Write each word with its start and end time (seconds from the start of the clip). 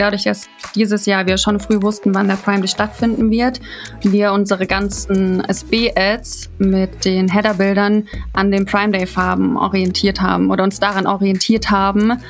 dadurch, 0.00 0.24
dass 0.24 0.48
dieses 0.74 1.06
Jahr 1.06 1.26
wir 1.26 1.38
schon 1.38 1.60
früh 1.60 1.82
wussten, 1.82 2.14
wann 2.14 2.28
der 2.28 2.36
Prime 2.36 2.60
Day 2.60 2.68
stattfinden 2.68 3.30
wird, 3.30 3.60
wir 4.02 4.32
unsere 4.32 4.66
ganzen 4.66 5.44
SB-Ads 5.44 6.50
mit 6.58 7.04
den 7.04 7.28
Header-Bildern 7.28 8.08
an 8.32 8.50
den 8.50 8.64
Prime 8.64 8.92
Day-Farben 8.92 9.56
orientiert 9.56 10.20
haben 10.20 10.50
oder 10.50 10.64
uns 10.64 10.80
daran 10.80 11.06
orientiert 11.06 11.70
haben, 11.70 12.20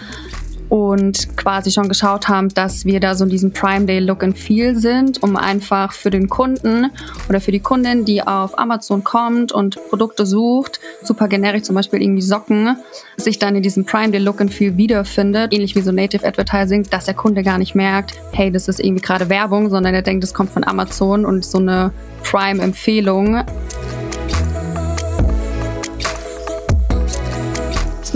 und 0.68 1.36
quasi 1.36 1.70
schon 1.70 1.88
geschaut 1.88 2.28
haben, 2.28 2.48
dass 2.50 2.84
wir 2.84 3.00
da 3.00 3.14
so 3.14 3.24
in 3.24 3.30
diesem 3.30 3.52
Prime 3.52 3.86
Day 3.86 4.00
Look 4.00 4.22
and 4.22 4.38
Feel 4.38 4.76
sind, 4.76 5.22
um 5.22 5.36
einfach 5.36 5.92
für 5.92 6.10
den 6.10 6.28
Kunden 6.28 6.90
oder 7.28 7.40
für 7.40 7.52
die 7.52 7.60
Kundin, 7.60 8.04
die 8.04 8.22
auf 8.22 8.58
Amazon 8.58 9.04
kommt 9.04 9.52
und 9.52 9.78
Produkte 9.88 10.26
sucht, 10.26 10.80
super 11.02 11.28
generisch 11.28 11.62
zum 11.62 11.74
Beispiel 11.74 12.02
irgendwie 12.02 12.22
Socken, 12.22 12.76
sich 13.16 13.38
dann 13.38 13.56
in 13.56 13.62
diesem 13.62 13.84
Prime 13.84 14.10
Day 14.10 14.20
Look 14.20 14.40
and 14.40 14.52
Feel 14.52 14.76
wiederfindet, 14.76 15.52
ähnlich 15.52 15.74
wie 15.74 15.80
so 15.80 15.92
Native 15.92 16.26
Advertising, 16.26 16.84
dass 16.90 17.06
der 17.06 17.14
Kunde 17.14 17.42
gar 17.42 17.58
nicht 17.58 17.74
merkt, 17.74 18.14
hey, 18.32 18.50
das 18.50 18.68
ist 18.68 18.80
irgendwie 18.80 19.02
gerade 19.02 19.28
Werbung, 19.28 19.70
sondern 19.70 19.94
er 19.94 20.02
denkt, 20.02 20.24
es 20.24 20.34
kommt 20.34 20.50
von 20.50 20.64
Amazon 20.64 21.24
und 21.24 21.44
so 21.44 21.58
eine 21.58 21.92
Prime-Empfehlung. 22.24 23.44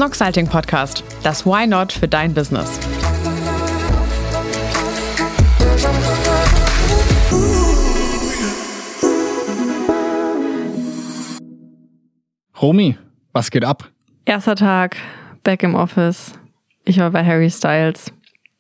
Snoxalting 0.03 0.49
Podcast. 0.49 1.05
Das 1.23 1.47
Why 1.47 1.65
Not 1.65 1.93
für 1.93 2.09
dein 2.09 2.35
Business. 2.35 2.77
Romy, 12.61 12.99
was 13.33 13.53
geht 13.53 13.65
ab? 13.65 13.89
Erster 14.25 14.57
Tag, 14.57 14.97
back 15.45 15.63
im 15.63 15.77
Office. 15.77 16.33
Ich 16.85 16.99
war 16.99 17.13
bei 17.13 17.25
Harry 17.25 17.49
Styles 17.49 18.13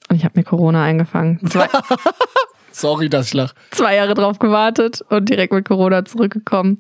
und 0.09 0.15
ich 0.15 0.25
habe 0.25 0.39
mir 0.39 0.45
Corona 0.45 0.85
eingefangen. 0.85 1.41
Zwei, 1.51 1.67
Sorry, 2.73 3.09
dass 3.09 3.29
ich 3.29 3.35
lach. 3.35 3.55
zwei 3.71 3.97
Jahre 3.97 4.15
drauf 4.15 4.39
gewartet 4.39 5.03
und 5.09 5.29
direkt 5.29 5.53
mit 5.53 5.67
Corona 5.67 6.05
zurückgekommen. 6.05 6.79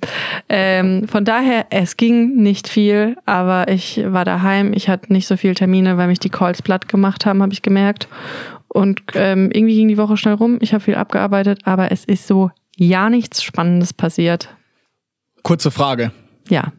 Ähm, 0.49 1.07
von 1.07 1.25
daher, 1.25 1.67
es 1.71 1.97
ging 1.97 2.37
nicht 2.37 2.69
viel, 2.69 3.17
aber 3.27 3.69
ich 3.69 4.03
war 4.05 4.25
daheim. 4.25 4.73
Ich 4.75 4.89
hatte 4.89 5.13
nicht 5.13 5.27
so 5.27 5.37
viele 5.37 5.55
Termine, 5.55 5.97
weil 5.97 6.09
mich 6.09 6.19
die 6.19 6.31
Calls 6.31 6.63
platt 6.63 6.89
gemacht 6.89 7.27
haben, 7.27 7.43
habe 7.43 7.53
ich 7.53 7.63
gemerkt. 7.63 8.09
Und 8.69 9.03
ähm, 9.15 9.51
irgendwie 9.53 9.77
ging 9.77 9.89
die 9.89 9.99
Woche 9.99 10.17
schnell 10.17 10.35
rum. 10.35 10.59
Ich 10.61 10.73
habe 10.73 10.83
viel 10.83 10.95
abgearbeitet, 10.95 11.61
aber 11.65 11.93
es 11.93 12.05
ist 12.05 12.27
so 12.27 12.51
ja 12.77 13.11
nichts 13.11 13.43
Spannendes 13.43 13.93
passiert. 13.93 14.49
Kurze 15.43 15.71
Frage. 15.71 16.11
Ja, 16.49 16.73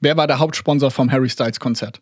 Wer 0.00 0.16
war 0.16 0.26
der 0.26 0.38
Hauptsponsor 0.38 0.90
vom 0.90 1.10
Harry 1.10 1.28
Styles 1.28 1.58
Konzert? 1.60 2.00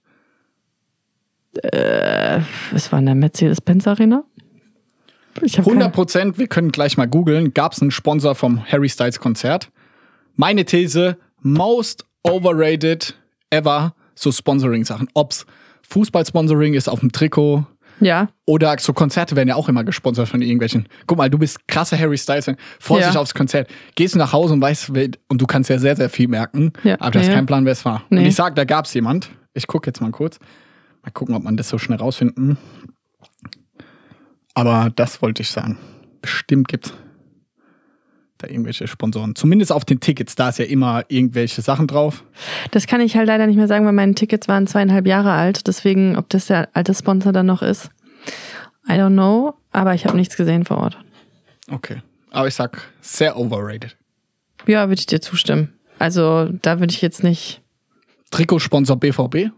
es 1.72 2.90
war 2.90 2.98
in 2.98 3.06
der 3.06 3.14
Mercedes-Benz 3.14 3.86
Arena. 3.86 4.24
Ich 5.42 5.58
hab 5.58 5.66
100 5.66 5.92
Prozent, 5.92 6.38
wir 6.38 6.46
können 6.46 6.70
gleich 6.72 6.96
mal 6.96 7.06
googeln, 7.06 7.52
gab 7.54 7.72
es 7.72 7.80
einen 7.82 7.90
Sponsor 7.90 8.34
vom 8.34 8.64
Harry 8.64 8.88
Styles 8.88 9.18
Konzert. 9.20 9.70
Meine 10.36 10.64
These, 10.64 11.16
most 11.42 12.04
overrated 12.22 13.14
ever, 13.50 13.94
so 14.14 14.30
Sponsoring-Sachen. 14.32 15.08
Ob's 15.14 15.46
Fußball-Sponsoring 15.88 16.74
ist 16.74 16.88
auf 16.88 17.00
dem 17.00 17.12
Trikot 17.12 17.66
Ja, 18.00 18.28
oder 18.46 18.76
so 18.78 18.92
Konzerte 18.92 19.36
werden 19.36 19.48
ja 19.48 19.54
auch 19.54 19.68
immer 19.68 19.84
gesponsert 19.84 20.28
von 20.28 20.40
irgendwelchen. 20.42 20.88
Guck 21.06 21.18
mal, 21.18 21.28
du 21.30 21.38
bist 21.38 21.66
krasser 21.68 21.98
Harry 21.98 22.16
Styles, 22.18 22.50
freust 22.80 23.02
Ja. 23.02 23.08
dich 23.10 23.18
aufs 23.18 23.34
Konzert, 23.34 23.68
gehst 23.94 24.14
du 24.14 24.18
nach 24.18 24.32
Hause 24.32 24.54
und 24.54 24.60
weißt, 24.60 24.90
und 25.28 25.40
du 25.40 25.46
kannst 25.46 25.70
ja 25.70 25.78
sehr, 25.78 25.94
sehr 25.96 26.08
viel 26.10 26.28
merken, 26.28 26.72
Ja. 26.82 26.96
aber 27.00 27.10
du 27.12 27.18
hast 27.20 27.26
Ja. 27.28 27.34
keinen 27.34 27.46
Plan, 27.46 27.64
wer 27.64 27.72
es 27.72 27.84
war. 27.84 28.02
Und 28.10 28.18
Nee. 28.18 28.28
ich 28.28 28.34
sag, 28.34 28.56
da 28.56 28.64
gab's 28.64 28.94
jemand. 28.94 29.30
Ich 29.52 29.66
gucke 29.66 29.88
jetzt 29.88 30.00
mal 30.00 30.10
kurz. 30.10 30.38
Mal 31.02 31.10
gucken, 31.12 31.34
ob 31.34 31.44
man 31.44 31.56
das 31.56 31.68
so 31.68 31.78
schnell 31.78 31.98
rausfinden. 31.98 32.56
Aber 34.54 34.90
das 34.94 35.20
wollte 35.20 35.42
ich 35.42 35.50
sagen. 35.50 35.78
Bestimmt 36.22 36.68
gibt's 36.68 36.94
da 38.38 38.48
irgendwelche 38.48 38.86
Sponsoren. 38.88 39.34
Zumindest 39.34 39.72
auf 39.72 39.84
den 39.84 40.00
Tickets, 40.00 40.34
da 40.34 40.48
ist 40.48 40.58
ja 40.58 40.64
immer 40.64 41.04
irgendwelche 41.08 41.62
Sachen 41.62 41.86
drauf. 41.86 42.24
das 42.70 42.86
kann 42.86 43.00
ich 43.00 43.16
halt 43.16 43.26
leider 43.26 43.46
nicht 43.46 43.56
mehr 43.56 43.68
sagen, 43.68 43.84
weil 43.84 43.92
meine 43.92 44.14
Tickets 44.14 44.48
waren 44.48 44.66
zweieinhalb 44.66 45.06
Jahre 45.06 45.32
alt. 45.32 45.66
Deswegen, 45.66 46.16
ob 46.16 46.28
das 46.30 46.46
der 46.46 46.68
alte 46.74 46.94
Sponsor 46.94 47.32
dann 47.32 47.46
noch 47.46 47.62
ist, 47.62 47.90
I 48.88 48.92
don't 48.92 49.12
know. 49.12 49.54
Aber 49.72 49.94
ich 49.94 50.06
habe 50.06 50.16
nichts 50.16 50.36
gesehen 50.36 50.64
vor 50.64 50.78
Ort. 50.78 50.98
Okay. 51.70 52.02
Aber 52.30 52.48
ich 52.48 52.54
sag, 52.54 52.82
sehr 53.00 53.36
overrated. 53.36 53.96
Ja, 54.66 54.88
würde 54.88 54.98
ich 54.98 55.06
dir 55.06 55.20
zustimmen. 55.20 55.72
Also 55.98 56.48
da 56.62 56.80
würde 56.80 56.92
ich 56.92 57.02
jetzt 57.02 57.22
nicht. 57.22 57.62
Trikotsponsor 58.30 58.96
BVB. 58.96 59.50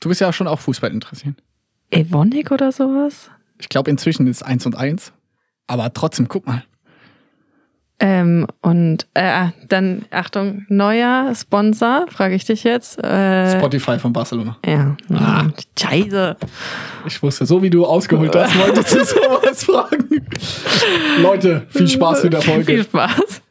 Du 0.00 0.08
bist 0.08 0.20
ja 0.20 0.32
schon 0.32 0.46
auch 0.46 0.60
Fußball 0.60 0.90
interessiert. 0.90 1.42
Evonik 1.90 2.50
oder 2.50 2.72
sowas? 2.72 3.30
Ich 3.60 3.68
glaube, 3.68 3.90
inzwischen 3.90 4.26
ist 4.26 4.38
es 4.38 4.42
1 4.42 4.66
und 4.66 4.76
1. 4.76 5.12
Aber 5.66 5.92
trotzdem, 5.94 6.28
guck 6.28 6.46
mal. 6.46 6.64
Ähm, 8.00 8.46
und 8.60 9.06
äh, 9.14 9.48
dann, 9.68 10.04
Achtung, 10.10 10.66
neuer 10.68 11.32
Sponsor, 11.34 12.06
frage 12.10 12.34
ich 12.34 12.44
dich 12.44 12.64
jetzt. 12.64 13.02
Äh, 13.02 13.56
Spotify 13.56 13.98
von 14.00 14.12
Barcelona. 14.12 14.58
ja. 14.66 14.96
Ah. 15.12 15.44
Scheiße. 15.78 16.36
Ich 17.06 17.22
wusste, 17.22 17.46
so 17.46 17.62
wie 17.62 17.70
du 17.70 17.86
ausgeholt 17.86 18.34
hast, 18.34 18.58
wolltest 18.58 18.94
du 18.94 19.04
sowas 19.04 19.64
fragen. 19.64 20.26
Leute, 21.22 21.66
viel 21.70 21.86
Spaß 21.88 22.24
mit 22.24 22.32
der 22.32 22.40
Viel 22.42 22.54
Folge. 22.54 22.82
Spaß. 22.84 23.42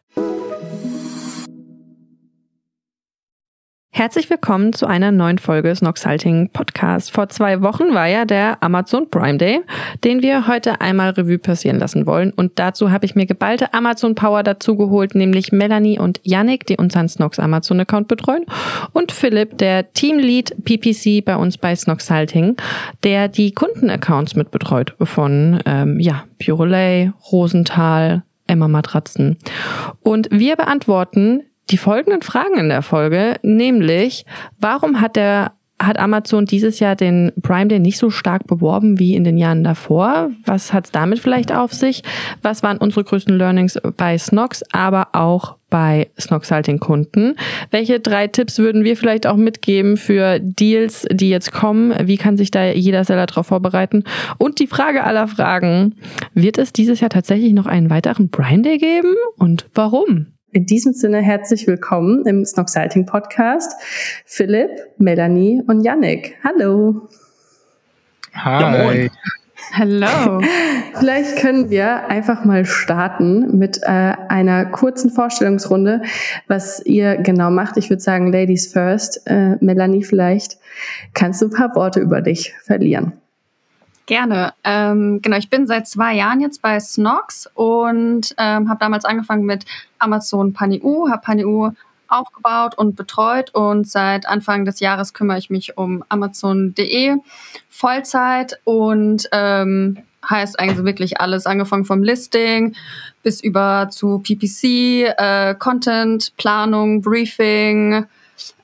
Herzlich 3.95 4.27
willkommen 4.31 4.73
zu 4.73 4.87
einer 4.87 5.11
neuen 5.11 5.37
Folge 5.37 5.73
Snoxhalting 5.75 6.49
Podcast. 6.49 7.11
Vor 7.11 7.29
zwei 7.29 7.61
Wochen 7.61 7.93
war 7.93 8.07
ja 8.07 8.25
der 8.25 8.57
Amazon 8.63 9.07
Prime 9.07 9.37
Day, 9.37 9.61
den 10.03 10.23
wir 10.23 10.47
heute 10.47 10.81
einmal 10.81 11.11
Revue 11.11 11.37
passieren 11.37 11.77
lassen 11.77 12.07
wollen. 12.07 12.31
Und 12.31 12.57
dazu 12.57 12.89
habe 12.89 13.05
ich 13.05 13.13
mir 13.13 13.27
geballte 13.27 13.71
Amazon 13.71 14.15
Power 14.15 14.41
dazu 14.41 14.75
geholt, 14.77 15.13
nämlich 15.13 15.51
Melanie 15.51 15.99
und 15.99 16.19
Yannick, 16.23 16.65
die 16.65 16.77
unseren 16.77 17.07
Snox 17.07 17.37
Amazon 17.37 17.81
Account 17.81 18.07
betreuen, 18.07 18.45
und 18.93 19.11
Philipp, 19.11 19.59
der 19.59 19.93
Teamlead 19.93 20.55
PPC 20.65 21.23
bei 21.23 21.35
uns 21.35 21.59
bei 21.59 21.75
Snoxhalting, 21.75 22.57
der 23.03 23.27
die 23.27 23.53
Kundenaccounts 23.53 24.35
mit 24.35 24.49
betreut 24.49 24.95
von 25.03 25.61
ähm, 25.67 25.99
ja, 25.99 26.23
Purolay, 26.43 27.11
Rosenthal, 27.31 28.23
Emma 28.47 28.67
Matratzen. 28.67 29.37
Und 30.01 30.29
wir 30.31 30.55
beantworten 30.55 31.43
die 31.69 31.77
folgenden 31.77 32.21
Fragen 32.21 32.57
in 32.57 32.69
der 32.69 32.81
Folge, 32.81 33.35
nämlich, 33.41 34.25
warum 34.59 35.01
hat 35.01 35.15
der 35.15 35.53
hat 35.87 35.99
Amazon 35.99 36.45
dieses 36.45 36.79
Jahr 36.79 36.95
den 36.95 37.31
Prime 37.41 37.67
Day 37.67 37.79
nicht 37.79 37.97
so 37.97 38.09
stark 38.09 38.47
beworben 38.47 38.99
wie 38.99 39.15
in 39.15 39.23
den 39.23 39.37
Jahren 39.37 39.63
davor? 39.63 40.29
Was 40.45 40.73
hat 40.73 40.85
es 40.85 40.91
damit 40.91 41.19
vielleicht 41.19 41.51
auf 41.51 41.73
sich? 41.73 42.03
Was 42.41 42.63
waren 42.63 42.77
unsere 42.77 43.03
größten 43.03 43.37
Learnings 43.37 43.79
bei 43.97 44.17
Snox, 44.17 44.63
aber 44.71 45.09
auch 45.13 45.57
bei 45.69 46.09
Snoxhalting 46.19 46.79
Kunden? 46.79 47.35
Welche 47.71 47.99
drei 47.99 48.27
Tipps 48.27 48.59
würden 48.59 48.83
wir 48.83 48.95
vielleicht 48.95 49.27
auch 49.27 49.35
mitgeben 49.35 49.97
für 49.97 50.39
Deals, 50.39 51.05
die 51.11 51.29
jetzt 51.29 51.51
kommen? 51.51 51.93
Wie 52.07 52.17
kann 52.17 52.37
sich 52.37 52.51
da 52.51 52.65
jeder 52.65 53.03
Seller 53.03 53.25
darauf 53.25 53.47
vorbereiten? 53.47 54.03
Und 54.37 54.59
die 54.59 54.67
Frage 54.67 55.03
aller 55.03 55.27
Fragen, 55.27 55.95
wird 56.33 56.57
es 56.57 56.73
dieses 56.73 56.99
Jahr 56.99 57.09
tatsächlich 57.09 57.53
noch 57.53 57.65
einen 57.65 57.89
weiteren 57.89 58.29
Prime 58.29 58.61
Day 58.61 58.77
geben? 58.77 59.15
Und 59.37 59.65
warum? 59.73 60.32
In 60.53 60.67
diesem 60.67 60.93
Sinne 60.93 61.19
herzlich 61.19 61.65
willkommen 61.65 62.27
im 62.27 62.45
Snoxalting 62.45 63.07
Podcast. 63.07 63.73
Philipp, 64.23 64.69
Melanie 64.99 65.63
und 65.65 65.81
Yannick. 65.81 66.37
Hallo. 66.43 67.09
Hi. 68.35 69.09
Hello. 69.71 70.41
Vielleicht 70.93 71.37
können 71.37 71.71
wir 71.71 72.07
einfach 72.07 72.45
mal 72.45 72.65
starten 72.65 73.57
mit 73.57 73.79
äh, 73.81 73.87
einer 73.87 74.67
kurzen 74.67 75.09
Vorstellungsrunde, 75.09 76.03
was 76.47 76.85
ihr 76.85 77.17
genau 77.17 77.49
macht. 77.49 77.77
Ich 77.77 77.89
würde 77.89 78.03
sagen, 78.03 78.31
Ladies 78.31 78.71
first. 78.71 79.25
Äh, 79.25 79.55
Melanie, 79.59 80.03
vielleicht 80.03 80.59
kannst 81.15 81.41
du 81.41 81.47
ein 81.47 81.51
paar 81.51 81.75
Worte 81.75 81.99
über 81.99 82.21
dich 82.21 82.53
verlieren. 82.61 83.13
Gerne. 84.05 84.53
Ähm, 84.65 85.21
genau, 85.21 85.37
ich 85.37 85.49
bin 85.49 85.65
seit 85.65 85.87
zwei 85.87 86.13
Jahren 86.13 86.41
jetzt 86.41 86.61
bei 86.61 86.79
Snox 86.79 87.49
und 87.53 88.35
ähm, 88.37 88.69
habe 88.69 88.79
damals 88.79 89.05
angefangen 89.05 89.45
mit 89.45 89.65
Amazon 89.97 90.51
PaniU, 90.51 91.09
habe 91.09 91.21
PaniU 91.21 91.71
aufgebaut 92.09 92.77
und 92.77 92.95
betreut 92.95 93.53
und 93.53 93.87
seit 93.87 94.27
Anfang 94.27 94.65
des 94.65 94.81
Jahres 94.81 95.13
kümmere 95.13 95.37
ich 95.37 95.49
mich 95.49 95.77
um 95.77 96.03
Amazon.de 96.09 97.15
Vollzeit 97.69 98.59
und 98.65 99.27
ähm, 99.31 99.97
heißt 100.29 100.59
eigentlich 100.59 100.85
wirklich 100.85 101.19
alles, 101.21 101.45
angefangen 101.45 101.85
vom 101.85 102.03
Listing 102.03 102.75
bis 103.23 103.41
über 103.41 103.87
zu 103.89 104.19
PPC, 104.19 105.15
äh, 105.17 105.55
Content, 105.55 106.33
Planung, 106.37 107.01
Briefing, 107.01 108.05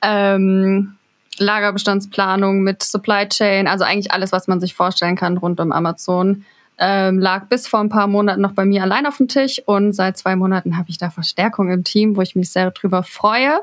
ähm, 0.02 0.96
Lagerbestandsplanung 1.40 2.62
mit 2.62 2.84
Supply 2.84 3.28
Chain, 3.28 3.68
also 3.68 3.84
eigentlich 3.84 4.12
alles, 4.12 4.32
was 4.32 4.48
man 4.48 4.60
sich 4.60 4.74
vorstellen 4.74 5.16
kann 5.16 5.38
rund 5.38 5.60
um 5.60 5.72
Amazon, 5.72 6.46
ähm, 6.80 7.20
lag 7.20 7.48
bis 7.48 7.68
vor 7.68 7.82
ein 7.82 7.90
paar 7.90 8.08
Monaten 8.08 8.42
noch 8.42 8.54
bei 8.54 8.66
mir 8.66 8.84
allein 8.84 9.06
auf 9.06 9.18
dem 9.18 9.28
Tisch 9.28 9.62
und 9.66 9.94
seit 9.94 10.18
zwei 10.18 10.36
Monaten 10.36 10.78
habe 10.78 10.90
ich 10.90 10.98
da 10.98 11.10
Verstärkung 11.10 11.70
im 11.72 11.84
Team, 11.84 12.16
wo 12.16 12.22
ich 12.22 12.36
mich 12.36 12.52
sehr 12.52 12.72
drüber 12.72 13.04
freue. 13.04 13.60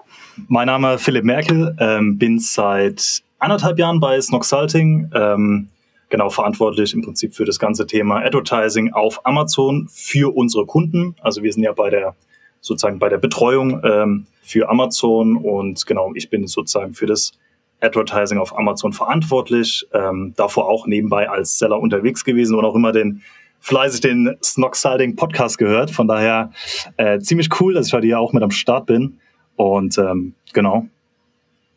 Mein 0.49 0.67
Name 0.67 0.95
ist 0.95 1.03
Philipp 1.03 1.25
Merkel, 1.25 1.75
ähm, 1.81 2.19
bin 2.19 2.39
seit 2.39 3.23
anderthalb 3.39 3.79
Jahren 3.79 4.01
bei 4.01 4.21
Snoxalting, 4.21 5.11
ähm, 5.15 5.69
genau 6.11 6.29
verantwortlich 6.29 6.93
im 6.93 7.03
Prinzip 7.03 7.35
für 7.35 7.45
das 7.45 7.59
ganze 7.59 7.87
Thema 7.87 8.23
Advertising 8.23 8.93
auf 8.93 9.25
Amazon 9.25 9.89
für 9.91 10.35
unsere 10.37 10.67
Kunden. 10.67 11.17
Also 11.21 11.43
wir 11.43 11.53
sind 11.53 11.63
ja 11.63 11.73
bei 11.73 11.91
der 11.91 12.15
sozusagen 12.61 12.99
bei 12.99 13.09
der 13.09 13.19
Betreuung 13.19 13.81
ähm, 13.85 14.27
für 14.43 14.69
Amazon 14.69 15.37
und 15.37 15.87
genau, 15.87 16.13
ich 16.15 16.31
bin 16.31 16.47
sozusagen 16.47 16.95
für 16.95 17.07
das 17.07 17.33
Advertising 17.81 18.39
auf 18.39 18.57
Amazon 18.57 18.93
verantwortlich, 18.93 19.87
ähm, 19.93 20.33
davor 20.37 20.69
auch 20.69 20.87
nebenbei 20.87 21.29
als 21.29 21.59
Seller 21.59 21.79
unterwegs 21.79 22.25
gewesen 22.25 22.57
und 22.57 22.65
auch 22.65 22.75
immer 22.75 22.93
den 22.93 23.23
fleißig 23.61 24.01
den 24.01 24.37
Snoxalding 24.43 25.17
Podcast 25.17 25.59
gehört. 25.59 25.91
Von 25.91 26.09
daher 26.09 26.51
äh, 26.97 27.19
ziemlich 27.19 27.49
cool, 27.61 27.75
dass 27.75 27.89
ich 27.89 27.93
heute 27.93 28.07
hier 28.07 28.21
auch 28.21 28.33
mit 28.33 28.43
am 28.43 28.51
Start 28.51 28.87
bin. 28.87 29.19
Und 29.57 29.99
ähm, 29.99 30.35
genau, 30.53 30.87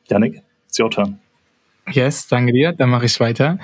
Janik, 0.08 0.42
it's 0.68 0.80
your 0.80 0.92
turn. 0.92 1.20
Yes, 1.92 2.28
danke 2.28 2.54
dir. 2.54 2.74
Dann 2.74 2.90
mache 2.90 3.06
ich 3.06 3.20
weiter. 3.20 3.58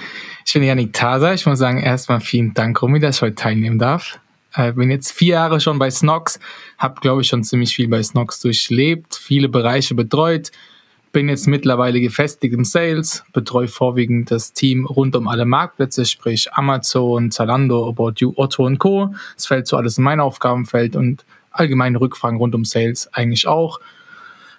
Ich 0.45 0.53
bin 0.53 0.63
Janik 0.63 0.93
Taser. 0.93 1.33
Ich 1.33 1.45
muss 1.45 1.59
sagen, 1.59 1.79
erstmal 1.79 2.19
vielen 2.21 2.53
Dank, 2.53 2.81
Romy, 2.81 2.99
dass 2.99 3.17
ich 3.17 3.21
heute 3.21 3.35
teilnehmen 3.35 3.77
darf. 3.77 4.19
Äh, 4.55 4.71
bin 4.71 4.89
jetzt 4.89 5.11
vier 5.11 5.35
Jahre 5.35 5.59
schon 5.59 5.77
bei 5.77 5.91
Snox, 5.91 6.39
habe, 6.77 7.01
glaube 7.01 7.21
ich, 7.21 7.27
schon 7.27 7.43
ziemlich 7.43 7.75
viel 7.75 7.87
bei 7.87 8.01
Snox 8.01 8.39
durchlebt, 8.39 9.15
viele 9.15 9.49
Bereiche 9.49 9.95
betreut, 9.95 10.51
bin 11.15 11.29
jetzt 11.29 11.47
mittlerweile 11.47 12.01
gefestigt 12.01 12.53
im 12.53 12.65
Sales, 12.65 13.23
betreue 13.31 13.69
vorwiegend 13.69 14.31
das 14.31 14.51
Team 14.51 14.85
rund 14.85 15.15
um 15.15 15.29
alle 15.29 15.45
Marktplätze, 15.45 16.03
sprich 16.03 16.51
Amazon, 16.51 17.31
Zalando, 17.31 17.87
About 17.87 18.15
You, 18.17 18.33
Otto 18.35 18.65
und 18.65 18.79
Co. 18.79 19.15
Es 19.37 19.45
fällt 19.45 19.65
so 19.65 19.77
alles 19.77 19.97
in 19.97 20.03
mein 20.03 20.19
Aufgabenfeld 20.19 20.97
und 20.97 21.23
allgemeine 21.51 22.01
Rückfragen 22.01 22.37
rund 22.37 22.53
um 22.53 22.65
Sales 22.65 23.07
eigentlich 23.13 23.47
auch. 23.47 23.79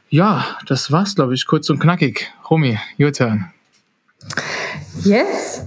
Ja, 0.08 0.46
das 0.66 0.90
war's, 0.90 1.14
glaube 1.14 1.34
ich, 1.34 1.46
kurz 1.46 1.68
und 1.68 1.78
knackig. 1.78 2.32
Romy, 2.50 2.78
your 2.98 3.12
turn. 3.12 3.52
Yes. 5.04 5.62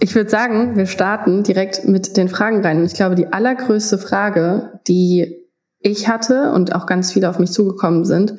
Ich 0.00 0.12
würde 0.16 0.28
sagen, 0.28 0.74
wir 0.74 0.86
starten 0.86 1.44
direkt 1.44 1.84
mit 1.84 2.16
den 2.16 2.28
Fragen 2.28 2.62
rein. 2.62 2.80
Und 2.80 2.86
ich 2.86 2.94
glaube, 2.94 3.14
die 3.14 3.32
allergrößte 3.32 3.96
Frage, 3.96 4.80
die 4.88 5.36
ich 5.78 6.08
hatte 6.08 6.50
und 6.50 6.74
auch 6.74 6.86
ganz 6.86 7.12
viele 7.12 7.30
auf 7.30 7.38
mich 7.38 7.52
zugekommen 7.52 8.04
sind, 8.04 8.34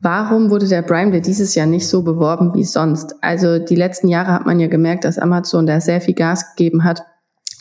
Warum 0.00 0.50
wurde 0.50 0.68
der 0.68 0.82
Prime 0.82 1.10
Day 1.10 1.22
dieses 1.22 1.54
Jahr 1.54 1.66
nicht 1.66 1.88
so 1.88 2.02
beworben 2.02 2.52
wie 2.54 2.64
sonst? 2.64 3.14
Also 3.22 3.58
die 3.58 3.76
letzten 3.76 4.08
Jahre 4.08 4.32
hat 4.32 4.46
man 4.46 4.60
ja 4.60 4.66
gemerkt, 4.66 5.04
dass 5.04 5.18
Amazon 5.18 5.66
da 5.66 5.80
sehr 5.80 6.02
viel 6.02 6.14
Gas 6.14 6.54
gegeben 6.54 6.84
hat, 6.84 7.02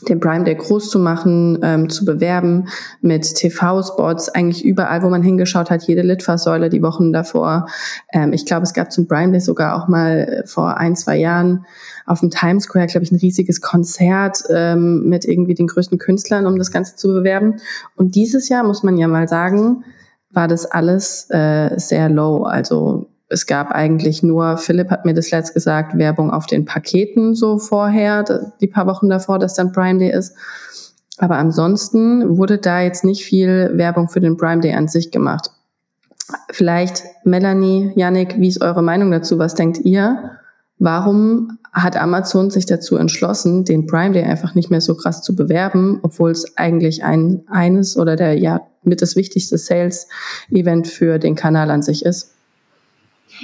den 0.10 0.20
Prime 0.20 0.44
Day 0.44 0.56
groß 0.56 0.90
zu 0.90 1.00
machen, 1.00 1.60
ähm, 1.64 1.90
zu 1.90 2.04
bewerben 2.04 2.68
mit 3.02 3.36
TV-Spots, 3.36 4.30
eigentlich 4.30 4.66
überall, 4.66 5.02
wo 5.02 5.10
man 5.10 5.24
hingeschaut 5.24 5.70
hat, 5.70 5.84
jede 5.84 6.02
Litfaßsäule 6.02 6.70
die 6.70 6.82
Wochen 6.82 7.14
davor. 7.14 7.68
Ähm, 8.12 8.34
ich 8.34 8.46
glaube, 8.46 8.64
es 8.64 8.74
gab 8.74 8.92
zum 8.92 9.08
Prime 9.08 9.32
Day 9.32 9.40
sogar 9.40 9.82
auch 9.82 9.88
mal 9.88 10.44
vor 10.46 10.78
ein, 10.78 10.98
zwei 10.98 11.18
Jahren 11.18 11.66
auf 12.06 12.20
dem 12.20 12.30
Times 12.30 12.66
Square, 12.66 12.88
glaube 12.88 13.06
ich, 13.06 13.12
ein 13.14 13.20
riesiges 13.20 13.62
Konzert 13.62 14.44
ähm, 14.50 15.08
mit 15.08 15.24
irgendwie 15.24 15.56
den 15.56 15.68
größten 15.68 15.98
Künstlern, 15.98 16.46
um 16.46 16.58
das 16.58 16.72
Ganze 16.72 16.98
zu 16.98 17.08
bewerben. 17.08 17.62
Und 17.96 18.16
dieses 18.16 18.50
Jahr 18.50 18.66
muss 18.66 18.84
man 18.84 18.98
ja 18.98 19.08
mal 19.08 19.30
sagen, 19.30 19.86
war 20.36 20.48
das 20.48 20.66
alles 20.66 21.30
äh, 21.32 21.78
sehr 21.78 22.10
low. 22.10 22.44
Also 22.44 23.08
es 23.28 23.46
gab 23.46 23.72
eigentlich 23.72 24.22
nur, 24.22 24.58
Philipp 24.58 24.92
hat 24.92 25.06
mir 25.06 25.14
das 25.14 25.32
letzt 25.32 25.54
gesagt, 25.54 25.98
Werbung 25.98 26.32
auf 26.32 26.46
den 26.46 26.66
Paketen 26.66 27.34
so 27.34 27.58
vorher, 27.58 28.24
die 28.62 28.68
paar 28.68 28.86
Wochen 28.86 29.10
davor, 29.10 29.40
dass 29.40 29.56
dann 29.56 29.72
Prime 29.72 30.00
Day 30.00 30.12
ist. 30.12 30.36
Aber 31.18 31.38
ansonsten 31.38 32.38
wurde 32.38 32.58
da 32.58 32.82
jetzt 32.82 33.04
nicht 33.04 33.24
viel 33.24 33.72
Werbung 33.76 34.10
für 34.10 34.20
den 34.20 34.38
Prime 34.38 34.62
Day 34.62 34.74
an 34.74 34.88
sich 34.88 35.12
gemacht. 35.12 35.50
Vielleicht 36.52 37.04
Melanie, 37.24 37.94
Yannick, 37.96 38.40
wie 38.40 38.48
ist 38.48 38.62
eure 38.62 38.84
Meinung 38.84 39.12
dazu? 39.12 39.40
Was 39.40 39.56
denkt 39.56 39.80
ihr? 39.80 40.32
Warum 40.78 41.58
hat 41.76 41.98
Amazon 41.98 42.50
sich 42.50 42.66
dazu 42.66 42.96
entschlossen, 42.96 43.66
den 43.66 43.86
Prime 43.86 44.14
Day 44.14 44.24
einfach 44.24 44.56
nicht 44.56 44.72
mehr 44.72 44.80
so 44.80 44.96
krass 44.96 45.22
zu 45.22 45.36
bewerben, 45.36 46.00
obwohl 46.04 46.32
es 46.32 46.58
eigentlich 46.58 47.04
ein 47.04 47.44
eines 47.48 47.98
oder 47.98 48.16
der 48.16 48.40
ja 48.40 48.62
mit 48.84 49.02
das 49.02 49.18
wichtigste 49.18 49.58
Sales-Event 49.58 50.88
für 50.88 51.20
den 51.20 51.36
Kanal 51.36 51.70
an 51.70 51.82
sich 51.82 52.06
ist? 52.06 52.34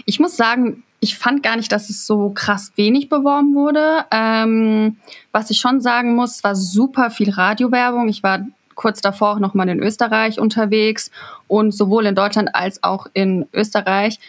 Ich 0.05 0.21
muss 0.21 0.37
sagen, 0.37 0.83
ich 1.01 1.17
fand 1.17 1.43
gar 1.43 1.57
nicht, 1.57 1.73
dass 1.73 1.89
es 1.89 2.07
so 2.07 2.29
krass 2.29 2.71
wenig 2.75 3.09
beworben 3.09 3.53
wurde. 3.53 4.05
Ähm, 4.11 4.95
was 5.33 5.49
ich 5.49 5.59
schon 5.59 5.81
sagen 5.81 6.15
muss, 6.15 6.41
war 6.43 6.55
super 6.55 7.09
viel 7.09 7.31
Radiowerbung. 7.31 8.07
Ich 8.07 8.23
war 8.23 8.45
kurz 8.75 9.01
davor 9.01 9.31
auch 9.31 9.39
noch 9.39 9.53
mal 9.53 9.67
in 9.67 9.81
Österreich 9.81 10.39
unterwegs 10.39 11.11
und 11.47 11.73
sowohl 11.73 12.05
in 12.05 12.15
Deutschland 12.15 12.55
als 12.55 12.81
auch 12.81 13.07
in 13.13 13.45
Österreich 13.53 14.19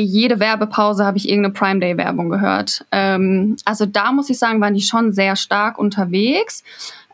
jede 0.00 0.40
Werbepause 0.40 1.04
habe 1.04 1.18
ich 1.18 1.28
irgendeine 1.28 1.52
Prime 1.52 1.80
Day 1.80 1.96
Werbung 1.96 2.30
gehört. 2.30 2.84
Ähm, 2.92 3.56
also 3.64 3.84
da 3.84 4.12
muss 4.12 4.30
ich 4.30 4.38
sagen, 4.38 4.60
waren 4.60 4.74
die 4.74 4.80
schon 4.80 5.12
sehr 5.12 5.36
stark 5.36 5.78
unterwegs. 5.78 6.62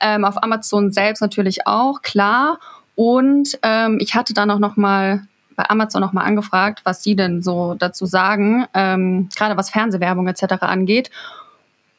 Ähm, 0.00 0.24
auf 0.24 0.42
Amazon 0.42 0.92
selbst 0.92 1.20
natürlich 1.20 1.66
auch, 1.66 2.02
klar. 2.02 2.60
Und 2.94 3.58
ähm, 3.62 3.98
ich 4.00 4.14
hatte 4.14 4.34
dann 4.34 4.50
auch 4.50 4.58
noch 4.58 4.76
mal 4.76 5.22
bei 5.56 5.68
Amazon 5.68 6.02
noch 6.02 6.14
angefragt, 6.14 6.82
was 6.84 7.02
sie 7.02 7.16
denn 7.16 7.42
so 7.42 7.74
dazu 7.74 8.06
sagen, 8.06 8.66
ähm, 8.74 9.28
gerade 9.36 9.56
was 9.56 9.70
Fernsehwerbung 9.70 10.28
etc. 10.28 10.62
angeht. 10.62 11.10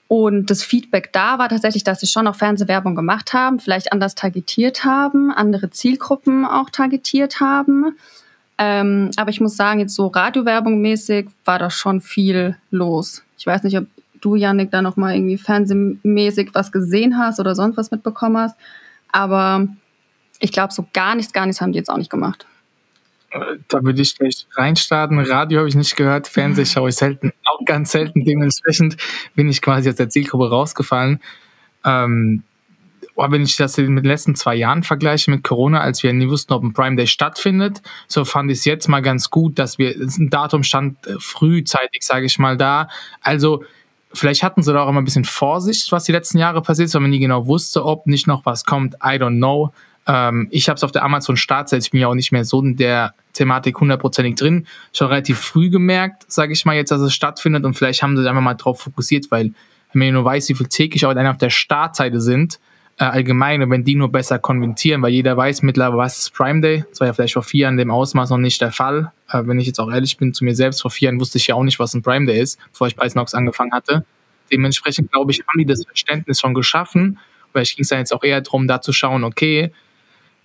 Und 0.07 0.49
das 0.49 0.63
Feedback 0.63 1.13
da 1.13 1.37
war 1.37 1.49
tatsächlich, 1.49 1.83
dass 1.83 1.99
sie 1.99 2.07
schon 2.07 2.25
auch 2.25 2.35
Fernsehwerbung 2.35 2.95
gemacht 2.95 3.33
haben, 3.33 3.59
vielleicht 3.59 3.91
anders 3.91 4.15
targetiert 4.15 4.83
haben, 4.83 5.31
andere 5.31 5.69
Zielgruppen 5.69 6.45
auch 6.45 6.69
targetiert 6.69 7.41
haben. 7.41 7.97
Ähm, 8.61 9.09
aber 9.15 9.29
ich 9.29 9.39
muss 9.39 9.55
sagen, 9.55 9.79
jetzt 9.79 9.95
so 9.95 10.07
Radiowerbung 10.07 10.81
mäßig 10.81 11.29
war 11.45 11.59
da 11.59 11.69
schon 11.69 12.01
viel 12.01 12.57
los. 12.71 13.23
Ich 13.37 13.47
weiß 13.47 13.63
nicht, 13.63 13.77
ob 13.77 13.85
du, 14.19 14.35
Yannick, 14.35 14.69
da 14.69 14.81
noch 14.81 14.97
mal 14.97 15.15
irgendwie 15.15 15.37
fernsehmäßig 15.37 16.49
was 16.53 16.73
gesehen 16.73 17.17
hast 17.17 17.39
oder 17.39 17.55
sonst 17.55 17.77
was 17.77 17.89
mitbekommen 17.89 18.37
hast. 18.37 18.57
Aber 19.13 19.65
ich 20.39 20.51
glaube, 20.51 20.73
so 20.73 20.85
gar 20.93 21.15
nichts, 21.15 21.31
gar 21.31 21.45
nichts 21.45 21.61
haben 21.61 21.71
die 21.71 21.77
jetzt 21.77 21.89
auch 21.89 21.97
nicht 21.97 22.09
gemacht. 22.09 22.45
Da 23.69 23.83
würde 23.83 24.01
ich 24.01 24.17
gleich 24.17 24.45
reinstarten. 24.55 25.19
Radio 25.19 25.59
habe 25.59 25.69
ich 25.69 25.75
nicht 25.75 25.95
gehört, 25.95 26.27
Fernseh 26.27 26.65
schaue 26.65 26.89
ich 26.89 26.95
selten, 26.95 27.31
auch 27.45 27.63
ganz 27.63 27.91
selten. 27.91 28.25
Dementsprechend 28.25 28.97
bin 29.35 29.47
ich 29.47 29.61
quasi 29.61 29.87
aus 29.87 29.95
der 29.95 30.09
Zielgruppe 30.09 30.49
rausgefallen. 30.49 31.21
Ähm, 31.85 32.43
oh, 33.19 33.31
wenn 33.31 33.43
ich 33.43 33.57
das 33.57 33.77
mit 33.77 33.87
den 33.87 34.03
letzten 34.03 34.35
zwei 34.35 34.55
Jahren 34.55 34.83
vergleiche 34.83 35.29
mit 35.31 35.43
Corona, 35.43 35.81
als 35.81 36.03
wir 36.03 36.13
nie 36.13 36.29
wussten, 36.29 36.53
ob 36.53 36.63
ein 36.63 36.73
Prime 36.73 36.95
Day 36.95 37.07
stattfindet, 37.07 37.81
so 38.07 38.25
fand 38.25 38.51
ich 38.51 38.59
es 38.59 38.65
jetzt 38.65 38.87
mal 38.87 39.01
ganz 39.01 39.29
gut, 39.29 39.59
dass 39.59 39.77
wir 39.77 39.95
ein 39.95 40.29
Datum 40.29 40.63
stand 40.63 41.05
äh, 41.05 41.15
frühzeitig, 41.19 42.01
sage 42.03 42.25
ich 42.25 42.39
mal, 42.39 42.57
da. 42.57 42.87
Also 43.21 43.63
vielleicht 44.13 44.43
hatten 44.43 44.63
sie 44.63 44.73
da 44.73 44.83
auch 44.83 44.89
immer 44.89 45.01
ein 45.01 45.05
bisschen 45.05 45.25
Vorsicht, 45.25 45.91
was 45.91 46.05
die 46.05 46.11
letzten 46.11 46.37
Jahre 46.37 46.61
passiert 46.61 46.87
ist, 46.87 46.93
weil 46.93 47.01
man 47.01 47.11
nie 47.11 47.19
genau 47.19 47.47
wusste, 47.47 47.85
ob 47.85 48.07
nicht 48.07 48.27
noch 48.27 48.45
was 48.45 48.65
kommt. 48.65 48.95
I 48.95 49.17
don't 49.17 49.37
know. 49.37 49.71
Ähm, 50.07 50.47
ich 50.51 50.69
habe 50.69 50.77
es 50.77 50.83
auf 50.83 50.91
der 50.91 51.03
Amazon 51.03 51.37
Startseite, 51.37 51.83
ich 51.83 51.91
bin 51.91 52.01
ja 52.01 52.07
auch 52.07 52.15
nicht 52.15 52.31
mehr 52.31 52.45
so 52.45 52.61
in 52.61 52.75
der 52.75 53.13
Thematik 53.33 53.79
hundertprozentig 53.79 54.35
drin, 54.35 54.65
schon 54.91 55.07
relativ 55.07 55.39
früh 55.39 55.69
gemerkt, 55.69 56.25
sage 56.31 56.53
ich 56.53 56.65
mal 56.65 56.75
jetzt, 56.75 56.91
dass 56.91 57.01
es 57.01 57.13
stattfindet 57.13 57.63
und 57.63 57.75
vielleicht 57.75 58.01
haben 58.01 58.15
sie 58.15 58.23
sich 58.23 58.29
einfach 58.29 58.41
mal 58.41 58.55
drauf 58.55 58.81
fokussiert, 58.81 59.29
weil 59.29 59.53
wenn 59.93 59.99
man 59.99 60.13
nur 60.13 60.25
weiß, 60.25 60.49
wie 60.49 60.55
viel 60.55 60.67
täglich 60.67 61.05
auch 61.05 61.15
auf 61.15 61.37
der 61.37 61.49
Startseite 61.49 62.21
sind, 62.21 62.59
äh, 62.99 63.05
allgemein, 63.05 63.61
und 63.63 63.69
wenn 63.71 63.85
die 63.85 63.95
nur 63.95 64.11
besser 64.11 64.39
konventieren, 64.39 65.01
weil 65.01 65.11
jeder 65.11 65.35
weiß 65.35 65.61
mittlerweile, 65.61 65.97
was 65.97 66.19
ist 66.19 66.33
Prime 66.33 66.59
Day. 66.59 66.83
Das 66.89 66.99
war 66.99 67.07
ja 67.07 67.13
vielleicht 67.13 67.33
vor 67.33 67.43
vier 67.43 67.61
Jahren 67.61 67.77
dem 67.77 67.91
Ausmaß 67.91 68.29
noch 68.29 68.37
nicht 68.37 68.59
der 68.59 68.73
Fall. 68.73 69.11
Äh, 69.31 69.43
wenn 69.45 69.57
ich 69.57 69.67
jetzt 69.67 69.79
auch 69.79 69.89
ehrlich 69.89 70.17
bin 70.17 70.33
zu 70.33 70.43
mir 70.43 70.53
selbst, 70.53 70.81
vor 70.81 70.91
vier 70.91 71.07
Jahren 71.07 71.19
wusste 71.19 71.37
ich 71.37 71.47
ja 71.47 71.55
auch 71.55 71.63
nicht, 71.63 71.79
was 71.79 71.93
ein 71.93 72.01
Prime 72.01 72.25
Day 72.25 72.41
ist, 72.41 72.59
bevor 72.71 72.87
ich 72.87 72.97
bei 72.97 73.07
Snox 73.07 73.33
angefangen 73.33 73.71
hatte. 73.71 74.05
Dementsprechend, 74.51 75.11
glaube 75.11 75.31
ich, 75.31 75.39
haben 75.39 75.57
die 75.57 75.65
das 75.65 75.85
Verständnis 75.85 76.41
schon 76.41 76.53
geschaffen. 76.53 77.19
Vielleicht 77.53 77.77
ging 77.77 77.83
es 77.83 77.89
dann 77.89 77.99
jetzt 77.99 78.13
auch 78.13 78.23
eher 78.23 78.41
darum, 78.41 78.67
da 78.67 78.81
zu 78.81 78.91
schauen, 78.91 79.23
okay, 79.23 79.71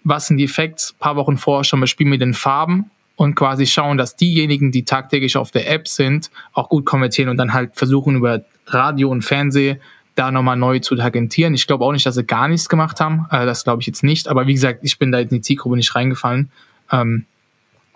was 0.04 0.28
sind 0.28 0.36
die 0.36 0.48
Facts, 0.48 0.92
ein 0.92 0.98
paar 1.00 1.16
Wochen 1.16 1.36
vorher 1.36 1.64
schon 1.64 1.80
bespielen 1.80 2.10
mit 2.10 2.20
den 2.20 2.34
Farben 2.34 2.90
und 3.16 3.34
quasi 3.34 3.66
schauen, 3.66 3.98
dass 3.98 4.14
diejenigen, 4.14 4.70
die 4.70 4.84
tagtäglich 4.84 5.36
auf 5.36 5.50
der 5.50 5.68
App 5.70 5.88
sind, 5.88 6.30
auch 6.52 6.68
gut 6.68 6.84
konvertieren 6.84 7.30
und 7.30 7.36
dann 7.36 7.52
halt 7.52 7.74
versuchen 7.74 8.16
über 8.16 8.44
Radio 8.66 9.10
und 9.10 9.22
Fernsehen 9.22 9.80
da 10.14 10.30
nochmal 10.30 10.56
neu 10.56 10.78
zu 10.78 10.96
tagentieren. 10.96 11.54
Ich 11.54 11.66
glaube 11.66 11.84
auch 11.84 11.92
nicht, 11.92 12.06
dass 12.06 12.14
sie 12.14 12.24
gar 12.24 12.48
nichts 12.48 12.68
gemacht 12.68 13.00
haben. 13.00 13.26
Äh, 13.30 13.46
das 13.46 13.64
glaube 13.64 13.82
ich 13.82 13.86
jetzt 13.86 14.02
nicht. 14.02 14.28
Aber 14.28 14.46
wie 14.46 14.54
gesagt, 14.54 14.80
ich 14.82 14.98
bin 14.98 15.12
da 15.12 15.18
in 15.18 15.28
die 15.28 15.40
Zielgruppe 15.40 15.76
nicht 15.76 15.94
reingefallen. 15.94 16.50
Ähm, 16.90 17.26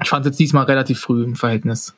ich 0.00 0.08
fand 0.08 0.24
es 0.24 0.30
jetzt 0.30 0.40
diesmal 0.40 0.64
relativ 0.64 1.00
früh 1.00 1.24
im 1.24 1.36
Verhältnis. 1.36 1.94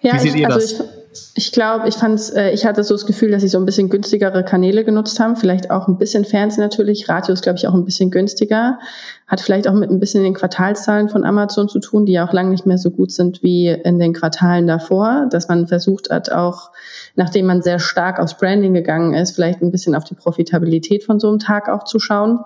Ja, 0.00 0.14
wie 0.14 0.18
seht 0.18 0.34
ich, 0.34 0.40
ihr 0.40 0.50
also 0.50 0.58
das? 0.60 0.72
Ich, 0.72 0.97
ich 1.34 1.52
glaube, 1.52 1.88
ich 1.88 1.94
fand's, 1.94 2.30
äh, 2.30 2.50
ich 2.50 2.66
hatte 2.66 2.84
so 2.84 2.94
das 2.94 3.06
Gefühl, 3.06 3.30
dass 3.30 3.42
sie 3.42 3.48
so 3.48 3.58
ein 3.58 3.64
bisschen 3.64 3.88
günstigere 3.88 4.44
Kanäle 4.44 4.84
genutzt 4.84 5.18
haben. 5.20 5.36
Vielleicht 5.36 5.70
auch 5.70 5.88
ein 5.88 5.98
bisschen 5.98 6.24
Fernsehen 6.24 6.62
natürlich. 6.62 7.08
Radio 7.08 7.32
ist, 7.32 7.42
glaube 7.42 7.58
ich, 7.58 7.66
auch 7.66 7.74
ein 7.74 7.84
bisschen 7.84 8.10
günstiger. 8.10 8.78
Hat 9.26 9.40
vielleicht 9.40 9.68
auch 9.68 9.74
mit 9.74 9.90
ein 9.90 10.00
bisschen 10.00 10.22
den 10.22 10.34
Quartalszahlen 10.34 11.08
von 11.08 11.24
Amazon 11.24 11.68
zu 11.68 11.80
tun, 11.80 12.06
die 12.06 12.12
ja 12.12 12.26
auch 12.26 12.32
lange 12.32 12.50
nicht 12.50 12.66
mehr 12.66 12.78
so 12.78 12.90
gut 12.90 13.12
sind 13.12 13.42
wie 13.42 13.68
in 13.68 13.98
den 13.98 14.12
Quartalen 14.12 14.66
davor. 14.66 15.26
Dass 15.30 15.48
man 15.48 15.66
versucht 15.66 16.10
hat, 16.10 16.30
auch 16.30 16.70
nachdem 17.14 17.46
man 17.46 17.62
sehr 17.62 17.78
stark 17.78 18.18
aufs 18.20 18.36
Branding 18.36 18.74
gegangen 18.74 19.14
ist, 19.14 19.32
vielleicht 19.32 19.62
ein 19.62 19.70
bisschen 19.70 19.94
auf 19.94 20.04
die 20.04 20.14
Profitabilität 20.14 21.04
von 21.04 21.18
so 21.20 21.28
einem 21.28 21.38
Tag 21.38 21.68
auch 21.68 21.84
zu 21.84 21.98
schauen. 21.98 22.40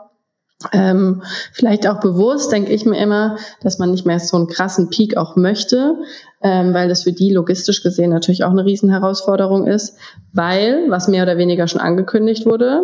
Ähm, 0.73 1.23
vielleicht 1.52 1.87
auch 1.88 2.00
bewusst, 2.00 2.52
denke 2.52 2.73
ich 2.73 2.85
mir 2.85 3.00
immer, 3.00 3.37
dass 3.62 3.78
man 3.78 3.90
nicht 3.90 4.07
mehr 4.07 4.21
so 4.21 4.37
einen 4.37 4.47
krassen 4.47 4.90
Peak 4.90 5.16
auch 5.16 5.37
möchte, 5.37 5.97
ähm, 6.42 6.75
weil 6.75 6.88
das 6.88 7.02
für 7.02 7.12
die 7.12 7.33
logistisch 7.33 7.83
gesehen 7.83 8.11
natürlich 8.11 8.45
auch 8.45 8.50
eine 8.50 8.64
Riesenherausforderung 8.64 9.66
ist, 9.66 9.97
weil, 10.33 10.90
was 10.90 11.09
mehr 11.09 11.23
oder 11.23 11.38
weniger 11.38 11.69
schon 11.69 11.81
angekündigt 11.81 12.47
wurde, 12.47 12.83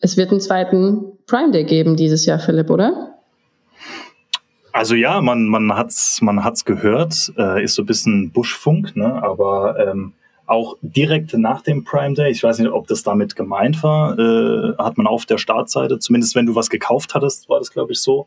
es 0.00 0.16
wird 0.16 0.30
einen 0.30 0.40
zweiten 0.40 1.18
Prime 1.26 1.52
Day 1.52 1.64
geben 1.64 1.96
dieses 1.96 2.26
Jahr, 2.26 2.38
Philipp, 2.38 2.70
oder? 2.70 3.14
Also 4.72 4.96
ja, 4.96 5.20
man, 5.20 5.46
man 5.46 5.74
hat's, 5.74 6.20
man 6.20 6.42
hat's 6.42 6.64
gehört, 6.64 7.32
äh, 7.38 7.62
ist 7.62 7.74
so 7.74 7.82
ein 7.82 7.86
bisschen 7.86 8.32
Buschfunk, 8.32 8.96
ne? 8.96 9.22
aber 9.22 9.78
ähm, 9.78 10.14
auch 10.46 10.76
direkt 10.82 11.34
nach 11.34 11.62
dem 11.62 11.84
Prime 11.84 12.14
Day, 12.14 12.30
ich 12.30 12.42
weiß 12.42 12.58
nicht, 12.58 12.70
ob 12.70 12.86
das 12.86 13.02
damit 13.02 13.36
gemeint 13.36 13.82
war, 13.82 14.18
äh, 14.18 14.76
hat 14.76 14.98
man 14.98 15.06
auf 15.06 15.26
der 15.26 15.38
Startseite, 15.38 15.98
zumindest 15.98 16.34
wenn 16.34 16.46
du 16.46 16.54
was 16.54 16.70
gekauft 16.70 17.14
hattest, 17.14 17.48
war 17.48 17.58
das, 17.58 17.70
glaube 17.70 17.92
ich, 17.92 18.00
so. 18.00 18.26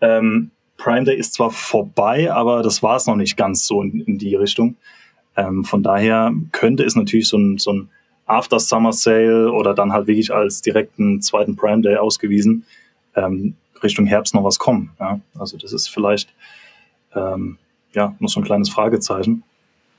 Ähm, 0.00 0.50
Prime 0.76 1.04
Day 1.04 1.16
ist 1.16 1.34
zwar 1.34 1.50
vorbei, 1.50 2.32
aber 2.32 2.62
das 2.62 2.82
war 2.82 2.96
es 2.96 3.06
noch 3.06 3.16
nicht 3.16 3.36
ganz 3.36 3.66
so 3.66 3.82
in, 3.82 4.00
in 4.02 4.18
die 4.18 4.36
Richtung. 4.36 4.76
Ähm, 5.36 5.64
von 5.64 5.82
daher 5.82 6.32
könnte 6.52 6.84
es 6.84 6.94
natürlich 6.94 7.28
so 7.28 7.36
ein, 7.36 7.58
so 7.58 7.72
ein 7.72 7.88
After 8.26 8.60
Summer 8.60 8.92
Sale 8.92 9.50
oder 9.52 9.74
dann 9.74 9.92
halt 9.92 10.06
wirklich 10.06 10.32
als 10.32 10.62
direkten 10.62 11.20
zweiten 11.22 11.56
Prime 11.56 11.82
Day 11.82 11.96
ausgewiesen, 11.96 12.64
ähm, 13.16 13.54
Richtung 13.82 14.06
Herbst 14.06 14.34
noch 14.34 14.44
was 14.44 14.58
kommen. 14.58 14.90
Ja? 15.00 15.20
Also 15.38 15.56
das 15.56 15.72
ist 15.72 15.88
vielleicht 15.88 16.32
ähm, 17.14 17.58
ja 17.94 18.14
noch 18.20 18.28
so 18.28 18.40
ein 18.40 18.44
kleines 18.44 18.68
Fragezeichen. 18.68 19.42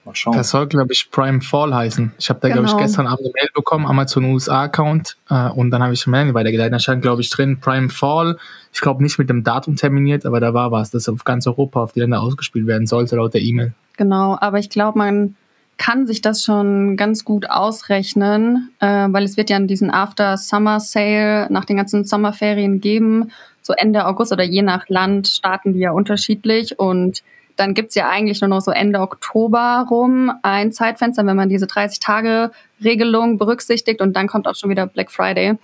Mal 0.09 0.15
schauen. 0.15 0.35
Das 0.35 0.49
soll, 0.49 0.67
glaube 0.67 0.91
ich, 0.91 1.09
Prime 1.11 1.41
Fall 1.41 1.73
heißen. 1.73 2.13
Ich 2.17 2.29
habe 2.29 2.39
da, 2.39 2.47
genau. 2.47 2.61
glaube 2.61 2.79
ich, 2.79 2.85
gestern 2.85 3.07
Abend 3.07 3.25
eine 3.25 3.33
Mail 3.33 3.49
bekommen, 3.53 3.85
Amazon 3.85 4.25
USA-Account. 4.25 5.17
Äh, 5.29 5.49
und 5.49 5.71
dann 5.71 5.83
habe 5.83 5.93
ich 5.93 6.05
Melanie 6.07 6.33
weitergeleitet. 6.33 6.73
Da 6.73 6.79
stand, 6.79 7.01
glaube 7.01 7.21
ich, 7.21 7.29
drin 7.29 7.59
Prime 7.59 7.89
Fall. 7.89 8.37
Ich 8.73 8.81
glaube 8.81 9.03
nicht 9.03 9.19
mit 9.19 9.29
dem 9.29 9.43
Datum 9.43 9.75
terminiert, 9.75 10.25
aber 10.25 10.39
da 10.39 10.53
war 10.53 10.71
was, 10.71 10.91
das 10.91 11.07
auf 11.09 11.23
ganz 11.23 11.45
Europa, 11.47 11.81
auf 11.83 11.93
die 11.93 11.99
Länder 11.99 12.21
ausgespielt 12.21 12.65
werden 12.67 12.87
sollte, 12.87 13.15
laut 13.15 13.33
der 13.33 13.41
E-Mail. 13.41 13.73
Genau, 13.97 14.37
aber 14.39 14.59
ich 14.59 14.69
glaube, 14.69 14.97
man 14.97 15.35
kann 15.77 16.07
sich 16.07 16.21
das 16.21 16.43
schon 16.43 16.97
ganz 16.97 17.23
gut 17.23 17.49
ausrechnen, 17.49 18.69
äh, 18.79 19.07
weil 19.09 19.23
es 19.23 19.37
wird 19.37 19.49
ja 19.49 19.59
diesen 19.59 19.91
After 19.91 20.37
Summer 20.37 20.79
Sale 20.79 21.47
nach 21.49 21.65
den 21.65 21.77
ganzen 21.77 22.03
Sommerferien 22.03 22.81
geben. 22.81 23.31
So 23.61 23.73
Ende 23.73 24.05
August 24.05 24.31
oder 24.31 24.43
je 24.43 24.61
nach 24.61 24.89
Land 24.89 25.27
starten 25.27 25.73
die 25.73 25.79
ja 25.79 25.91
unterschiedlich 25.91 26.79
und 26.79 27.23
dann 27.59 27.73
gibt's 27.73 27.95
ja 27.95 28.09
eigentlich 28.09 28.41
nur 28.41 28.47
noch 28.47 28.61
so 28.61 28.71
Ende 28.71 28.99
Oktober 29.01 29.85
rum 29.89 30.31
ein 30.43 30.71
Zeitfenster, 30.71 31.25
wenn 31.25 31.35
man 31.35 31.49
diese 31.49 31.65
30-Tage-Regelung 31.65 33.37
berücksichtigt 33.37 34.01
und 34.01 34.15
dann 34.15 34.27
kommt 34.27 34.47
auch 34.47 34.55
schon 34.55 34.69
wieder 34.69 34.87
Black 34.87 35.11
Friday. 35.11 35.57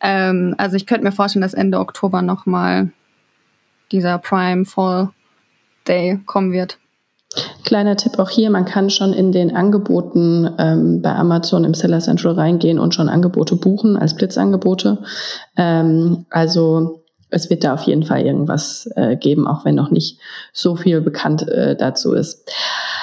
Ähm, 0.00 0.54
also 0.56 0.76
ich 0.76 0.86
könnte 0.86 1.04
mir 1.04 1.12
vorstellen, 1.12 1.42
dass 1.42 1.54
Ende 1.54 1.78
Oktober 1.78 2.22
nochmal 2.22 2.90
dieser 3.92 4.18
Prime 4.18 4.64
Fall 4.64 5.10
Day 5.86 6.20
kommen 6.26 6.52
wird. 6.52 6.78
Kleiner 7.64 7.96
Tipp 7.96 8.18
auch 8.18 8.30
hier, 8.30 8.50
man 8.50 8.64
kann 8.64 8.90
schon 8.90 9.12
in 9.12 9.30
den 9.30 9.54
Angeboten 9.54 10.50
ähm, 10.58 11.00
bei 11.00 11.14
Amazon 11.14 11.64
im 11.64 11.74
Seller 11.74 12.00
Central 12.00 12.34
reingehen 12.34 12.78
und 12.78 12.94
schon 12.94 13.08
Angebote 13.08 13.56
buchen 13.56 13.96
als 13.96 14.16
Blitzangebote. 14.16 14.98
Ähm, 15.56 16.26
also 16.30 16.99
es 17.30 17.50
wird 17.50 17.64
da 17.64 17.74
auf 17.74 17.82
jeden 17.82 18.02
Fall 18.02 18.22
irgendwas 18.22 18.88
äh, 18.96 19.16
geben, 19.16 19.46
auch 19.46 19.64
wenn 19.64 19.74
noch 19.74 19.90
nicht 19.90 20.18
so 20.52 20.76
viel 20.76 21.00
bekannt 21.00 21.46
äh, 21.48 21.76
dazu 21.76 22.12
ist. 22.12 22.50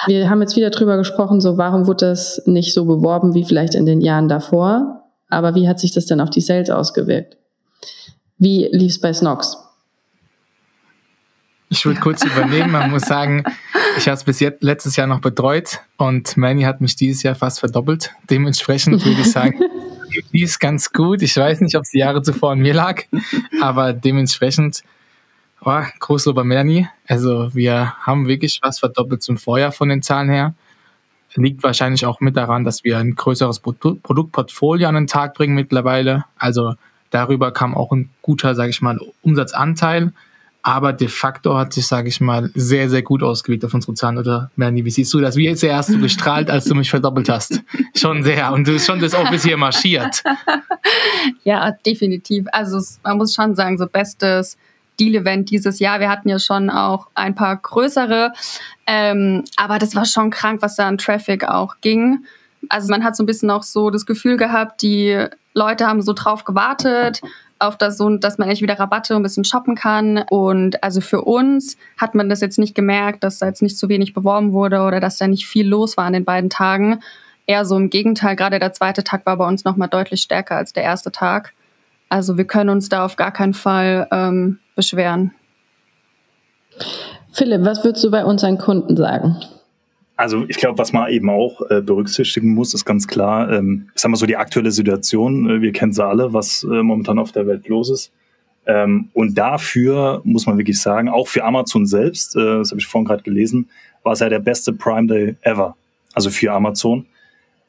Wir 0.06 0.30
haben 0.30 0.40
jetzt 0.40 0.56
wieder 0.56 0.70
drüber 0.70 0.96
gesprochen, 0.96 1.40
so 1.40 1.58
warum 1.58 1.86
wurde 1.86 2.06
das 2.06 2.42
nicht 2.46 2.74
so 2.74 2.84
beworben 2.84 3.34
wie 3.34 3.44
vielleicht 3.44 3.74
in 3.74 3.86
den 3.86 4.00
Jahren 4.00 4.28
davor? 4.28 5.04
Aber 5.28 5.54
wie 5.54 5.68
hat 5.68 5.80
sich 5.80 5.92
das 5.92 6.06
denn 6.06 6.20
auf 6.20 6.30
die 6.30 6.40
Sales 6.40 6.70
ausgewirkt? 6.70 7.36
Wie 8.38 8.68
lief 8.70 8.92
es 8.92 9.00
bei 9.00 9.12
Snox? 9.12 9.56
Ich 11.70 11.84
würde 11.84 12.00
kurz 12.00 12.24
übernehmen. 12.24 12.70
Man 12.70 12.90
muss 12.90 13.02
sagen, 13.02 13.44
ich 13.98 14.06
habe 14.06 14.16
es 14.16 14.24
bis 14.24 14.40
jetzt 14.40 14.62
letztes 14.62 14.96
Jahr 14.96 15.06
noch 15.06 15.20
betreut 15.20 15.80
und 15.98 16.36
Manny 16.36 16.62
hat 16.62 16.80
mich 16.80 16.96
dieses 16.96 17.22
Jahr 17.22 17.34
fast 17.34 17.60
verdoppelt. 17.60 18.12
Dementsprechend 18.30 19.04
würde 19.04 19.20
ich 19.20 19.30
sagen, 19.30 19.60
die 20.32 20.42
ist 20.42 20.58
ganz 20.58 20.92
gut. 20.92 21.22
Ich 21.22 21.36
weiß 21.36 21.60
nicht, 21.60 21.76
ob 21.76 21.82
es 21.82 21.90
die 21.90 21.98
Jahre 21.98 22.22
zuvor 22.22 22.52
an 22.52 22.60
mir 22.60 22.74
lag, 22.74 23.02
aber 23.60 23.92
dementsprechend 23.92 24.82
oh, 25.64 26.32
bei 26.34 26.44
Melanie. 26.44 26.88
Also 27.06 27.54
wir 27.54 27.94
haben 28.00 28.26
wirklich 28.26 28.60
was 28.62 28.78
verdoppelt 28.78 29.22
zum 29.22 29.38
Vorjahr 29.38 29.72
von 29.72 29.88
den 29.88 30.02
Zahlen 30.02 30.30
her. 30.30 30.54
Liegt 31.34 31.62
wahrscheinlich 31.62 32.04
auch 32.04 32.20
mit 32.20 32.36
daran, 32.36 32.64
dass 32.64 32.82
wir 32.82 32.98
ein 32.98 33.14
größeres 33.14 33.60
Produktportfolio 33.60 34.88
an 34.88 34.94
den 34.96 35.06
Tag 35.06 35.34
bringen 35.34 35.54
mittlerweile. 35.54 36.24
Also 36.36 36.74
darüber 37.10 37.52
kam 37.52 37.76
auch 37.76 37.92
ein 37.92 38.10
guter, 38.22 38.54
sage 38.54 38.70
ich 38.70 38.80
mal, 38.80 38.98
Umsatzanteil. 39.22 40.12
Aber 40.68 40.92
de 40.92 41.08
facto 41.08 41.56
hat 41.56 41.72
sich, 41.72 41.86
sage 41.86 42.08
ich 42.10 42.20
mal, 42.20 42.50
sehr, 42.54 42.90
sehr 42.90 43.00
gut 43.00 43.22
ausgewirkt 43.22 43.64
auf 43.64 43.72
unsere 43.72 43.94
Zahlen. 43.94 44.18
Oder 44.18 44.50
Melanie, 44.54 44.84
wie 44.84 44.90
siehst 44.90 45.14
du 45.14 45.18
das? 45.18 45.34
Wie 45.34 45.54
sehr 45.54 45.74
hast 45.74 45.88
du 45.88 45.98
gestrahlt, 45.98 46.50
als 46.50 46.66
du 46.66 46.74
mich 46.74 46.90
verdoppelt 46.90 47.30
hast? 47.30 47.62
Schon 47.96 48.22
sehr. 48.22 48.52
Und 48.52 48.68
du 48.68 48.72
bist 48.72 48.86
schon 48.86 49.00
das 49.00 49.14
Office 49.14 49.44
hier 49.44 49.56
marschiert. 49.56 50.22
Ja, 51.42 51.70
definitiv. 51.70 52.44
Also 52.52 52.82
man 53.02 53.16
muss 53.16 53.34
schon 53.34 53.54
sagen, 53.54 53.78
so 53.78 53.86
bestes 53.86 54.58
Deal-Event 55.00 55.50
dieses 55.50 55.78
Jahr. 55.78 56.00
Wir 56.00 56.10
hatten 56.10 56.28
ja 56.28 56.38
schon 56.38 56.68
auch 56.68 57.06
ein 57.14 57.34
paar 57.34 57.56
größere. 57.56 58.34
Ähm, 58.86 59.44
aber 59.56 59.78
das 59.78 59.96
war 59.96 60.04
schon 60.04 60.28
krank, 60.28 60.60
was 60.60 60.76
da 60.76 60.86
an 60.86 60.98
Traffic 60.98 61.44
auch 61.48 61.76
ging. 61.80 62.26
Also 62.68 62.90
man 62.90 63.04
hat 63.04 63.16
so 63.16 63.22
ein 63.22 63.26
bisschen 63.26 63.50
auch 63.50 63.62
so 63.62 63.88
das 63.88 64.04
Gefühl 64.04 64.36
gehabt, 64.36 64.82
die 64.82 65.24
Leute 65.54 65.86
haben 65.86 66.02
so 66.02 66.12
drauf 66.12 66.44
gewartet 66.44 67.22
auf 67.58 67.76
das 67.76 67.96
so, 67.96 68.16
dass 68.16 68.38
man 68.38 68.48
echt 68.48 68.62
wieder 68.62 68.78
Rabatte 68.78 69.16
ein 69.16 69.22
bisschen 69.22 69.44
shoppen 69.44 69.74
kann. 69.74 70.24
Und 70.30 70.82
also 70.82 71.00
für 71.00 71.22
uns 71.22 71.76
hat 71.96 72.14
man 72.14 72.28
das 72.28 72.40
jetzt 72.40 72.58
nicht 72.58 72.74
gemerkt, 72.74 73.24
dass 73.24 73.38
da 73.38 73.46
jetzt 73.46 73.62
nicht 73.62 73.78
zu 73.78 73.88
wenig 73.88 74.14
beworben 74.14 74.52
wurde 74.52 74.80
oder 74.80 75.00
dass 75.00 75.18
da 75.18 75.26
nicht 75.26 75.46
viel 75.46 75.66
los 75.66 75.96
war 75.96 76.04
an 76.04 76.12
den 76.12 76.24
beiden 76.24 76.50
Tagen. 76.50 77.00
Eher 77.46 77.64
so 77.64 77.76
im 77.76 77.90
Gegenteil, 77.90 78.36
gerade 78.36 78.58
der 78.58 78.72
zweite 78.72 79.02
Tag 79.04 79.26
war 79.26 79.36
bei 79.36 79.46
uns 79.46 79.64
nochmal 79.64 79.88
deutlich 79.88 80.22
stärker 80.22 80.56
als 80.56 80.72
der 80.72 80.82
erste 80.82 81.10
Tag. 81.10 81.54
Also 82.08 82.36
wir 82.36 82.44
können 82.44 82.70
uns 82.70 82.88
da 82.88 83.04
auf 83.04 83.16
gar 83.16 83.32
keinen 83.32 83.54
Fall 83.54 84.06
ähm, 84.10 84.58
beschweren. 84.76 85.32
Philipp, 87.32 87.64
was 87.64 87.84
würdest 87.84 88.04
du 88.04 88.10
bei 88.10 88.24
unseren 88.24 88.58
Kunden 88.58 88.96
sagen? 88.96 89.36
Also 90.18 90.44
ich 90.48 90.56
glaube, 90.56 90.78
was 90.78 90.92
man 90.92 91.12
eben 91.12 91.30
auch 91.30 91.62
äh, 91.70 91.80
berücksichtigen 91.80 92.52
muss, 92.52 92.74
ist 92.74 92.84
ganz 92.84 93.06
klar, 93.06 93.52
ähm, 93.52 93.88
ich 93.94 94.00
sag 94.00 94.10
mal 94.10 94.16
so 94.16 94.26
die 94.26 94.36
aktuelle 94.36 94.72
Situation, 94.72 95.48
äh, 95.48 95.62
wir 95.62 95.70
kennen 95.70 95.92
sie 95.92 96.04
alle, 96.04 96.32
was 96.32 96.64
äh, 96.64 96.82
momentan 96.82 97.20
auf 97.20 97.30
der 97.30 97.46
Welt 97.46 97.68
los 97.68 97.88
ist. 97.88 98.12
Ähm, 98.66 99.10
und 99.14 99.38
dafür 99.38 100.20
muss 100.24 100.44
man 100.44 100.58
wirklich 100.58 100.80
sagen, 100.80 101.08
auch 101.08 101.28
für 101.28 101.44
Amazon 101.44 101.86
selbst, 101.86 102.34
äh, 102.34 102.40
das 102.40 102.72
habe 102.72 102.80
ich 102.80 102.86
vorhin 102.88 103.06
gerade 103.06 103.22
gelesen, 103.22 103.68
war 104.02 104.12
es 104.12 104.18
ja 104.18 104.28
der 104.28 104.40
beste 104.40 104.72
Prime 104.72 105.06
Day 105.06 105.36
ever. 105.42 105.76
Also 106.14 106.30
für 106.30 106.50
Amazon. 106.50 107.06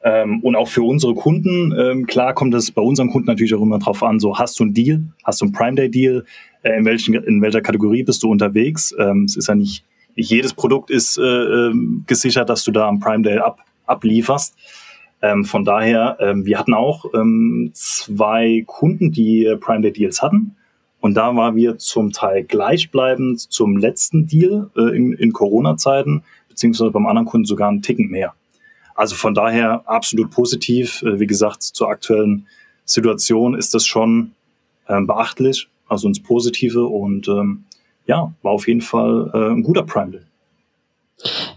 Ähm, 0.03 0.39
und 0.39 0.55
auch 0.55 0.69
für 0.69 0.81
unsere 0.81 1.13
Kunden, 1.13 1.71
ähm, 1.77 2.07
klar 2.07 2.33
kommt 2.33 2.55
es 2.55 2.71
bei 2.71 2.81
unseren 2.81 3.11
Kunden 3.11 3.27
natürlich 3.27 3.53
auch 3.53 3.61
immer 3.61 3.77
drauf 3.77 4.01
an, 4.01 4.19
so 4.19 4.39
hast 4.39 4.59
du 4.59 4.63
einen 4.63 4.73
Deal, 4.73 5.03
hast 5.23 5.41
du 5.41 5.45
einen 5.45 5.53
Prime 5.53 5.75
Day 5.75 5.91
Deal, 5.91 6.25
äh, 6.63 6.75
in, 6.75 6.85
welchen, 6.85 7.13
in 7.13 7.43
welcher 7.43 7.61
Kategorie 7.61 8.01
bist 8.01 8.23
du 8.23 8.31
unterwegs? 8.31 8.91
Ähm, 8.97 9.25
es 9.25 9.37
ist 9.37 9.49
ja 9.49 9.53
nicht 9.53 9.83
nicht 9.83 9.83
jedes 10.15 10.53
Produkt 10.53 10.89
ist 10.89 11.17
äh, 11.17 11.21
ähm, 11.21 12.03
gesichert, 12.07 12.49
dass 12.49 12.63
du 12.63 12.71
da 12.71 12.87
am 12.87 12.99
Prime 12.99 13.23
Day 13.23 13.37
ab, 13.37 13.59
ablieferst. 13.85 14.55
Ähm, 15.21 15.43
von 15.45 15.65
daher, 15.65 16.17
ähm, 16.19 16.45
wir 16.45 16.57
hatten 16.59 16.73
auch 16.73 17.05
ähm, 17.13 17.71
zwei 17.73 18.63
Kunden, 18.65 19.11
die 19.11 19.45
äh, 19.45 19.57
Prime 19.57 19.81
Day 19.81 19.91
Deals 19.91 20.21
hatten. 20.21 20.55
Und 21.01 21.15
da 21.15 21.35
waren 21.35 21.55
wir 21.55 21.77
zum 21.77 22.11
Teil 22.11 22.43
gleichbleibend 22.43 23.39
zum 23.39 23.77
letzten 23.77 24.27
Deal 24.27 24.69
äh, 24.75 24.95
in, 24.95 25.13
in 25.13 25.31
Corona-Zeiten, 25.31 26.23
beziehungsweise 26.47 26.91
beim 26.91 27.05
anderen 27.05 27.27
Kunden 27.27 27.45
sogar 27.45 27.69
einen 27.69 27.81
Ticken 27.81 28.09
mehr. 28.09 28.33
Also 28.95 29.15
von 29.15 29.33
daher 29.33 29.87
absolut 29.87 30.29
positiv. 30.31 31.01
Äh, 31.03 31.19
wie 31.19 31.27
gesagt, 31.27 31.63
zur 31.63 31.89
aktuellen 31.89 32.47
Situation 32.85 33.55
ist 33.55 33.73
das 33.73 33.85
schon 33.85 34.31
ähm, 34.87 35.07
beachtlich, 35.07 35.69
also 35.87 36.07
ins 36.07 36.21
Positive. 36.21 36.85
Und 36.85 37.27
ähm, 37.27 37.63
ja, 38.09 38.33
war 38.41 38.53
auf 38.53 38.67
jeden 38.67 38.81
Fall 38.81 39.29
äh, 39.35 39.53
ein 39.53 39.61
guter 39.61 39.83
Prime 39.83 40.11
Day. 40.11 40.21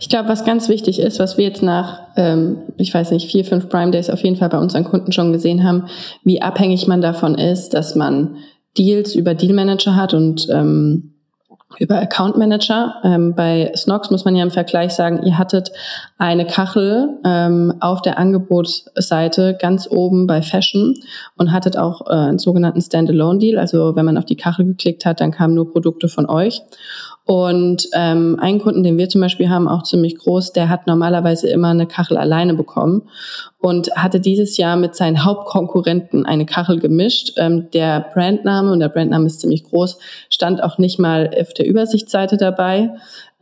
Ich 0.00 0.10
glaube, 0.10 0.28
was 0.28 0.44
ganz 0.44 0.68
wichtig 0.68 0.98
ist, 0.98 1.18
was 1.18 1.38
wir 1.38 1.46
jetzt 1.46 1.62
nach, 1.62 2.08
ähm, 2.16 2.58
ich 2.76 2.92
weiß 2.92 3.10
nicht, 3.12 3.30
vier, 3.30 3.44
fünf 3.44 3.70
Prime 3.70 3.90
Days 3.90 4.10
auf 4.10 4.22
jeden 4.22 4.36
Fall 4.36 4.50
bei 4.50 4.58
unseren 4.58 4.84
Kunden 4.84 5.12
schon 5.12 5.32
gesehen 5.32 5.64
haben, 5.64 5.86
wie 6.24 6.42
abhängig 6.42 6.86
man 6.86 7.00
davon 7.00 7.36
ist, 7.36 7.70
dass 7.70 7.94
man 7.94 8.36
Deals 8.76 9.14
über 9.14 9.34
Deal 9.34 9.54
Manager 9.54 9.96
hat 9.96 10.12
und 10.12 10.46
ähm, 10.50 11.11
über 11.78 12.00
Account 12.00 12.36
Manager. 12.36 12.94
Ähm, 13.04 13.34
bei 13.34 13.72
Snox 13.76 14.10
muss 14.10 14.24
man 14.24 14.36
ja 14.36 14.42
im 14.42 14.50
Vergleich 14.50 14.92
sagen, 14.92 15.22
ihr 15.24 15.38
hattet 15.38 15.72
eine 16.18 16.46
Kachel 16.46 17.08
ähm, 17.24 17.74
auf 17.80 18.02
der 18.02 18.18
Angebotsseite 18.18 19.56
ganz 19.60 19.88
oben 19.90 20.26
bei 20.26 20.42
Fashion 20.42 20.94
und 21.36 21.52
hattet 21.52 21.76
auch 21.76 22.06
äh, 22.06 22.14
einen 22.14 22.38
sogenannten 22.38 22.80
Standalone 22.80 23.38
Deal. 23.38 23.58
Also 23.58 23.96
wenn 23.96 24.04
man 24.04 24.18
auf 24.18 24.24
die 24.24 24.36
Kachel 24.36 24.64
geklickt 24.66 25.04
hat, 25.04 25.20
dann 25.20 25.32
kamen 25.32 25.54
nur 25.54 25.70
Produkte 25.70 26.08
von 26.08 26.26
euch. 26.28 26.62
Und 27.24 27.88
ähm, 27.94 28.36
einen 28.40 28.58
Kunden, 28.58 28.82
den 28.82 28.98
wir 28.98 29.08
zum 29.08 29.20
Beispiel 29.20 29.48
haben, 29.48 29.68
auch 29.68 29.84
ziemlich 29.84 30.18
groß, 30.18 30.52
der 30.52 30.68
hat 30.68 30.86
normalerweise 30.86 31.48
immer 31.48 31.68
eine 31.68 31.86
Kachel 31.86 32.16
alleine 32.16 32.54
bekommen 32.54 33.02
und 33.60 33.94
hatte 33.94 34.18
dieses 34.18 34.56
Jahr 34.56 34.76
mit 34.76 34.96
seinen 34.96 35.24
Hauptkonkurrenten 35.24 36.26
eine 36.26 36.46
Kachel 36.46 36.80
gemischt. 36.80 37.34
Ähm, 37.36 37.68
der 37.72 38.06
Brandname, 38.12 38.72
und 38.72 38.80
der 38.80 38.88
Brandname 38.88 39.26
ist 39.26 39.40
ziemlich 39.40 39.64
groß, 39.64 39.98
stand 40.30 40.62
auch 40.62 40.78
nicht 40.78 40.98
mal 40.98 41.30
auf 41.40 41.54
der 41.54 41.66
Übersichtsseite 41.66 42.36
dabei 42.36 42.90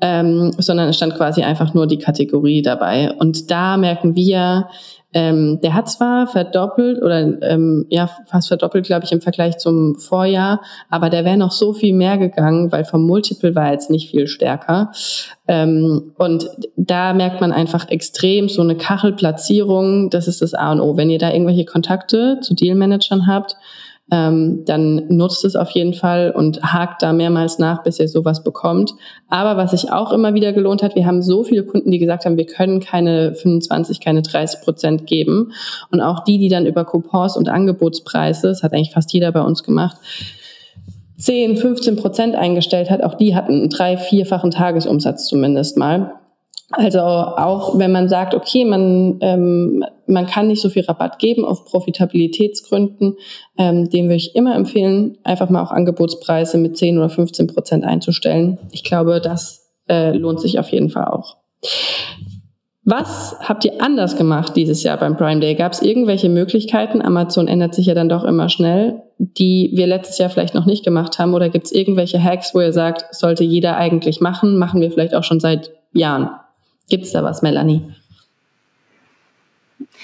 ähm, 0.01 0.53
sondern 0.59 0.89
es 0.89 0.97
stand 0.97 1.15
quasi 1.17 1.43
einfach 1.43 1.75
nur 1.75 1.87
die 1.87 1.99
Kategorie 1.99 2.63
dabei. 2.63 3.13
Und 3.13 3.51
da 3.51 3.77
merken 3.77 4.17
wir, 4.17 4.69
ähm, 5.13 5.61
der 5.63 5.75
hat 5.75 5.91
zwar 5.91 6.27
verdoppelt 6.27 7.03
oder 7.03 7.43
ähm, 7.43 7.87
ja 7.89 8.09
fast 8.27 8.49
verdoppelt, 8.49 8.87
glaube 8.87 9.05
ich, 9.05 9.13
im 9.13 9.21
Vergleich 9.21 9.59
zum 9.59 9.97
Vorjahr, 9.97 10.61
aber 10.89 11.11
der 11.11 11.25
wäre 11.25 11.37
noch 11.37 11.51
so 11.51 11.73
viel 11.73 11.95
mehr 11.95 12.17
gegangen, 12.17 12.71
weil 12.71 12.85
vom 12.85 13.07
Multiple 13.07 13.55
war 13.55 13.73
jetzt 13.73 13.91
nicht 13.91 14.11
viel 14.11 14.29
stärker. 14.29 14.93
Ähm, 15.49 16.13
und 16.17 16.49
da 16.77 17.13
merkt 17.13 17.41
man 17.41 17.51
einfach 17.51 17.89
extrem 17.89 18.49
so 18.49 18.63
eine 18.63 18.77
Kachelplatzierung, 18.77 20.11
das 20.11 20.29
ist 20.29 20.43
das 20.43 20.55
A 20.55 20.71
und 20.71 20.81
O. 20.81 20.97
Wenn 20.97 21.11
ihr 21.11 21.19
da 21.19 21.33
irgendwelche 21.33 21.65
Kontakte 21.65 22.39
zu 22.41 22.55
Dealmanagern 22.55 23.27
habt, 23.27 23.57
ähm, 24.11 24.65
dann 24.65 25.07
nutzt 25.09 25.45
es 25.45 25.57
auf 25.57 25.71
jeden 25.71 25.95
Fall 25.95 26.33
und 26.33 26.63
hakt 26.63 27.03
da 27.03 27.13
mehrmals 27.13 27.59
nach, 27.59 27.83
bis 27.83 28.01
ihr 28.01 28.09
sowas 28.09 28.43
bekommt. 28.43 28.93
Aber 29.29 29.57
was 29.57 29.71
sich 29.71 29.93
auch 29.93 30.13
immer 30.13 30.35
wieder 30.35 30.53
gelohnt 30.53 30.83
hat, 30.83 30.97
wir 30.97 31.07
haben 31.07 31.23
so 31.23 31.45
viele 31.45 31.65
Kunden, 31.65 31.91
die 31.91 31.99
gesagt 31.99 32.25
haben, 32.25 32.37
wir 32.37 32.47
können 32.47 32.81
keine 32.81 33.35
25, 33.35 34.01
keine 34.01 34.23
30 34.23 34.61
Prozent 34.63 35.07
geben. 35.07 35.53
Und 35.91 36.01
auch 36.01 36.25
die, 36.25 36.39
die 36.39 36.49
dann 36.49 36.67
über 36.67 36.85
Coupons 36.85 37.37
und 37.37 37.49
Angebotspreise, 37.49 38.49
das 38.49 38.63
hat 38.63 38.73
eigentlich 38.73 38.93
fast 38.93 39.13
jeder 39.13 39.33
bei 39.33 39.43
uns 39.43 39.63
gemacht, 39.63 39.97
10, 41.19 41.59
15 41.59 41.97
Prozent 41.97 42.35
eingestellt 42.35 42.91
hat, 42.91 43.03
auch 43.03 43.15
die 43.15 43.35
hatten 43.35 43.53
einen 43.53 43.69
drei-, 43.69 43.99
vierfachen 43.99 44.51
Tagesumsatz 44.51 45.27
zumindest 45.27 45.77
mal. 45.77 46.15
Also 46.73 47.01
auch 47.01 47.79
wenn 47.79 47.91
man 47.91 48.09
sagt, 48.09 48.33
okay, 48.35 48.65
man, 48.65 49.19
ähm, 49.23 49.85
man 50.07 50.27
kann 50.27 50.47
nicht 50.47 50.63
so 50.63 50.69
viel 50.69 50.85
Rabatt 50.85 51.19
geben 51.19 51.45
auf 51.45 51.65
Profitabilitätsgründen, 51.65 53.17
ähm, 53.59 53.91
dem 53.91 54.05
würde 54.05 54.17
ich 54.17 54.37
immer 54.37 54.55
empfehlen, 54.55 55.19
einfach 55.25 55.51
mal 55.51 55.63
auch 55.63 55.73
Angebotspreise 55.73 56.59
mit 56.59 56.77
10 56.77 56.99
oder 56.99 57.09
15 57.09 57.49
Prozent 57.49 57.85
einzustellen. 57.85 58.59
Ich 58.71 58.85
glaube, 58.85 59.21
das 59.21 59.69
äh, 59.89 60.17
lohnt 60.17 60.41
sich 60.41 60.61
auf 60.61 60.69
jeden 60.69 60.91
Fall 60.91 61.07
auch. 61.07 61.39
Was 62.85 63.37
habt 63.41 63.65
ihr 63.65 63.83
anders 63.83 64.17
gemacht 64.17 64.57
dieses 64.57 64.83
Jahr 64.83 64.97
beim 64.97 65.17
Prime 65.17 65.41
Day? 65.41 65.55
Gab 65.55 65.73
es 65.73 65.83
irgendwelche 65.83 66.29
Möglichkeiten? 66.29 67.03
Amazon 67.03 67.47
ändert 67.47 67.75
sich 67.75 67.87
ja 67.87 67.95
dann 67.95 68.09
doch 68.09 68.25
immer 68.25 68.49
schnell, 68.49 69.03
die 69.19 69.71
wir 69.75 69.87
letztes 69.87 70.19
Jahr 70.19 70.31
vielleicht 70.31 70.55
noch 70.55 70.67
nicht 70.67 70.85
gemacht 70.85 71.19
haben. 71.19 71.35
Oder 71.35 71.51
gibt 71.51 71.67
es 71.67 71.73
irgendwelche 71.73 72.23
Hacks, 72.23 72.55
wo 72.55 72.61
ihr 72.61 72.73
sagt, 72.73 73.15
sollte 73.15 73.45
jeder 73.45 73.77
eigentlich 73.77 74.21
machen? 74.21 74.57
Machen 74.57 74.81
wir 74.81 74.91
vielleicht 74.91 75.15
auch 75.15 75.25
schon 75.25 75.41
seit 75.41 75.71
Jahren? 75.93 76.31
Gibt 76.89 77.05
es 77.05 77.13
da 77.13 77.23
was, 77.23 77.43
Melanie? 77.43 77.95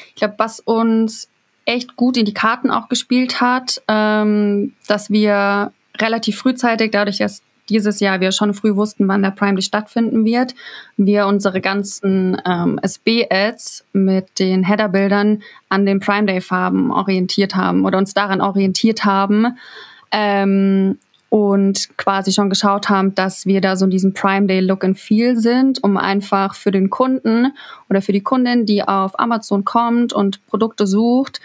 Ich 0.09 0.15
glaube, 0.17 0.35
was 0.39 0.61
uns 0.61 1.29
echt 1.65 1.97
gut 1.97 2.17
in 2.17 2.25
die 2.25 2.35
Karten 2.35 2.71
auch 2.71 2.89
gespielt 2.89 3.41
hat, 3.41 3.83
ähm, 3.89 4.75
dass 4.87 5.11
wir 5.11 5.73
relativ 5.99 6.39
frühzeitig, 6.39 6.93
dadurch, 6.93 7.19
dass 7.19 7.43
dieses 7.69 8.01
Jahr 8.01 8.21
wir 8.21 8.33
schon 8.33 8.55
früh 8.55 8.77
wussten, 8.77 9.09
wann 9.09 9.23
der 9.23 9.33
Prime 9.33 9.55
Day 9.55 9.63
stattfinden 9.63 10.25
wird, 10.25 10.55
wir 10.97 11.27
unsere 11.27 11.61
ganzen 11.61 12.41
ähm, 12.47 12.79
SB-Ads 12.81 13.85
mit 13.93 14.39
den 14.39 14.63
Header-Bildern 14.63 15.43
an 15.69 15.87
den 15.87 15.99
Prime 15.99 16.27
Day-Farben 16.27 16.93
orientiert 16.93 17.57
haben 17.57 17.85
oder 17.85 17.99
uns 17.99 18.15
daran 18.15 18.41
orientiert 18.41 19.05
haben, 19.05 19.59
ähm, 20.13 20.99
und 21.29 21.89
quasi 21.97 22.33
schon 22.33 22.51
geschaut 22.51 22.89
haben, 22.89 23.15
dass 23.15 23.47
wir 23.47 23.61
da 23.61 23.77
so 23.77 23.85
in 23.85 23.91
diesem 23.91 24.15
Prime 24.15 24.47
Day 24.47 24.61
Look 24.61 24.85
and 24.85 24.99
Feel 24.99 25.37
sind, 25.37 25.83
um 25.83 25.97
einfach 25.97 26.55
für 26.55 26.71
den 26.71 26.91
Kunden 26.91 27.53
oder 27.91 28.01
für 28.01 28.13
die 28.13 28.21
Kundin, 28.21 28.67
die 28.67 28.83
auf 28.83 29.19
Amazon 29.19 29.65
kommt 29.65 30.13
und 30.13 30.45
Produkte 30.47 30.87
sucht, 30.87 31.41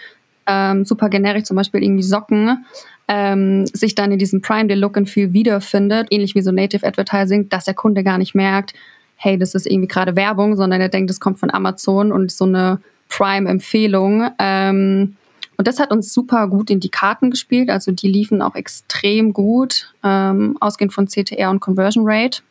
ähm, 0.46 0.84
super 0.84 1.08
generisch 1.08 1.44
zum 1.44 1.56
Beispiel 1.56 1.82
irgendwie 1.82 2.02
Socken, 2.02 2.64
ähm, 3.08 3.66
sich 3.66 3.94
dann 3.94 4.12
in 4.12 4.18
diesem 4.18 4.40
Prime 4.40 4.68
Day 4.68 4.76
Look 4.76 4.96
and 4.96 5.10
Feel 5.10 5.32
wiederfindet, 5.32 6.08
ähnlich 6.10 6.34
wie 6.34 6.42
so 6.42 6.52
Native 6.52 6.86
Advertising, 6.86 7.48
dass 7.48 7.64
der 7.64 7.74
Kunde 7.74 8.04
gar 8.04 8.18
nicht 8.18 8.34
merkt, 8.34 8.74
hey, 9.16 9.38
das 9.38 9.54
ist 9.54 9.66
irgendwie 9.66 9.88
gerade 9.88 10.16
Werbung, 10.16 10.56
sondern 10.56 10.80
er 10.80 10.88
denkt, 10.88 11.10
es 11.10 11.20
kommt 11.20 11.38
von 11.38 11.52
Amazon 11.52 12.10
und 12.10 12.32
so 12.32 12.44
eine 12.44 12.80
Prime-Empfehlung. 13.08 14.30
Ähm, 14.38 15.16
und 15.62 15.68
das 15.68 15.78
hat 15.78 15.92
uns 15.92 16.12
super 16.12 16.48
gut 16.48 16.70
in 16.70 16.80
die 16.80 16.88
Karten 16.88 17.30
gespielt. 17.30 17.70
Also 17.70 17.92
die 17.92 18.08
liefen 18.08 18.42
auch 18.42 18.56
extrem 18.56 19.32
gut, 19.32 19.94
ähm, 20.02 20.56
ausgehend 20.58 20.92
von 20.92 21.06
CTR 21.06 21.50
und 21.50 21.60
Conversion 21.60 22.02
Rate. 22.04 22.42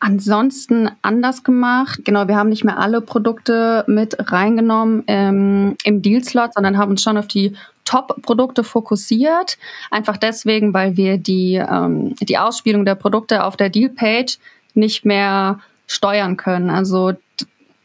Ansonsten 0.00 0.90
anders 1.00 1.44
gemacht. 1.44 2.00
Genau, 2.04 2.26
wir 2.26 2.34
haben 2.34 2.48
nicht 2.48 2.64
mehr 2.64 2.80
alle 2.80 3.00
Produkte 3.00 3.84
mit 3.86 4.16
reingenommen 4.32 5.04
ähm, 5.06 5.76
im 5.84 6.02
Deal-Slot, 6.02 6.54
sondern 6.54 6.76
haben 6.76 6.90
uns 6.90 7.04
schon 7.04 7.16
auf 7.16 7.28
die 7.28 7.54
Top-Produkte 7.84 8.64
fokussiert. 8.64 9.58
Einfach 9.92 10.16
deswegen, 10.16 10.74
weil 10.74 10.96
wir 10.96 11.18
die, 11.18 11.54
ähm, 11.54 12.16
die 12.16 12.36
Ausspielung 12.36 12.84
der 12.84 12.96
Produkte 12.96 13.44
auf 13.44 13.56
der 13.56 13.68
Deal-Page 13.68 14.38
nicht 14.74 15.04
mehr 15.04 15.60
steuern 15.86 16.36
können. 16.36 16.68
Also 16.68 17.12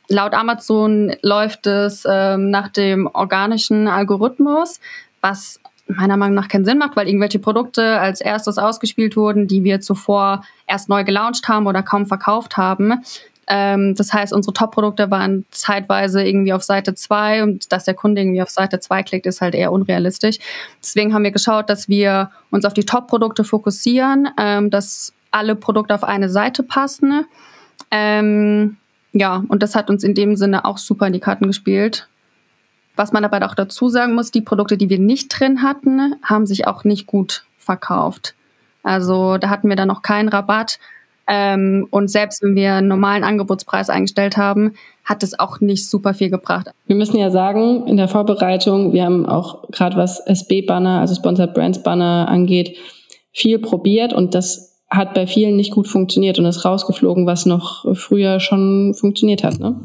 Laut 0.10 0.34
Amazon 0.34 1.16
läuft 1.22 1.68
es 1.68 2.04
ähm, 2.10 2.50
nach 2.50 2.70
dem 2.70 3.08
organischen 3.08 3.88
Algorithmus, 3.88 4.80
was 5.22 5.60
meiner 5.88 6.18
Meinung 6.18 6.36
nach 6.36 6.48
keinen 6.48 6.66
Sinn 6.66 6.78
macht, 6.78 6.96
weil 6.96 7.08
irgendwelche 7.08 7.40
Produkte 7.40 8.00
als 8.00 8.22
erstes 8.22 8.58
ausgespielt 8.58 9.16
wurden, 9.16 9.48
die 9.48 9.64
wir 9.64 9.82
zuvor 9.82 10.44
erst 10.66 10.90
neu 10.90 11.04
gelauncht 11.04 11.48
haben 11.48 11.68
oder 11.68 11.84
kaum 11.84 12.06
verkauft 12.06 12.58
haben. 12.58 13.04
Ähm, 13.48 13.96
das 13.96 14.12
heißt, 14.12 14.34
unsere 14.34 14.54
Top-Produkte 14.54 15.10
waren 15.10 15.46
zeitweise 15.52 16.24
irgendwie 16.24 16.52
auf 16.52 16.64
Seite 16.64 16.94
2 16.94 17.44
und 17.44 17.72
dass 17.72 17.86
der 17.86 17.94
Kunde 17.94 18.22
irgendwie 18.22 18.42
auf 18.42 18.50
Seite 18.50 18.80
2 18.80 19.04
klickt, 19.04 19.26
ist 19.26 19.40
halt 19.40 19.56
eher 19.56 19.72
unrealistisch. 19.72 20.38
Deswegen 20.82 21.14
haben 21.14 21.24
wir 21.24 21.32
geschaut, 21.32 21.70
dass 21.70 21.88
wir 21.88 22.30
uns 22.52 22.66
auf 22.66 22.74
die 22.74 22.86
Top-Produkte 22.86 23.46
fokussieren, 23.46 24.30
ähm, 24.38 24.70
dass 24.70 25.14
alle 25.32 25.56
Produkte 25.56 25.96
auf 25.96 26.04
eine 26.04 26.30
Seite 26.30 26.64
passen. 26.64 27.26
Ähm, 27.90 28.78
ja, 29.18 29.44
und 29.48 29.64
das 29.64 29.76
hat 29.76 29.90
uns 29.90 30.04
in 30.04 30.14
dem 30.14 30.36
Sinne 30.36 30.66
auch 30.66 30.78
super 30.78 31.08
in 31.08 31.14
die 31.14 31.20
Karten 31.20 31.48
gespielt. 31.48 32.08
Was 32.96 33.12
man 33.12 33.24
aber 33.24 33.46
auch 33.46 33.56
dazu 33.56 33.90
sagen 33.90 34.16
muss, 34.16 34.32
die 34.32 34.42
Produkte, 34.42 34.78
die 34.78 34.90
wir 34.90 35.00
nicht 35.00 35.30
drin 35.30 35.62
hatten, 35.62 36.16
haben 36.24 36.48
sich 36.48 36.68
auch 36.68 36.84
nicht 36.84 37.06
gut 37.06 37.46
verkauft. 37.58 38.34
Also 38.84 39.38
da 39.38 39.50
hatten 39.50 39.70
wir 39.70 39.76
dann 39.76 39.88
noch 39.88 40.02
keinen 40.02 40.30
Rabatt. 40.30 40.80
Ähm, 41.28 41.88
und 41.92 42.10
selbst 42.10 42.42
wenn 42.42 42.56
wir 42.56 42.76
einen 42.76 42.88
normalen 42.88 43.24
Angebotspreis 43.24 43.90
eingestellt 43.90 44.38
haben, 44.38 44.74
hat 45.04 45.24
es 45.24 45.38
auch 45.38 45.60
nicht 45.60 45.90
super 45.90 46.14
viel 46.14 46.30
gebracht. 46.30 46.70
Wir 46.86 46.96
müssen 46.96 47.18
ja 47.18 47.30
sagen, 47.30 47.86
in 47.86 47.98
der 47.98 48.08
Vorbereitung, 48.08 48.94
wir 48.94 49.04
haben 49.04 49.26
auch 49.26 49.70
gerade 49.72 49.98
was 49.98 50.20
SB-Banner, 50.26 51.02
also 51.02 51.16
Sponsored 51.16 51.54
Brands 51.54 51.84
Banner 51.84 52.28
angeht, 52.30 52.78
viel 53.34 53.60
probiert 53.60 54.14
und 54.14 54.34
das 54.36 54.77
hat 54.90 55.14
bei 55.14 55.28
vielen 55.28 55.56
nicht 55.56 55.72
gut 55.72 55.88
funktioniert 55.88 56.40
und 56.40 56.46
ist 56.46 56.64
rausgeflogen, 56.64 57.26
was 57.26 57.46
noch 57.46 57.86
früher 57.96 58.40
schon 58.40 58.94
funktioniert 58.94 59.44
hat. 59.44 59.60
Ne? 59.60 59.76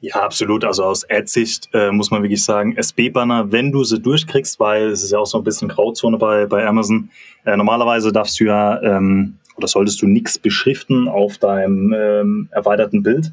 Ja, 0.00 0.22
absolut. 0.22 0.64
Also 0.64 0.84
aus 0.84 1.08
Ad-Sicht 1.08 1.68
äh, 1.74 1.90
muss 1.90 2.10
man 2.10 2.22
wirklich 2.22 2.42
sagen, 2.42 2.74
SB-Banner, 2.76 3.52
wenn 3.52 3.70
du 3.70 3.84
sie 3.84 4.00
durchkriegst, 4.00 4.58
weil 4.58 4.88
es 4.88 5.02
ist 5.02 5.10
ja 5.10 5.18
auch 5.18 5.26
so 5.26 5.36
ein 5.36 5.44
bisschen 5.44 5.68
Grauzone 5.68 6.16
bei, 6.16 6.46
bei 6.46 6.66
Amazon. 6.66 7.10
Äh, 7.44 7.56
normalerweise 7.56 8.10
darfst 8.10 8.40
du 8.40 8.44
ja 8.44 8.80
ähm, 8.82 9.36
oder 9.56 9.68
solltest 9.68 10.00
du 10.00 10.06
nichts 10.06 10.38
beschriften 10.38 11.06
auf 11.06 11.36
deinem 11.36 11.94
ähm, 11.94 12.48
erweiterten 12.50 13.02
Bild. 13.02 13.32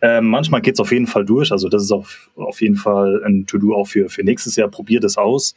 Ähm, 0.00 0.28
manchmal 0.28 0.62
geht's 0.62 0.80
auf 0.80 0.92
jeden 0.92 1.06
Fall 1.06 1.26
durch. 1.26 1.52
Also 1.52 1.68
das 1.68 1.82
ist 1.82 1.92
auf, 1.92 2.30
auf 2.36 2.62
jeden 2.62 2.76
Fall 2.76 3.22
ein 3.24 3.44
To-Do 3.46 3.74
auch 3.74 3.86
für, 3.86 4.08
für 4.08 4.22
nächstes 4.22 4.56
Jahr. 4.56 4.68
Probier 4.68 5.00
das 5.00 5.18
aus. 5.18 5.54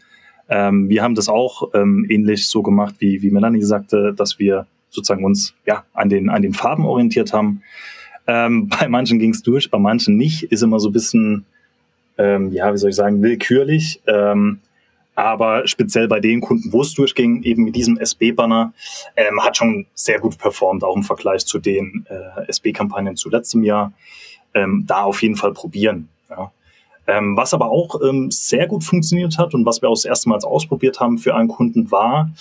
Ähm, 0.51 0.89
wir 0.89 1.01
haben 1.01 1.15
das 1.15 1.29
auch 1.29 1.73
ähm, 1.73 2.05
ähnlich 2.09 2.49
so 2.49 2.61
gemacht, 2.61 2.95
wie, 2.99 3.21
wie 3.21 3.31
Melanie 3.31 3.63
sagte, 3.63 4.13
dass 4.13 4.37
wir 4.37 4.67
sozusagen 4.89 5.23
uns 5.23 5.55
ja 5.65 5.85
an 5.93 6.09
den, 6.09 6.29
an 6.29 6.41
den 6.41 6.53
Farben 6.53 6.85
orientiert 6.85 7.31
haben. 7.31 7.63
Ähm, 8.27 8.67
bei 8.79 8.89
manchen 8.89 9.17
ging 9.17 9.31
es 9.31 9.41
durch, 9.41 9.71
bei 9.71 9.79
manchen 9.79 10.17
nicht. 10.17 10.43
Ist 10.43 10.61
immer 10.61 10.81
so 10.81 10.89
ein 10.89 10.93
bisschen, 10.93 11.45
ähm, 12.17 12.51
ja, 12.51 12.73
wie 12.73 12.77
soll 12.77 12.89
ich 12.89 12.97
sagen, 12.97 13.21
willkürlich. 13.23 14.01
Ähm, 14.07 14.59
aber 15.15 15.67
speziell 15.67 16.09
bei 16.09 16.19
den 16.19 16.41
Kunden, 16.41 16.73
wo 16.73 16.81
es 16.81 16.93
durchging, 16.93 17.43
eben 17.43 17.63
mit 17.63 17.77
diesem 17.77 17.97
SB-Banner, 17.97 18.73
ähm, 19.15 19.41
hat 19.41 19.55
schon 19.55 19.85
sehr 19.93 20.19
gut 20.19 20.37
performt, 20.37 20.83
auch 20.83 20.97
im 20.97 21.03
Vergleich 21.03 21.45
zu 21.45 21.59
den 21.59 22.05
äh, 22.09 22.47
SB-Kampagnen 22.49 23.15
zu 23.15 23.29
letztem 23.29 23.63
Jahr. 23.63 23.93
Da 24.53 25.03
auf 25.03 25.21
jeden 25.21 25.37
Fall 25.37 25.53
probieren. 25.53 26.09
Ja. 26.29 26.51
Ähm, 27.11 27.35
was 27.35 27.53
aber 27.53 27.69
auch 27.69 27.99
ähm, 28.01 28.31
sehr 28.31 28.67
gut 28.67 28.85
funktioniert 28.85 29.37
hat 29.37 29.53
und 29.53 29.65
was 29.65 29.81
wir 29.81 29.89
auch 29.89 29.95
das 29.95 30.05
erste 30.05 30.29
Mal 30.29 30.39
ausprobiert 30.39 31.01
haben 31.01 31.17
für 31.17 31.35
einen 31.35 31.49
Kunden 31.49 31.91
war 31.91 32.31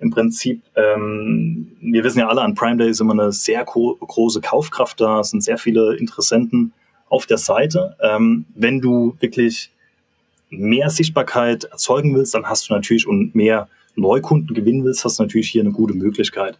im 0.00 0.10
Prinzip, 0.10 0.60
ähm, 0.76 1.72
wir 1.80 2.04
wissen 2.04 2.18
ja 2.18 2.28
alle, 2.28 2.42
an 2.42 2.54
Prime 2.54 2.76
Day 2.76 2.90
ist 2.90 3.00
immer 3.00 3.14
eine 3.14 3.32
sehr 3.32 3.64
große 3.64 4.42
Kaufkraft 4.42 5.00
da, 5.00 5.20
es 5.20 5.30
sind 5.30 5.42
sehr 5.42 5.56
viele 5.56 5.96
Interessenten 5.96 6.72
auf 7.08 7.24
der 7.24 7.38
Seite. 7.38 7.96
Ähm, 8.02 8.44
wenn 8.54 8.80
du 8.80 9.16
wirklich 9.20 9.70
mehr 10.50 10.90
Sichtbarkeit 10.90 11.64
erzeugen 11.64 12.14
willst, 12.14 12.34
dann 12.34 12.44
hast 12.44 12.68
du 12.68 12.74
natürlich 12.74 13.06
und 13.06 13.34
mehr 13.34 13.68
Neukunden 13.96 14.54
gewinnen 14.54 14.84
willst, 14.84 15.04
hast 15.04 15.18
du 15.18 15.22
natürlich 15.22 15.48
hier 15.48 15.62
eine 15.62 15.72
gute 15.72 15.94
Möglichkeit. 15.94 16.58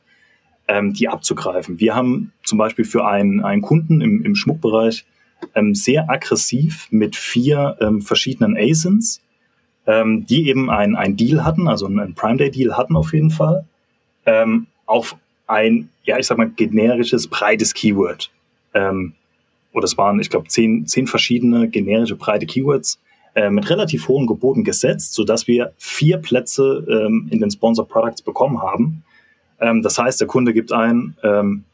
ähm, 0.68 0.92
die 0.92 1.08
abzugreifen. 1.08 1.80
Wir 1.80 1.94
haben 1.94 2.32
zum 2.44 2.58
Beispiel 2.58 2.84
für 2.84 3.06
einen, 3.06 3.42
einen 3.42 3.62
Kunden 3.62 4.00
im, 4.00 4.22
im 4.24 4.34
Schmuckbereich 4.34 5.06
ähm, 5.54 5.74
sehr 5.74 6.10
aggressiv 6.10 6.88
mit 6.90 7.16
vier 7.16 7.76
ähm, 7.80 8.02
verschiedenen 8.02 8.56
ASINs, 8.56 9.20
ähm, 9.86 10.26
die 10.26 10.48
eben 10.48 10.70
ein, 10.70 10.96
ein 10.96 11.16
Deal 11.16 11.44
hatten, 11.44 11.68
also 11.68 11.86
einen 11.86 12.14
Prime 12.14 12.36
Day 12.36 12.50
Deal 12.50 12.76
hatten 12.76 12.96
auf 12.96 13.12
jeden 13.12 13.30
Fall, 13.30 13.64
ähm, 14.26 14.66
auf 14.86 15.16
ein, 15.46 15.88
ja, 16.04 16.18
ich 16.18 16.26
sag 16.26 16.38
mal, 16.38 16.50
generisches, 16.50 17.26
breites 17.26 17.74
Keyword. 17.74 18.30
Ähm, 18.74 19.14
oder 19.72 19.84
es 19.84 19.96
waren, 19.96 20.20
ich 20.20 20.30
glaube, 20.30 20.48
zehn, 20.48 20.86
zehn 20.86 21.06
verschiedene 21.06 21.68
generische, 21.68 22.16
breite 22.16 22.46
Keywords 22.46 23.00
äh, 23.34 23.50
mit 23.50 23.68
relativ 23.70 24.08
hohen 24.08 24.26
Geboten 24.26 24.64
gesetzt, 24.64 25.14
sodass 25.14 25.46
wir 25.46 25.72
vier 25.78 26.18
Plätze 26.18 26.84
ähm, 26.88 27.28
in 27.30 27.40
den 27.40 27.50
Sponsor 27.50 27.86
Products 27.86 28.22
bekommen 28.22 28.60
haben. 28.60 29.04
Ähm, 29.60 29.82
das 29.82 29.98
heißt, 29.98 30.20
der 30.20 30.28
Kunde 30.28 30.52
gibt 30.52 30.72
ein, 30.72 31.16
ähm, 31.22 31.64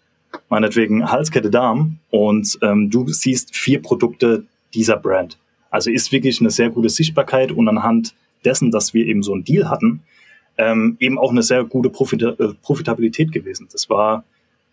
meinetwegen 0.49 1.11
Halskette 1.11 1.51
Darm 1.51 1.99
und 2.11 2.59
ähm, 2.63 2.91
du 2.91 3.07
siehst 3.09 3.57
vier 3.57 3.81
Produkte 3.83 4.45
dieser 4.73 4.97
Brand. 4.97 5.39
Also 5.71 5.91
ist 5.91 6.13
wirklich 6.13 6.41
eine 6.41 6.51
sehr 6.51 6.71
gute 6.71 6.89
Sichtbarkeit 6.89 7.53
und 7.53 7.69
anhand 7.69 8.15
dessen, 8.45 8.71
dass 8.71 8.95
wir 8.95 9.07
eben 9.07 9.23
so 9.23 9.33
einen 9.33 9.45
Deal 9.45 9.69
hatten, 9.69 10.03
ähm, 10.57 10.97
eben 11.01 11.19
auch 11.19 11.31
eine 11.31 11.43
sehr 11.43 11.65
gute 11.65 11.91
Profita 11.91 12.31
äh, 12.39 12.55
Profitabilität 12.63 13.33
gewesen. 13.33 13.69
Das 13.73 13.91
war, 13.91 14.25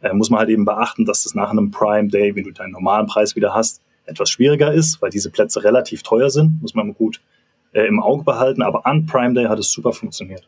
äh, 0.02 0.14
muss 0.14 0.30
man 0.30 0.40
halt 0.40 0.50
eben 0.50 0.66
beachten, 0.66 1.06
dass 1.06 1.24
das 1.24 1.34
nach 1.34 1.50
einem 1.50 1.72
Prime 1.72 2.10
Day, 2.10 2.36
wenn 2.36 2.44
du 2.44 2.52
deinen 2.52 2.72
normalen 2.72 3.08
Preis 3.08 3.36
wieder 3.36 3.54
hast, 3.54 3.82
etwas 4.06 4.30
schwieriger 4.30 4.72
ist, 4.74 5.02
weil 5.02 5.10
diese 5.10 5.32
Plätze 5.32 5.64
relativ 5.64 6.04
teuer 6.04 6.30
sind, 6.30 6.62
muss 6.62 6.76
man 6.76 6.94
gut 6.94 7.22
äh, 7.74 7.88
im 7.88 8.00
Auge 8.00 8.24
behalten. 8.24 8.62
Aber 8.62 8.86
an 8.86 9.06
Prime 9.06 9.34
Day 9.34 9.46
hat 9.46 9.60
es 9.60 9.72
super 9.72 9.94
funktioniert, 9.94 10.48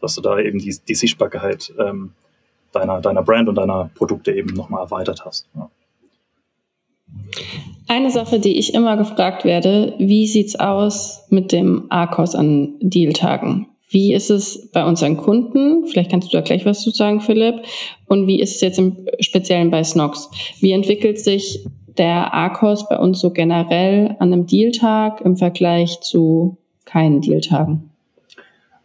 dass 0.00 0.14
du 0.14 0.20
da 0.20 0.38
eben 0.38 0.58
die, 0.58 0.74
die 0.86 0.94
Sichtbarkeit 0.94 1.72
ähm, 1.78 2.12
deiner, 2.78 3.00
deiner 3.00 3.22
Brand 3.22 3.48
und 3.48 3.56
deiner 3.56 3.90
Produkte 3.94 4.32
eben 4.32 4.54
nochmal 4.54 4.82
erweitert 4.82 5.24
hast. 5.24 5.46
Ja. 5.54 5.70
Eine 7.88 8.10
Sache, 8.10 8.40
die 8.40 8.58
ich 8.58 8.74
immer 8.74 8.96
gefragt 8.96 9.44
werde, 9.44 9.94
wie 9.98 10.26
sieht's 10.26 10.56
aus 10.58 11.26
mit 11.30 11.52
dem 11.52 11.86
ARCOS 11.88 12.34
an 12.34 12.74
Deal-Tagen? 12.80 13.68
Wie 13.88 14.12
ist 14.12 14.30
es 14.30 14.70
bei 14.72 14.84
unseren 14.84 15.16
Kunden? 15.16 15.86
Vielleicht 15.86 16.10
kannst 16.10 16.32
du 16.32 16.36
da 16.36 16.42
gleich 16.42 16.66
was 16.66 16.82
zu 16.82 16.90
sagen, 16.90 17.20
Philipp. 17.20 17.62
Und 18.06 18.26
wie 18.26 18.40
ist 18.40 18.56
es 18.56 18.60
jetzt 18.60 18.78
im 18.78 19.06
Speziellen 19.20 19.70
bei 19.70 19.84
Snox? 19.84 20.28
Wie 20.60 20.72
entwickelt 20.72 21.20
sich 21.20 21.64
der 21.96 22.34
ARCOS 22.34 22.88
bei 22.88 22.98
uns 22.98 23.20
so 23.20 23.30
generell 23.30 24.16
an 24.18 24.32
einem 24.32 24.46
Deal-Tag 24.46 25.20
im 25.20 25.36
Vergleich 25.36 26.00
zu 26.00 26.56
keinen 26.84 27.20
Deal-Tagen? 27.20 27.90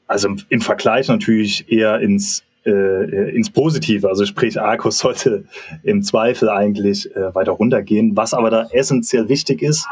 Also 0.07 0.29
im 0.49 0.61
Vergleich 0.61 1.07
natürlich 1.07 1.71
eher 1.71 1.99
ins 2.01 2.43
äh, 2.65 3.35
ins 3.35 3.49
Positive. 3.49 4.07
Also 4.07 4.25
sprich, 4.25 4.59
Arcos 4.59 4.99
sollte 4.99 5.45
im 5.83 6.03
Zweifel 6.03 6.49
eigentlich 6.49 7.13
äh, 7.15 7.33
weiter 7.33 7.53
runtergehen. 7.53 8.15
Was 8.15 8.33
aber 8.33 8.49
da 8.49 8.67
essentiell 8.71 9.29
wichtig 9.29 9.61
ist, 9.61 9.87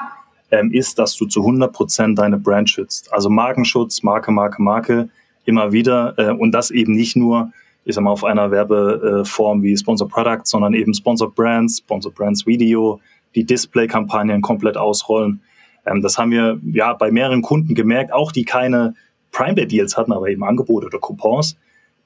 ähm, 0.52 0.72
ist, 0.72 1.00
dass 1.00 1.16
du 1.16 1.26
zu 1.26 1.42
100 1.42 1.72
Prozent 1.72 2.20
deine 2.20 2.38
Brand 2.38 2.70
schützt. 2.70 3.12
Also 3.14 3.30
Markenschutz, 3.30 4.04
Marke, 4.04 4.32
Marke, 4.32 4.62
Marke, 4.62 5.10
immer 5.46 5.72
wieder. 5.72 6.14
Äh, 6.18 6.32
und 6.32 6.52
das 6.52 6.72
eben 6.72 6.94
nicht 6.94 7.16
nur, 7.16 7.52
ich 7.86 7.96
sag 7.96 8.04
mal, 8.04 8.12
auf 8.12 8.24
einer 8.24 8.52
Werbeform 8.52 9.64
wie 9.64 9.76
Sponsor 9.76 10.08
Product, 10.08 10.46
sondern 10.46 10.74
eben 10.74 10.94
Sponsor 10.94 11.34
Brands, 11.34 11.80
Sponsor 11.80 12.12
Brands 12.12 12.46
Video, 12.46 13.00
die 13.36 13.46
Display-Kampagnen 13.46 14.42
komplett 14.42 14.78
ausrollen. 14.78 15.42
Ähm, 15.86 16.02
das 16.02 16.18
haben 16.18 16.32
wir 16.32 16.60
ja 16.72 16.94
bei 16.94 17.12
mehreren 17.12 17.42
Kunden 17.42 17.76
gemerkt, 17.76 18.12
auch 18.14 18.32
die 18.32 18.44
keine 18.44 18.94
Prime 19.32 19.56
Day 19.56 19.68
Deals 19.68 19.98
hatten, 19.98 20.12
aber 20.12 20.28
eben 20.28 20.44
Angebote 20.44 20.88
oder 20.88 21.00
Coupons 21.00 21.56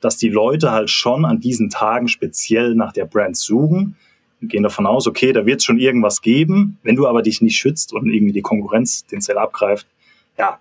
dass 0.03 0.17
die 0.17 0.29
Leute 0.29 0.71
halt 0.71 0.89
schon 0.89 1.23
an 1.25 1.39
diesen 1.39 1.69
Tagen 1.69 2.07
speziell 2.07 2.75
nach 2.75 2.91
der 2.91 3.05
Brand 3.05 3.37
suchen 3.37 3.95
und 4.41 4.49
gehen 4.49 4.63
davon 4.63 4.85
aus, 4.85 5.07
okay, 5.07 5.31
da 5.31 5.45
wird 5.45 5.59
es 5.61 5.65
schon 5.65 5.79
irgendwas 5.79 6.21
geben. 6.21 6.77
Wenn 6.83 6.95
du 6.95 7.07
aber 7.07 7.21
dich 7.21 7.41
nicht 7.41 7.55
schützt 7.55 7.93
und 7.93 8.09
irgendwie 8.09 8.33
die 8.33 8.41
Konkurrenz 8.41 9.05
den 9.05 9.21
Sale 9.21 9.39
abgreift, 9.39 9.87
ja, 10.37 10.59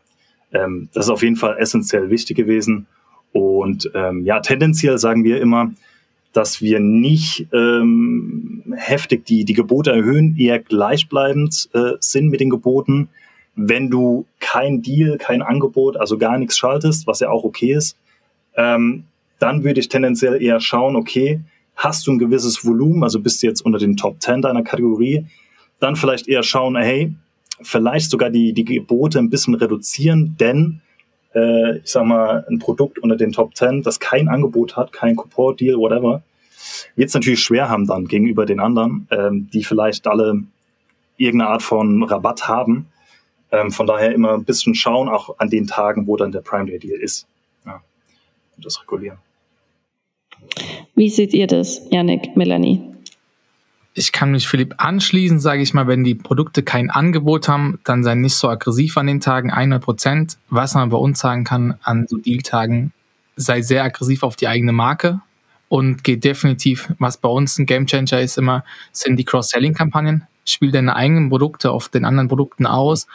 ähm, 0.52 0.88
das 0.92 1.06
ist 1.06 1.10
auf 1.10 1.22
jeden 1.22 1.36
Fall 1.36 1.56
essentiell 1.58 2.08
wichtig 2.10 2.36
gewesen. 2.36 2.86
Und 3.32 3.90
ähm, 3.94 4.24
ja, 4.24 4.40
tendenziell 4.40 4.98
sagen 4.98 5.24
wir 5.24 5.40
immer, 5.40 5.72
dass 6.32 6.62
wir 6.62 6.78
nicht 6.78 7.48
ähm, 7.52 8.62
heftig 8.76 9.24
die, 9.26 9.44
die 9.44 9.54
Gebote 9.54 9.90
erhöhen, 9.90 10.36
eher 10.38 10.60
gleichbleibend 10.60 11.68
äh, 11.74 11.92
sind 11.98 12.28
mit 12.28 12.40
den 12.40 12.50
Geboten. 12.50 13.08
Wenn 13.54 13.90
du 13.90 14.26
kein 14.40 14.82
Deal, 14.82 15.18
kein 15.18 15.42
Angebot, 15.42 15.96
also 15.96 16.16
gar 16.16 16.38
nichts 16.38 16.56
schaltest, 16.56 17.06
was 17.06 17.20
ja 17.20 17.28
auch 17.28 17.44
okay 17.44 17.74
ist, 17.74 17.98
ähm, 18.56 19.04
dann 19.42 19.64
würde 19.64 19.80
ich 19.80 19.88
tendenziell 19.88 20.40
eher 20.40 20.60
schauen, 20.60 20.96
okay, 20.96 21.40
hast 21.76 22.06
du 22.06 22.12
ein 22.12 22.18
gewisses 22.18 22.64
Volumen, 22.64 23.02
also 23.02 23.20
bist 23.20 23.42
du 23.42 23.48
jetzt 23.48 23.60
unter 23.60 23.78
den 23.78 23.96
Top 23.96 24.22
10 24.22 24.42
deiner 24.42 24.62
Kategorie, 24.62 25.26
dann 25.80 25.96
vielleicht 25.96 26.28
eher 26.28 26.42
schauen, 26.42 26.76
hey, 26.76 27.12
vielleicht 27.60 28.10
sogar 28.10 28.30
die, 28.30 28.52
die 28.52 28.64
Gebote 28.64 29.18
ein 29.18 29.30
bisschen 29.30 29.54
reduzieren, 29.54 30.36
denn 30.38 30.80
äh, 31.34 31.78
ich 31.78 31.90
sag 31.90 32.04
mal, 32.06 32.46
ein 32.48 32.58
Produkt 32.58 32.98
unter 32.98 33.16
den 33.16 33.32
Top 33.32 33.56
10, 33.56 33.82
das 33.82 33.98
kein 33.98 34.28
Angebot 34.28 34.76
hat, 34.76 34.92
kein 34.92 35.16
Coupon-Deal, 35.16 35.76
whatever, 35.76 36.22
wird 36.94 37.08
es 37.08 37.14
natürlich 37.14 37.42
schwer 37.42 37.68
haben 37.68 37.86
dann 37.86 38.06
gegenüber 38.06 38.46
den 38.46 38.60
anderen, 38.60 39.08
ähm, 39.10 39.48
die 39.52 39.64
vielleicht 39.64 40.06
alle 40.06 40.44
irgendeine 41.16 41.50
Art 41.50 41.62
von 41.62 42.02
Rabatt 42.04 42.46
haben. 42.48 42.86
Ähm, 43.50 43.70
von 43.70 43.86
daher 43.86 44.14
immer 44.14 44.34
ein 44.34 44.44
bisschen 44.44 44.74
schauen, 44.74 45.08
auch 45.08 45.38
an 45.38 45.50
den 45.50 45.66
Tagen, 45.66 46.06
wo 46.06 46.16
dann 46.16 46.32
der 46.32 46.40
Prime 46.40 46.66
Day 46.66 46.78
Deal 46.78 46.98
ist. 46.98 47.26
Ja, 47.66 47.82
und 48.56 48.64
das 48.64 48.80
regulieren. 48.80 49.18
Wie 50.94 51.08
seht 51.08 51.32
ihr 51.32 51.46
das, 51.46 51.82
Yannick, 51.90 52.36
Melanie? 52.36 52.82
Ich 53.94 54.12
kann 54.12 54.30
mich 54.30 54.48
Philipp 54.48 54.74
anschließen, 54.78 55.38
sage 55.38 55.62
ich 55.62 55.74
mal, 55.74 55.86
wenn 55.86 56.02
die 56.02 56.14
Produkte 56.14 56.62
kein 56.62 56.90
Angebot 56.90 57.48
haben, 57.48 57.78
dann 57.84 58.02
sei 58.02 58.14
nicht 58.14 58.34
so 58.34 58.48
aggressiv 58.48 58.96
an 58.96 59.06
den 59.06 59.20
Tagen, 59.20 59.50
100 59.50 59.82
Prozent. 59.82 60.38
Was 60.48 60.74
man 60.74 60.88
bei 60.88 60.96
uns 60.96 61.18
sagen 61.18 61.44
kann, 61.44 61.74
an 61.82 62.06
so 62.08 62.16
Deal-Tagen, 62.16 62.92
sei 63.36 63.60
sehr 63.60 63.84
aggressiv 63.84 64.22
auf 64.22 64.36
die 64.36 64.48
eigene 64.48 64.72
Marke 64.72 65.20
und 65.68 66.04
geht 66.04 66.24
definitiv, 66.24 66.92
was 66.98 67.18
bei 67.18 67.28
uns 67.28 67.58
ein 67.58 67.66
Gamechanger 67.66 68.20
ist 68.20 68.38
immer, 68.38 68.64
sind 68.92 69.16
die 69.16 69.24
Cross-Selling-Kampagnen. 69.24 70.26
Spiel 70.44 70.72
deine 70.72 70.96
eigenen 70.96 71.28
Produkte 71.28 71.70
auf 71.70 71.88
den 71.88 72.04
anderen 72.04 72.28
Produkten 72.28 72.66
aus 72.66 73.06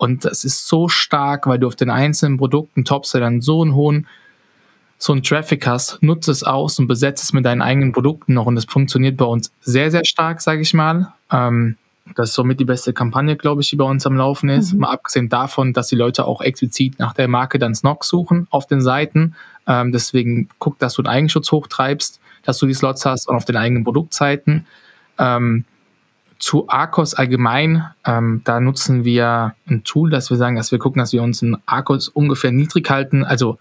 und 0.00 0.24
das 0.24 0.44
ist 0.44 0.66
so 0.66 0.88
stark, 0.88 1.46
weil 1.46 1.58
du 1.58 1.66
auf 1.66 1.76
den 1.76 1.90
einzelnen 1.90 2.38
Produkten 2.38 2.86
Topsellern 2.86 3.42
so 3.42 3.60
einen 3.60 3.74
hohen 3.74 4.06
so 5.02 5.14
einen 5.14 5.22
Traffic 5.22 5.66
hast, 5.66 5.98
nutze 6.02 6.30
es 6.30 6.44
aus 6.44 6.78
und 6.78 6.86
besetze 6.86 7.24
es 7.24 7.32
mit 7.32 7.46
deinen 7.46 7.62
eigenen 7.62 7.92
Produkten 7.92 8.34
noch. 8.34 8.44
Und 8.44 8.54
das 8.54 8.66
funktioniert 8.66 9.16
bei 9.16 9.24
uns 9.24 9.50
sehr, 9.62 9.90
sehr 9.90 10.04
stark, 10.04 10.42
sage 10.42 10.60
ich 10.60 10.74
mal. 10.74 11.14
Ähm, 11.32 11.76
das 12.14 12.30
ist 12.30 12.34
somit 12.34 12.60
die 12.60 12.66
beste 12.66 12.92
Kampagne, 12.92 13.36
glaube 13.36 13.62
ich, 13.62 13.70
die 13.70 13.76
bei 13.76 13.84
uns 13.84 14.06
am 14.06 14.14
Laufen 14.14 14.50
ist. 14.50 14.74
Mhm. 14.74 14.80
Mal 14.80 14.90
abgesehen 14.90 15.30
davon, 15.30 15.72
dass 15.72 15.88
die 15.88 15.96
Leute 15.96 16.26
auch 16.26 16.42
explizit 16.42 16.98
nach 16.98 17.14
der 17.14 17.28
Marke 17.28 17.58
dann 17.58 17.74
Snock 17.74 18.04
suchen 18.04 18.46
auf 18.50 18.66
den 18.66 18.82
Seiten. 18.82 19.34
Ähm, 19.66 19.90
deswegen 19.90 20.50
guck, 20.58 20.78
dass 20.78 20.94
du 20.94 21.02
den 21.02 21.08
Eigenschutz 21.08 21.50
hochtreibst, 21.50 22.20
dass 22.42 22.58
du 22.58 22.66
die 22.66 22.74
Slots 22.74 23.06
hast 23.06 23.26
und 23.26 23.36
auf 23.36 23.46
den 23.46 23.56
eigenen 23.56 23.84
Produktseiten. 23.84 24.66
Ähm, 25.18 25.64
zu 26.38 26.68
Arcos 26.68 27.14
allgemein, 27.14 27.84
ähm, 28.04 28.42
da 28.44 28.60
nutzen 28.60 29.04
wir 29.04 29.54
ein 29.66 29.82
Tool, 29.84 30.10
dass 30.10 30.28
wir 30.28 30.36
sagen, 30.36 30.56
dass 30.56 30.72
wir 30.72 30.78
gucken, 30.78 31.00
dass 31.00 31.14
wir 31.14 31.22
uns 31.22 31.40
in 31.40 31.56
Arcos 31.64 32.08
ungefähr 32.08 32.52
niedrig 32.52 32.90
halten. 32.90 33.24
Also 33.24 33.58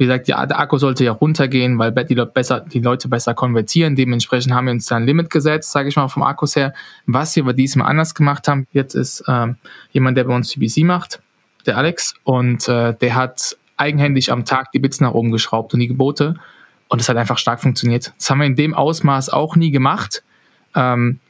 wie 0.00 0.06
gesagt, 0.06 0.28
ja, 0.28 0.46
der 0.46 0.58
Akku 0.58 0.78
sollte 0.78 1.04
ja 1.04 1.12
runtergehen, 1.12 1.78
weil 1.78 1.92
die 1.92 2.14
Leute 2.14 2.32
besser, 2.32 2.60
die 2.60 2.80
Leute 2.80 3.06
besser 3.06 3.34
konvertieren. 3.34 3.96
Dementsprechend 3.96 4.54
haben 4.54 4.64
wir 4.64 4.72
uns 4.72 4.86
da 4.86 4.96
ein 4.96 5.04
Limit 5.04 5.28
gesetzt, 5.28 5.72
sage 5.72 5.90
ich 5.90 5.96
mal, 5.96 6.08
vom 6.08 6.22
Akkus 6.22 6.56
her. 6.56 6.72
Was 7.04 7.36
wir 7.36 7.44
bei 7.44 7.52
diesem 7.52 7.82
anders 7.82 8.14
gemacht 8.14 8.48
haben, 8.48 8.66
jetzt 8.72 8.94
ist 8.94 9.22
ähm, 9.28 9.56
jemand, 9.92 10.16
der 10.16 10.24
bei 10.24 10.34
uns 10.34 10.48
CBC 10.48 10.84
macht, 10.84 11.20
der 11.66 11.76
Alex, 11.76 12.14
und 12.24 12.66
äh, 12.66 12.94
der 12.94 13.14
hat 13.14 13.58
eigenhändig 13.76 14.32
am 14.32 14.46
Tag 14.46 14.72
die 14.72 14.78
Bits 14.78 15.02
nach 15.02 15.12
oben 15.12 15.32
geschraubt 15.32 15.74
und 15.74 15.80
die 15.80 15.88
Gebote. 15.88 16.36
Und 16.88 17.02
es 17.02 17.08
hat 17.10 17.18
einfach 17.18 17.36
stark 17.36 17.60
funktioniert. 17.60 18.14
Das 18.16 18.30
haben 18.30 18.38
wir 18.38 18.46
in 18.46 18.56
dem 18.56 18.72
Ausmaß 18.72 19.28
auch 19.28 19.54
nie 19.54 19.70
gemacht. 19.70 20.22
Ähm, 20.74 21.20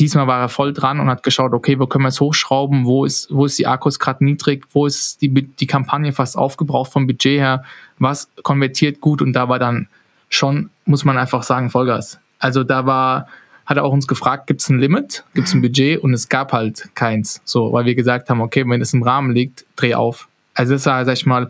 Diesmal 0.00 0.26
war 0.26 0.40
er 0.40 0.48
voll 0.48 0.72
dran 0.72 1.00
und 1.00 1.08
hat 1.08 1.22
geschaut, 1.22 1.52
okay, 1.52 1.78
wo 1.78 1.86
können 1.86 2.04
wir 2.04 2.08
es 2.08 2.20
hochschrauben, 2.20 2.86
wo 2.86 3.04
ist, 3.04 3.28
wo 3.30 3.44
ist 3.44 3.58
die 3.58 3.66
Akkus 3.66 3.98
gerade 3.98 4.24
niedrig, 4.24 4.64
wo 4.72 4.86
ist 4.86 5.20
die, 5.20 5.28
die 5.30 5.66
Kampagne 5.66 6.12
fast 6.12 6.36
aufgebraucht 6.36 6.92
vom 6.92 7.06
Budget 7.06 7.38
her, 7.38 7.64
was 7.98 8.28
konvertiert 8.42 9.00
gut 9.00 9.20
und 9.20 9.32
da 9.34 9.48
war 9.48 9.58
dann 9.58 9.88
schon, 10.28 10.70
muss 10.86 11.04
man 11.04 11.18
einfach 11.18 11.42
sagen, 11.42 11.70
Vollgas. 11.70 12.18
Also 12.38 12.64
da 12.64 12.86
war, 12.86 13.28
hat 13.66 13.76
er 13.76 13.84
auch 13.84 13.92
uns 13.92 14.08
gefragt, 14.08 14.46
gibt 14.46 14.62
es 14.62 14.68
ein 14.68 14.78
Limit, 14.78 15.24
gibt 15.34 15.46
es 15.46 15.54
ein 15.54 15.60
Budget 15.60 16.02
und 16.02 16.14
es 16.14 16.28
gab 16.28 16.52
halt 16.52 16.90
keins. 16.94 17.40
So, 17.44 17.72
weil 17.72 17.84
wir 17.84 17.94
gesagt 17.94 18.30
haben, 18.30 18.40
okay, 18.40 18.64
wenn 18.66 18.80
es 18.80 18.94
im 18.94 19.02
Rahmen 19.02 19.32
liegt, 19.32 19.64
dreh 19.76 19.94
auf. 19.94 20.28
Also 20.54 20.72
das 20.72 20.86
war, 20.86 21.04
sag 21.04 21.14
ich 21.14 21.26
mal, 21.26 21.48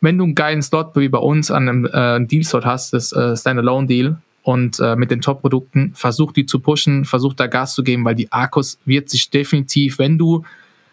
wenn 0.00 0.18
du 0.18 0.24
einen 0.24 0.34
geilen 0.34 0.62
Slot 0.62 0.96
wie 0.96 1.08
bei 1.08 1.18
uns 1.18 1.50
an 1.50 1.68
einem 1.68 1.86
äh, 1.86 2.26
Deal-Slot 2.26 2.64
hast, 2.64 2.92
das 2.92 3.12
äh, 3.12 3.36
Standalone-Deal, 3.36 4.16
und 4.44 4.78
äh, 4.78 4.94
mit 4.94 5.10
den 5.10 5.22
Top-Produkten 5.22 5.92
versucht 5.94 6.36
die 6.36 6.44
zu 6.44 6.60
pushen, 6.60 7.06
versucht 7.06 7.40
da 7.40 7.46
Gas 7.46 7.74
zu 7.74 7.82
geben, 7.82 8.04
weil 8.04 8.14
die 8.14 8.30
Arcos 8.30 8.78
wird 8.84 9.08
sich 9.08 9.30
definitiv, 9.30 9.98
wenn 9.98 10.18
du 10.18 10.44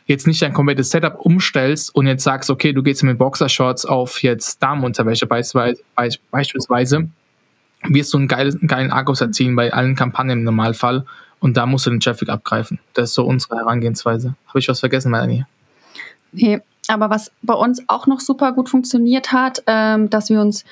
jetzt 0.06 0.26
nicht 0.26 0.42
dein 0.42 0.54
komplettes 0.54 0.90
Setup 0.90 1.20
umstellst 1.20 1.94
und 1.94 2.08
jetzt 2.08 2.24
sagst, 2.24 2.50
okay, 2.50 2.72
du 2.72 2.82
gehst 2.82 3.04
mit 3.04 3.18
Boxershorts 3.18 3.86
auf 3.86 4.24
jetzt 4.24 4.64
Damenunterwäsche 4.64 5.28
beispielsweise, 5.28 7.10
wirst 7.84 8.14
du 8.14 8.18
einen 8.20 8.30
geilen, 8.30 8.68
geilen 8.68 8.92
Akkus 8.92 9.20
erzielen 9.20 9.58
bei 9.58 9.74
allen 9.74 9.96
Kampagnen 9.96 10.40
im 10.40 10.44
Normalfall 10.46 11.06
und 11.42 11.58
da 11.58 11.66
musst 11.66 11.86
du 11.86 11.90
den 11.90 12.00
Traffic 12.00 12.30
abgreifen. 12.30 12.80
Das 12.94 13.10
ist 13.10 13.16
so 13.16 13.26
unsere 13.26 13.58
Herangehensweise. 13.58 14.36
Habe 14.48 14.60
ich 14.60 14.70
was 14.70 14.80
vergessen, 14.80 15.12
Melanie? 15.12 15.46
Nee, 16.32 16.62
aber 16.88 17.10
was 17.10 17.34
bei 17.42 17.54
uns 17.54 17.84
auch 17.88 18.08
noch 18.08 18.22
super 18.22 18.54
gut 18.54 18.70
funktioniert 18.70 19.34
hat, 19.34 19.62
ähm, 19.68 20.10
dass 20.10 20.30
wir 20.30 20.40
uns 20.40 20.64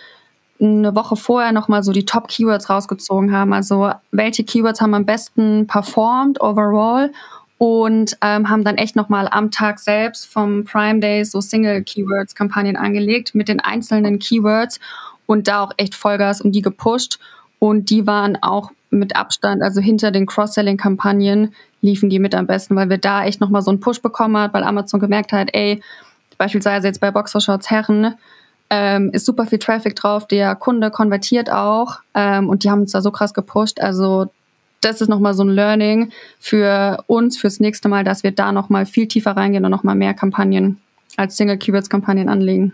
eine 0.61 0.95
Woche 0.95 1.15
vorher 1.15 1.51
nochmal 1.51 1.83
so 1.83 1.91
die 1.91 2.05
Top-Keywords 2.05 2.69
rausgezogen 2.69 3.31
haben. 3.31 3.53
Also 3.53 3.91
welche 4.11 4.43
Keywords 4.43 4.81
haben 4.81 4.93
am 4.93 5.05
besten 5.05 5.67
performt 5.67 6.41
overall 6.41 7.11
und 7.57 8.17
ähm, 8.21 8.49
haben 8.49 8.63
dann 8.63 8.77
echt 8.77 8.95
nochmal 8.95 9.27
am 9.29 9.51
Tag 9.51 9.79
selbst 9.79 10.25
vom 10.25 10.63
Prime 10.63 10.99
Day 10.99 11.23
so 11.25 11.41
Single-Keywords-Kampagnen 11.41 12.77
angelegt 12.77 13.35
mit 13.35 13.47
den 13.47 13.59
einzelnen 13.59 14.19
Keywords 14.19 14.79
und 15.25 15.47
da 15.47 15.63
auch 15.63 15.71
echt 15.77 15.95
Vollgas 15.95 16.41
um 16.41 16.51
die 16.51 16.61
gepusht. 16.61 17.19
Und 17.59 17.89
die 17.89 18.07
waren 18.07 18.37
auch 18.41 18.71
mit 18.89 19.15
Abstand, 19.15 19.61
also 19.61 19.81
hinter 19.81 20.11
den 20.11 20.25
Cross-Selling-Kampagnen, 20.25 21.53
liefen 21.81 22.09
die 22.09 22.19
mit 22.19 22.33
am 22.33 22.47
besten, 22.47 22.75
weil 22.75 22.89
wir 22.89 22.97
da 22.97 23.25
echt 23.25 23.39
nochmal 23.41 23.61
so 23.61 23.71
einen 23.71 23.79
Push 23.79 24.01
bekommen 24.01 24.37
hat, 24.37 24.53
weil 24.53 24.63
Amazon 24.63 24.99
gemerkt 24.99 25.31
hat, 25.31 25.49
ey, 25.53 25.81
beispielsweise 26.37 26.87
jetzt 26.87 26.99
bei 26.99 27.11
Boxershorts 27.11 27.69
Herren, 27.69 28.15
ähm, 28.69 29.09
ist 29.13 29.25
super 29.25 29.45
viel 29.45 29.59
Traffic 29.59 29.95
drauf, 29.95 30.27
der 30.27 30.55
Kunde 30.55 30.91
konvertiert 30.91 31.51
auch 31.51 31.99
ähm, 32.13 32.49
und 32.49 32.63
die 32.63 32.69
haben 32.69 32.81
uns 32.81 32.91
da 32.91 33.01
so 33.01 33.11
krass 33.11 33.33
gepusht. 33.33 33.79
Also 33.79 34.27
das 34.81 35.01
ist 35.01 35.09
nochmal 35.09 35.33
so 35.33 35.43
ein 35.43 35.49
Learning 35.49 36.11
für 36.39 37.03
uns 37.07 37.37
fürs 37.37 37.59
nächste 37.59 37.89
Mal, 37.89 38.03
dass 38.03 38.23
wir 38.23 38.31
da 38.31 38.51
nochmal 38.51 38.85
viel 38.85 39.07
tiefer 39.07 39.31
reingehen 39.31 39.65
und 39.65 39.71
nochmal 39.71 39.95
mehr 39.95 40.13
Kampagnen 40.13 40.79
als 41.17 41.35
Single 41.37 41.57
Keywords 41.57 41.89
Kampagnen 41.89 42.29
anlegen. 42.29 42.73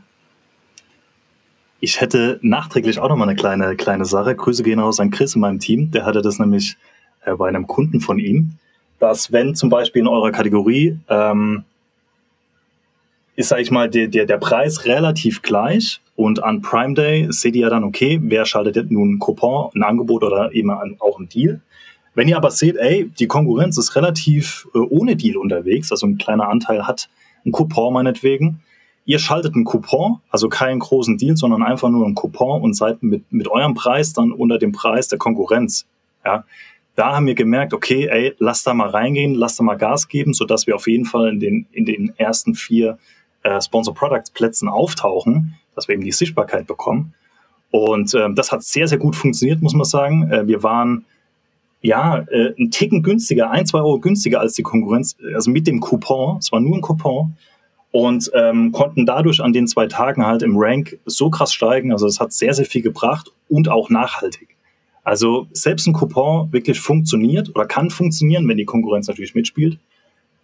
Ich 1.80 2.02
hätte 2.02 2.40
nachträglich 2.42 3.00
auch 3.00 3.10
nochmal 3.10 3.30
eine 3.30 3.36
kleine, 3.38 3.76
kleine 3.76 4.06
Sache. 4.06 4.36
Grüße 4.36 4.64
gehen 4.64 4.80
raus 4.80 5.00
an 5.00 5.12
Chris 5.12 5.36
in 5.36 5.42
meinem 5.42 5.60
Team. 5.60 5.92
Der 5.92 6.06
hatte 6.06 6.22
das 6.22 6.40
nämlich 6.40 6.78
äh, 7.26 7.36
bei 7.36 7.48
einem 7.48 7.68
Kunden 7.68 8.02
von 8.02 8.18
ihm, 8.18 8.54
dass 9.00 9.32
wenn 9.32 9.56
zum 9.56 9.70
Beispiel 9.70 10.02
in 10.02 10.08
eurer 10.08 10.32
Kategorie 10.32 10.98
ähm, 11.10 11.64
ist, 13.36 13.50
sag 13.50 13.60
ich 13.60 13.72
mal, 13.72 13.90
der, 13.90 14.08
der, 14.08 14.26
der 14.26 14.38
Preis 14.38 14.86
relativ 14.86 15.42
gleich 15.42 16.02
und 16.16 16.44
an 16.44 16.62
Prime 16.62 16.94
Day 16.94 17.28
seht 17.30 17.56
ihr 17.56 17.64
ja 17.64 17.70
dann, 17.70 17.84
okay, 17.84 18.20
wer 18.22 18.46
schaltet 18.46 18.92
nun 18.92 19.16
ein 19.16 19.20
Coupon, 19.20 19.72
ein 19.76 19.84
Angebot 19.84 20.24
oder 20.24 20.54
eben 20.54 20.72
auch 20.72 21.20
ein 21.20 21.30
Deal. 21.30 21.62
Wenn 22.14 22.30
ihr 22.30 22.38
aber 22.38 22.52
seht, 22.52 22.78
ey, 22.78 23.12
die 23.20 23.28
Konkurrenz 23.28 23.78
ist 23.78 23.96
relativ 23.98 24.68
äh, 24.74 24.80
ohne 24.80 25.18
Deal 25.18 25.36
unterwegs, 25.36 25.92
also 25.92 26.08
ein 26.08 26.18
kleiner 26.18 26.48
Anteil 26.48 26.88
hat 26.88 27.10
ein 27.46 27.52
Coupon 27.52 27.94
meinetwegen, 27.94 28.62
ihr 29.04 29.20
schaltet 29.20 29.54
einen 29.54 29.66
Coupon, 29.66 30.22
also 30.30 30.48
keinen 30.48 30.80
großen 30.80 31.18
Deal, 31.18 31.36
sondern 31.36 31.62
einfach 31.62 31.90
nur 31.90 32.06
einen 32.06 32.16
Coupon 32.16 32.62
und 32.62 32.74
seid 32.74 33.04
mit, 33.04 33.32
mit 33.32 33.50
eurem 33.50 33.74
Preis 33.74 34.14
dann 34.14 34.32
unter 34.32 34.58
dem 34.58 34.72
Preis 34.72 35.10
der 35.10 35.20
Konkurrenz. 35.20 35.86
Ja, 36.24 36.46
da 36.96 37.16
haben 37.16 37.28
wir 37.28 37.36
gemerkt, 37.36 37.74
okay, 37.74 38.08
ey, 38.08 38.34
lass 38.40 38.64
da 38.64 38.74
mal 38.74 38.90
reingehen, 38.90 39.36
lass 39.36 39.58
da 39.58 39.64
mal 39.64 39.76
Gas 39.76 40.08
geben, 40.08 40.34
sodass 40.34 40.66
wir 40.66 40.76
auf 40.76 40.88
jeden 40.88 41.06
Fall 41.06 41.30
in 41.30 41.40
den, 41.42 41.68
in 41.74 41.86
den 41.86 42.14
ersten 42.18 42.56
vier 42.56 42.98
äh, 43.46 43.62
Sponsor 43.62 43.94
Products 43.94 44.32
Plätzen 44.32 44.68
auftauchen, 44.68 45.56
dass 45.76 45.88
wir 45.88 45.94
eben 45.94 46.04
die 46.04 46.12
Sichtbarkeit 46.12 46.68
bekommen. 46.68 47.14
Und 47.72 48.14
äh, 48.14 48.28
das 48.34 48.52
hat 48.52 48.64
sehr, 48.64 48.88
sehr 48.88 48.98
gut 48.98 49.16
funktioniert, 49.16 49.62
muss 49.62 49.74
man 49.74 49.86
sagen. 49.86 50.30
Äh, 50.32 50.48
wir 50.48 50.64
waren 50.64 51.06
ja 51.82 52.26
äh, 52.30 52.54
ein 52.58 52.72
Ticken 52.72 53.04
günstiger, 53.04 53.52
ein, 53.52 53.66
zwei 53.66 53.80
Euro 53.80 54.00
günstiger 54.00 54.40
als 54.40 54.54
die 54.54 54.64
Konkurrenz, 54.64 55.16
also 55.34 55.52
mit 55.52 55.68
dem 55.68 55.80
Coupon. 55.80 56.38
Es 56.40 56.52
war 56.52 56.60
nur 56.60 56.76
ein 56.76 56.82
Coupon 56.82 57.36
und 57.92 58.32
ähm, 58.34 58.72
konnten 58.72 59.06
dadurch 59.06 59.42
an 59.42 59.54
den 59.54 59.68
zwei 59.68 59.88
Tagen 59.88 60.26
halt 60.26 60.42
im 60.42 60.56
Rank 60.58 60.98
so 61.06 61.30
krass 61.30 61.54
steigen. 61.54 61.92
Also 61.92 62.08
es 62.08 62.20
hat 62.20 62.34
sehr, 62.34 62.54
sehr 62.54 62.66
viel 62.66 62.82
gebracht 62.82 63.32
und 63.48 63.70
auch 63.70 63.90
nachhaltig. 63.90 64.56
Also 65.04 65.48
selbst 65.52 65.86
ein 65.86 65.94
Coupon 65.94 66.52
wirklich 66.52 66.80
funktioniert 66.80 67.50
oder 67.54 67.68
kann 67.68 67.92
funktionieren, 67.92 68.48
wenn 68.48 68.58
die 68.58 68.66
Konkurrenz 68.66 69.08
natürlich 69.08 69.36
mitspielt. 69.36 69.78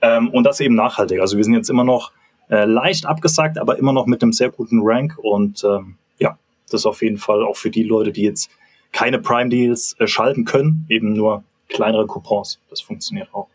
Ähm, 0.01 0.29
und 0.29 0.43
das 0.43 0.59
eben 0.59 0.75
nachhaltig. 0.75 1.19
Also 1.19 1.37
wir 1.37 1.43
sind 1.43 1.55
jetzt 1.55 1.69
immer 1.69 1.83
noch 1.83 2.11
äh, 2.51 2.65
leicht 2.65 3.05
abgesagt, 3.05 3.57
aber 3.57 3.79
immer 3.79 3.93
noch 3.93 4.05
mit 4.05 4.21
einem 4.21 4.33
sehr 4.33 4.51
guten 4.51 4.81
Rank. 4.83 5.17
Und 5.17 5.63
ähm, 5.63 5.95
ja, 6.19 6.37
das 6.65 6.81
ist 6.81 6.85
auf 6.85 7.01
jeden 7.01 7.17
Fall 7.17 7.43
auch 7.43 7.55
für 7.55 7.71
die 7.71 7.83
Leute, 7.83 8.11
die 8.11 8.23
jetzt 8.23 8.51
keine 8.91 9.19
Prime 9.19 9.49
Deals 9.49 9.95
äh, 9.99 10.07
schalten 10.07 10.45
können, 10.45 10.85
eben 10.89 11.13
nur 11.13 11.43
kleinere 11.69 12.05
Coupons. 12.05 12.59
Das 12.69 12.81
funktioniert 12.81 13.29
auch. 13.33 13.47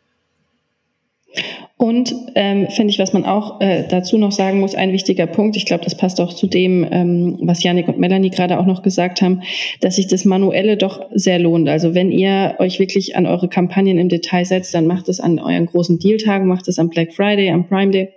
Und 1.76 2.14
ähm, 2.34 2.68
finde 2.70 2.90
ich, 2.90 2.98
was 2.98 3.12
man 3.12 3.26
auch 3.26 3.60
äh, 3.60 3.86
dazu 3.86 4.16
noch 4.16 4.32
sagen 4.32 4.60
muss, 4.60 4.74
ein 4.74 4.92
wichtiger 4.92 5.26
Punkt, 5.26 5.56
ich 5.56 5.66
glaube, 5.66 5.84
das 5.84 5.94
passt 5.94 6.18
auch 6.18 6.32
zu 6.32 6.46
dem, 6.46 6.86
ähm, 6.90 7.38
was 7.42 7.62
Janik 7.62 7.88
und 7.88 7.98
Melanie 7.98 8.30
gerade 8.30 8.58
auch 8.58 8.64
noch 8.64 8.82
gesagt 8.82 9.20
haben, 9.20 9.42
dass 9.82 9.96
sich 9.96 10.06
das 10.06 10.24
Manuelle 10.24 10.78
doch 10.78 11.04
sehr 11.12 11.38
lohnt. 11.38 11.68
Also 11.68 11.94
wenn 11.94 12.10
ihr 12.10 12.54
euch 12.58 12.78
wirklich 12.78 13.16
an 13.16 13.26
eure 13.26 13.48
Kampagnen 13.48 13.98
im 13.98 14.08
Detail 14.08 14.46
setzt, 14.46 14.72
dann 14.72 14.86
macht 14.86 15.10
es 15.10 15.20
an 15.20 15.38
euren 15.38 15.66
großen 15.66 15.98
Dealtagen, 15.98 16.46
macht 16.46 16.68
es 16.68 16.78
am 16.78 16.88
Black 16.88 17.12
Friday, 17.12 17.50
am 17.50 17.68
Prime 17.68 17.90
Day 17.90 18.08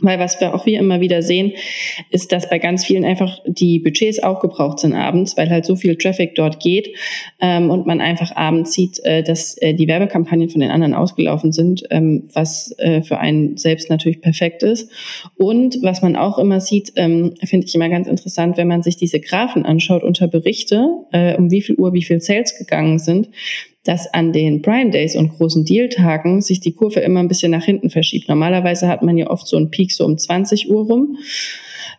weil 0.00 0.18
was 0.18 0.40
wir 0.40 0.54
auch 0.54 0.66
wir 0.66 0.78
immer 0.78 1.00
wieder 1.00 1.22
sehen, 1.22 1.52
ist, 2.10 2.32
dass 2.32 2.48
bei 2.48 2.58
ganz 2.58 2.84
vielen 2.84 3.04
einfach 3.04 3.38
die 3.46 3.78
Budgets 3.78 4.22
aufgebraucht 4.22 4.80
sind 4.80 4.94
abends, 4.94 5.36
weil 5.36 5.50
halt 5.50 5.64
so 5.64 5.76
viel 5.76 5.96
Traffic 5.96 6.34
dort 6.34 6.60
geht 6.60 6.90
ähm, 7.40 7.70
und 7.70 7.86
man 7.86 8.00
einfach 8.00 8.34
abends 8.36 8.72
sieht, 8.72 9.00
äh, 9.04 9.22
dass 9.22 9.56
äh, 9.58 9.74
die 9.74 9.88
Werbekampagnen 9.88 10.50
von 10.50 10.60
den 10.60 10.70
anderen 10.70 10.94
ausgelaufen 10.94 11.52
sind, 11.52 11.84
ähm, 11.90 12.28
was 12.32 12.74
äh, 12.78 13.02
für 13.02 13.18
einen 13.18 13.56
selbst 13.56 13.90
natürlich 13.90 14.20
perfekt 14.20 14.62
ist. 14.62 14.90
Und 15.36 15.78
was 15.82 16.02
man 16.02 16.16
auch 16.16 16.38
immer 16.38 16.60
sieht, 16.60 16.92
ähm, 16.96 17.34
finde 17.44 17.66
ich 17.66 17.74
immer 17.74 17.88
ganz 17.88 18.08
interessant, 18.08 18.56
wenn 18.56 18.68
man 18.68 18.82
sich 18.82 18.96
diese 18.96 19.20
Graphen 19.20 19.64
anschaut 19.64 20.02
unter 20.02 20.28
Berichte, 20.28 20.86
äh, 21.12 21.36
um 21.36 21.50
wie 21.50 21.62
viel 21.62 21.76
Uhr 21.76 21.92
wie 21.92 22.02
viel 22.02 22.20
Sales 22.20 22.56
gegangen 22.56 22.98
sind, 22.98 23.28
dass 23.88 24.12
an 24.12 24.34
den 24.34 24.60
Prime 24.60 24.90
Days 24.90 25.16
und 25.16 25.30
großen 25.30 25.64
Deal-Tagen 25.64 26.42
sich 26.42 26.60
die 26.60 26.72
Kurve 26.72 27.00
immer 27.00 27.20
ein 27.20 27.28
bisschen 27.28 27.50
nach 27.50 27.64
hinten 27.64 27.88
verschiebt. 27.88 28.28
Normalerweise 28.28 28.86
hat 28.86 29.02
man 29.02 29.16
ja 29.16 29.30
oft 29.30 29.48
so 29.48 29.56
einen 29.56 29.70
Peak 29.70 29.92
so 29.92 30.04
um 30.04 30.18
20 30.18 30.70
Uhr 30.70 30.84
rum. 30.84 31.16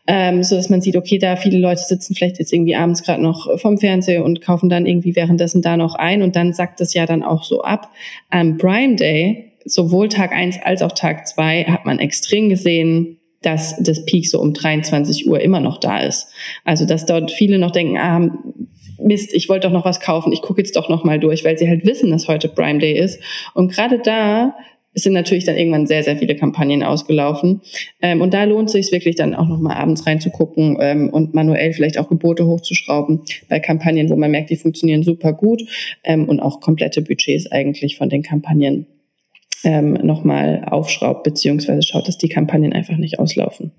Ähm, 0.06 0.44
so 0.44 0.56
dass 0.56 0.70
man 0.70 0.82
sieht, 0.82 0.96
okay, 0.96 1.18
da 1.18 1.36
viele 1.36 1.58
Leute 1.58 1.82
sitzen 1.82 2.14
vielleicht 2.14 2.38
jetzt 2.38 2.54
irgendwie 2.54 2.76
abends 2.76 3.02
gerade 3.02 3.24
noch 3.24 3.60
vom 3.60 3.80
Fernseher 3.80 4.24
und 4.24 4.40
kaufen 4.40 4.70
dann 4.70 4.86
irgendwie 4.86 5.16
währenddessen 5.16 5.64
da 5.64 5.78
noch 5.78 5.96
ein 5.96 6.22
und 6.22 6.36
dann 6.36 6.54
sackt 6.54 6.80
es 6.80 6.94
ja 6.94 7.08
dann 7.08 7.24
auch 7.24 7.44
so 7.44 7.62
ab. 7.62 7.90
Am 8.30 8.60
Prime 8.60 8.96
Day, 8.96 9.54
sowohl 9.66 10.10
Tag 10.10 10.32
1 10.32 10.60
als 10.62 10.84
auch 10.84 10.92
Tag 10.92 11.28
2, 11.28 11.64
hat 11.64 11.86
man 11.86 11.98
extrem 11.98 12.50
gesehen, 12.50 13.18
dass 13.42 13.76
das 13.82 14.06
Peak 14.06 14.28
so 14.28 14.40
um 14.40 14.54
23 14.54 15.28
Uhr 15.28 15.40
immer 15.40 15.60
noch 15.60 15.80
da 15.80 16.02
ist. 16.02 16.28
Also 16.66 16.86
dass 16.86 17.08
dort 17.08 17.32
viele 17.32 17.58
noch 17.58 17.72
denken, 17.72 17.98
ah, 17.98 18.30
Mist, 19.02 19.34
ich 19.34 19.50
wollte 19.50 19.68
doch 19.68 19.74
noch 19.74 19.86
was 19.86 20.00
kaufen, 20.00 20.32
ich 20.32 20.42
gucke 20.42 20.62
jetzt 20.62 20.76
doch 20.76 20.90
noch 20.90 21.04
mal 21.04 21.20
durch, 21.20 21.44
weil 21.44 21.58
sie 21.58 21.70
halt 21.70 21.86
wissen, 21.86 22.12
dass 22.12 22.28
heute 22.28 22.50
Prime 22.50 22.80
Day 22.80 22.98
ist. 22.98 23.20
Und 23.54 23.72
gerade 23.72 24.00
da 24.00 24.56
sind 24.94 25.14
natürlich 25.14 25.46
dann 25.46 25.58
irgendwann 25.58 25.88
sehr, 25.88 26.04
sehr 26.04 26.18
viele 26.18 26.36
Kampagnen 26.36 26.84
ausgelaufen. 26.84 27.62
Ähm, 28.02 28.22
und 28.22 28.34
da 28.34 28.44
lohnt 28.44 28.70
sich 28.70 28.92
wirklich 28.92 29.16
dann 29.16 29.36
auch 29.36 29.48
noch 29.48 29.60
mal 29.60 29.76
abends 29.76 30.06
reinzugucken 30.06 30.78
ähm, 30.82 31.10
und 31.10 31.34
manuell 31.34 31.74
vielleicht 31.74 31.98
auch 31.98 32.10
Gebote 32.10 32.46
hochzuschrauben 32.46 33.22
bei 33.48 33.60
Kampagnen, 33.60 34.10
wo 34.10 34.16
man 34.16 34.32
merkt, 34.32 34.50
die 34.50 34.56
funktionieren 34.56 35.04
super 35.04 35.34
gut 35.34 35.64
ähm, 36.04 36.28
und 36.28 36.40
auch 36.40 36.60
komplette 36.60 37.02
Budgets 37.02 37.52
eigentlich 37.52 37.98
von 37.98 38.10
den 38.10 38.24
Kampagnen 38.24 38.88
ähm, 39.64 39.94
noch 39.94 40.24
mal 40.24 40.66
aufschraubt, 40.66 41.24
beziehungsweise 41.24 41.84
schaut, 41.84 42.08
dass 42.08 42.18
die 42.18 42.30
Kampagnen 42.30 42.74
einfach 42.74 42.98
nicht 42.98 43.20
auslaufen. 43.20 43.72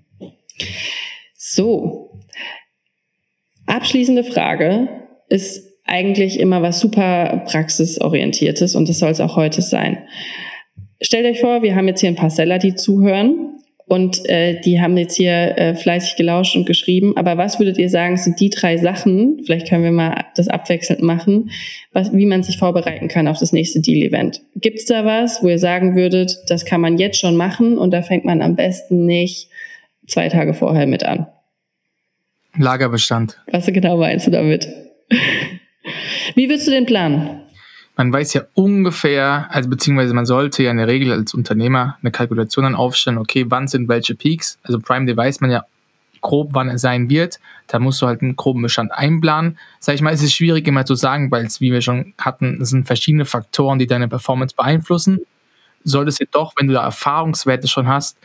So, 1.34 2.10
abschließende 3.66 4.24
Frage 4.24 4.88
ist 5.30 5.70
eigentlich 5.84 6.38
immer 6.38 6.62
was 6.62 6.80
super 6.80 7.42
praxisorientiertes 7.46 8.74
und 8.74 8.88
das 8.88 8.98
soll 8.98 9.10
es 9.10 9.20
auch 9.20 9.36
heute 9.36 9.62
sein. 9.62 9.98
Stellt 11.00 11.24
euch 11.24 11.40
vor, 11.40 11.62
wir 11.62 11.74
haben 11.74 11.88
jetzt 11.88 12.00
hier 12.00 12.10
ein 12.10 12.16
paar 12.16 12.30
Seller, 12.30 12.58
die 12.58 12.74
zuhören 12.74 13.56
und 13.86 14.28
äh, 14.28 14.60
die 14.60 14.80
haben 14.80 14.96
jetzt 14.96 15.16
hier 15.16 15.58
äh, 15.58 15.74
fleißig 15.74 16.14
gelauscht 16.16 16.54
und 16.54 16.66
geschrieben. 16.66 17.16
Aber 17.16 17.38
was 17.38 17.58
würdet 17.58 17.78
ihr 17.78 17.88
sagen, 17.88 18.16
sind 18.16 18.38
die 18.38 18.50
drei 18.50 18.76
Sachen, 18.76 19.40
vielleicht 19.44 19.68
können 19.68 19.82
wir 19.82 19.90
mal 19.90 20.26
das 20.36 20.46
abwechselnd 20.46 21.02
machen, 21.02 21.50
was, 21.92 22.12
wie 22.12 22.26
man 22.26 22.42
sich 22.42 22.58
vorbereiten 22.58 23.08
kann 23.08 23.26
auf 23.26 23.38
das 23.38 23.52
nächste 23.52 23.80
Deal-Event? 23.80 24.42
Gibt 24.54 24.78
es 24.78 24.84
da 24.84 25.04
was, 25.04 25.42
wo 25.42 25.48
ihr 25.48 25.58
sagen 25.58 25.96
würdet, 25.96 26.36
das 26.48 26.64
kann 26.64 26.80
man 26.80 26.98
jetzt 26.98 27.18
schon 27.18 27.34
machen 27.34 27.78
und 27.78 27.92
da 27.92 28.02
fängt 28.02 28.24
man 28.24 28.42
am 28.42 28.54
besten 28.54 29.06
nicht 29.06 29.48
zwei 30.06 30.28
Tage 30.28 30.54
vorher 30.54 30.86
mit 30.86 31.02
an? 31.02 31.26
Lagerbestand. 32.56 33.40
Was 33.50 33.66
genau 33.66 33.96
meinst 33.96 34.26
du 34.26 34.30
damit? 34.30 34.68
Wie 36.34 36.48
willst 36.48 36.66
du 36.66 36.70
den 36.70 36.86
planen? 36.86 37.42
Man 37.96 38.12
weiß 38.12 38.32
ja 38.34 38.42
ungefähr, 38.54 39.48
also 39.50 39.68
beziehungsweise 39.68 40.14
man 40.14 40.24
sollte 40.24 40.62
ja 40.62 40.70
in 40.70 40.78
der 40.78 40.86
Regel 40.86 41.12
als 41.12 41.34
Unternehmer 41.34 41.98
eine 42.00 42.10
Kalkulation 42.10 42.64
dann 42.64 42.74
aufstellen, 42.74 43.18
okay, 43.18 43.44
wann 43.48 43.68
sind 43.68 43.88
welche 43.88 44.14
Peaks? 44.14 44.58
Also 44.62 44.78
Prime 44.78 45.06
Day 45.06 45.16
weiß 45.16 45.40
man 45.40 45.50
ja 45.50 45.64
grob, 46.22 46.50
wann 46.52 46.68
es 46.68 46.82
sein 46.82 47.10
wird. 47.10 47.40
Da 47.66 47.78
musst 47.78 48.00
du 48.00 48.06
halt 48.06 48.22
einen 48.22 48.36
groben 48.36 48.62
Bestand 48.62 48.92
einplanen. 48.92 49.58
Sag 49.80 49.94
ich 49.94 50.02
mal, 50.02 50.12
es 50.12 50.22
ist 50.22 50.32
schwierig 50.32 50.66
immer 50.66 50.84
zu 50.84 50.94
sagen, 50.94 51.30
weil 51.30 51.44
es, 51.44 51.60
wie 51.60 51.72
wir 51.72 51.82
schon 51.82 52.14
hatten, 52.18 52.60
es 52.60 52.70
sind 52.70 52.86
verschiedene 52.86 53.24
Faktoren, 53.24 53.78
die 53.78 53.86
deine 53.86 54.08
Performance 54.08 54.54
beeinflussen. 54.54 55.20
Solltest 55.84 56.20
du 56.20 56.26
doch, 56.30 56.52
wenn 56.56 56.68
du 56.68 56.74
da 56.74 56.84
Erfahrungswerte 56.84 57.68
schon 57.68 57.88
hast, 57.88 58.18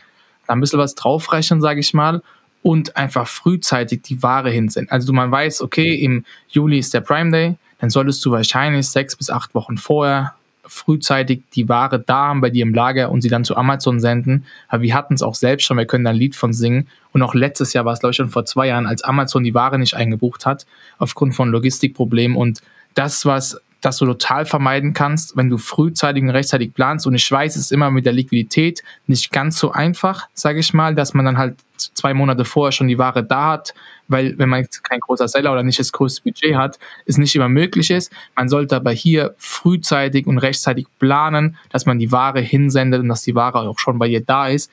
da 0.46 0.54
ein 0.54 0.60
bisschen 0.60 0.78
was 0.78 0.94
draufrechnen, 0.94 1.60
sage 1.60 1.80
ich 1.80 1.92
mal 1.92 2.22
und 2.66 2.96
einfach 2.96 3.28
frühzeitig 3.28 4.02
die 4.02 4.24
Ware 4.24 4.50
hinsenden. 4.50 4.90
Also 4.90 5.12
man 5.12 5.30
weiß, 5.30 5.62
okay, 5.62 5.94
im 5.94 6.24
Juli 6.48 6.80
ist 6.80 6.92
der 6.94 7.00
Prime 7.00 7.30
Day, 7.30 7.54
dann 7.78 7.90
solltest 7.90 8.24
du 8.24 8.32
wahrscheinlich 8.32 8.88
sechs 8.88 9.14
bis 9.14 9.30
acht 9.30 9.54
Wochen 9.54 9.76
vorher 9.76 10.34
frühzeitig 10.64 11.42
die 11.54 11.68
Ware 11.68 12.00
da 12.00 12.26
haben 12.26 12.40
bei 12.40 12.50
dir 12.50 12.64
im 12.64 12.74
Lager 12.74 13.12
und 13.12 13.20
sie 13.20 13.28
dann 13.28 13.44
zu 13.44 13.56
Amazon 13.56 14.00
senden. 14.00 14.46
Aber 14.66 14.82
wir 14.82 14.96
hatten 14.96 15.14
es 15.14 15.22
auch 15.22 15.36
selbst 15.36 15.64
schon, 15.64 15.76
wir 15.76 15.86
können 15.86 16.02
da 16.02 16.10
ein 16.10 16.16
Lied 16.16 16.34
von 16.34 16.52
singen. 16.52 16.88
Und 17.12 17.22
auch 17.22 17.36
letztes 17.36 17.72
Jahr 17.72 17.84
war 17.84 17.92
es, 17.92 18.00
glaube 18.00 18.10
ich, 18.10 18.16
schon 18.16 18.30
vor 18.30 18.44
zwei 18.46 18.66
Jahren, 18.66 18.86
als 18.88 19.04
Amazon 19.04 19.44
die 19.44 19.54
Ware 19.54 19.78
nicht 19.78 19.94
eingebucht 19.94 20.44
hat, 20.44 20.66
aufgrund 20.98 21.36
von 21.36 21.50
Logistikproblemen. 21.50 22.36
Und 22.36 22.62
das, 22.94 23.24
was 23.24 23.60
das 23.86 23.98
du 23.98 24.06
total 24.06 24.46
vermeiden 24.46 24.94
kannst, 24.94 25.36
wenn 25.36 25.48
du 25.48 25.58
frühzeitig 25.58 26.20
und 26.20 26.30
rechtzeitig 26.30 26.74
planst. 26.74 27.06
Und 27.06 27.14
ich 27.14 27.30
weiß, 27.30 27.54
es 27.54 27.66
ist 27.66 27.72
immer 27.72 27.92
mit 27.92 28.04
der 28.04 28.12
Liquidität 28.12 28.82
nicht 29.06 29.30
ganz 29.30 29.58
so 29.58 29.70
einfach, 29.70 30.26
sage 30.34 30.58
ich 30.58 30.74
mal, 30.74 30.96
dass 30.96 31.14
man 31.14 31.24
dann 31.24 31.38
halt 31.38 31.54
zwei 31.76 32.12
Monate 32.12 32.44
vorher 32.44 32.72
schon 32.72 32.88
die 32.88 32.98
Ware 32.98 33.22
da 33.22 33.52
hat, 33.52 33.74
weil 34.08 34.36
wenn 34.38 34.48
man 34.48 34.66
kein 34.82 34.98
großer 34.98 35.28
Seller 35.28 35.52
oder 35.52 35.62
nicht 35.62 35.78
das 35.78 35.92
größte 35.92 36.22
Budget 36.22 36.56
hat, 36.56 36.80
es 37.04 37.16
nicht 37.16 37.36
immer 37.36 37.48
möglich 37.48 37.92
ist. 37.92 38.12
Man 38.34 38.48
sollte 38.48 38.74
aber 38.74 38.90
hier 38.90 39.36
frühzeitig 39.38 40.26
und 40.26 40.38
rechtzeitig 40.38 40.88
planen, 40.98 41.56
dass 41.70 41.86
man 41.86 42.00
die 42.00 42.10
Ware 42.10 42.40
hinsendet 42.40 43.02
und 43.02 43.08
dass 43.08 43.22
die 43.22 43.36
Ware 43.36 43.60
auch 43.60 43.78
schon 43.78 44.00
bei 44.00 44.08
ihr 44.08 44.24
da 44.24 44.48
ist, 44.48 44.68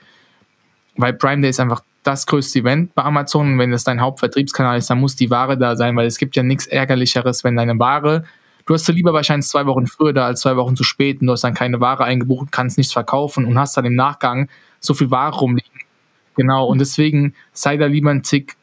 weil 0.98 1.14
Prime 1.14 1.44
Day 1.44 1.52
ist 1.52 1.60
einfach 1.60 1.84
das 2.02 2.26
größte 2.26 2.60
Event 2.60 2.96
bei 2.96 3.04
Amazon. 3.04 3.54
Und 3.54 3.60
wenn 3.60 3.70
das 3.70 3.84
dein 3.84 4.02
Hauptvertriebskanal 4.02 4.80
ist, 4.80 4.90
dann 4.90 5.00
muss 5.00 5.16
die 5.16 5.30
Ware 5.30 5.56
da 5.56 5.76
sein, 5.76 5.96
weil 5.96 6.08
es 6.08 6.18
gibt 6.18 6.36
ja 6.36 6.42
nichts 6.42 6.66
ärgerlicheres, 6.66 7.44
wenn 7.44 7.56
deine 7.56 7.78
Ware 7.78 8.24
du 8.66 8.74
hast 8.74 8.88
du 8.88 8.92
lieber 8.92 9.14
wahrscheinlich 9.14 9.48
zwei 9.48 9.66
Wochen 9.66 9.88
früher 9.88 10.14
da 10.14 10.26
als 10.26 10.42
zwei 10.42 10.56
Wochen 10.56 10.76
zu 10.76 10.84
spät 10.84 11.22
und 11.22 11.28
du 11.28 11.34
hast 11.34 11.44
dann 11.44 11.54
keine 11.54 11.80
Ware 11.80 12.04
eingebucht, 12.04 12.52
kannst 12.52 12.78
nichts 12.78 12.94
verkaufen 12.94 13.46
und 13.46 13.58
hast 13.58 13.78
dann 13.78 13.86
im 13.86 13.96
Nachgang 13.96 14.50
so 14.80 14.94
viel 14.94 15.12
Ware 15.12 15.36
rumliegen. 15.36 15.70
Genau, 16.36 16.66
und 16.66 16.80
deswegen 16.80 17.34
sei 17.52 17.78
da 17.78 17.86
lieber 17.86 18.10
ein 18.10 18.24
Tick 18.24 18.56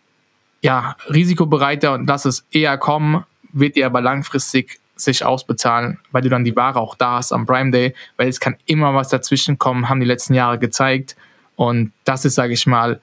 ja, 0.63 0.97
risikobereiter 1.09 1.95
und 1.95 2.07
lass 2.07 2.25
es 2.25 2.45
eher 2.51 2.77
kommen, 2.77 3.25
wird 3.53 3.77
dir 3.77 3.87
aber 3.87 4.01
langfristig 4.01 4.79
sich 4.97 5.25
ausbezahlen, 5.25 5.99
weil 6.13 6.23
du 6.23 6.29
dann 6.29 6.45
die 6.45 6.55
Ware 6.55 6.79
auch 6.79 6.95
da 6.95 7.13
hast 7.13 7.33
am 7.33 7.47
Prime 7.47 7.71
Day, 7.71 7.95
weil 8.17 8.29
es 8.29 8.41
kann 8.41 8.57
immer 8.67 8.95
was 8.95 9.09
dazwischen 9.09 9.59
kommen, 9.59 9.89
haben 9.89 10.01
die 10.01 10.07
letzten 10.07 10.35
Jahre 10.35 10.59
gezeigt. 10.59 11.17
Und 11.57 11.93
das 12.05 12.25
ist, 12.25 12.35
sage 12.35 12.53
ich 12.53 12.67
mal, 12.67 13.01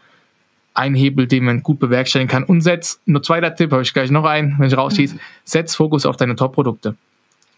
ein 0.78 0.94
Hebel, 0.94 1.28
den 1.28 1.44
man 1.44 1.64
gut 1.64 1.80
bewerkstelligen 1.80 2.30
kann. 2.30 2.44
Und 2.44 2.62
setz, 2.62 3.02
nur 3.06 3.24
zweiter 3.24 3.56
Tipp, 3.56 3.72
habe 3.72 3.82
ich 3.82 3.94
gleich 3.94 4.12
noch 4.12 4.26
einen, 4.26 4.56
wenn 4.60 4.68
ich 4.68 4.78
rausschieße, 4.78 5.16
mhm. 5.16 5.20
setz 5.44 5.76
Fokus 5.76 6.06
auf 6.06 6.18
deine 6.18 6.36
Top-Produkte. 6.36 6.96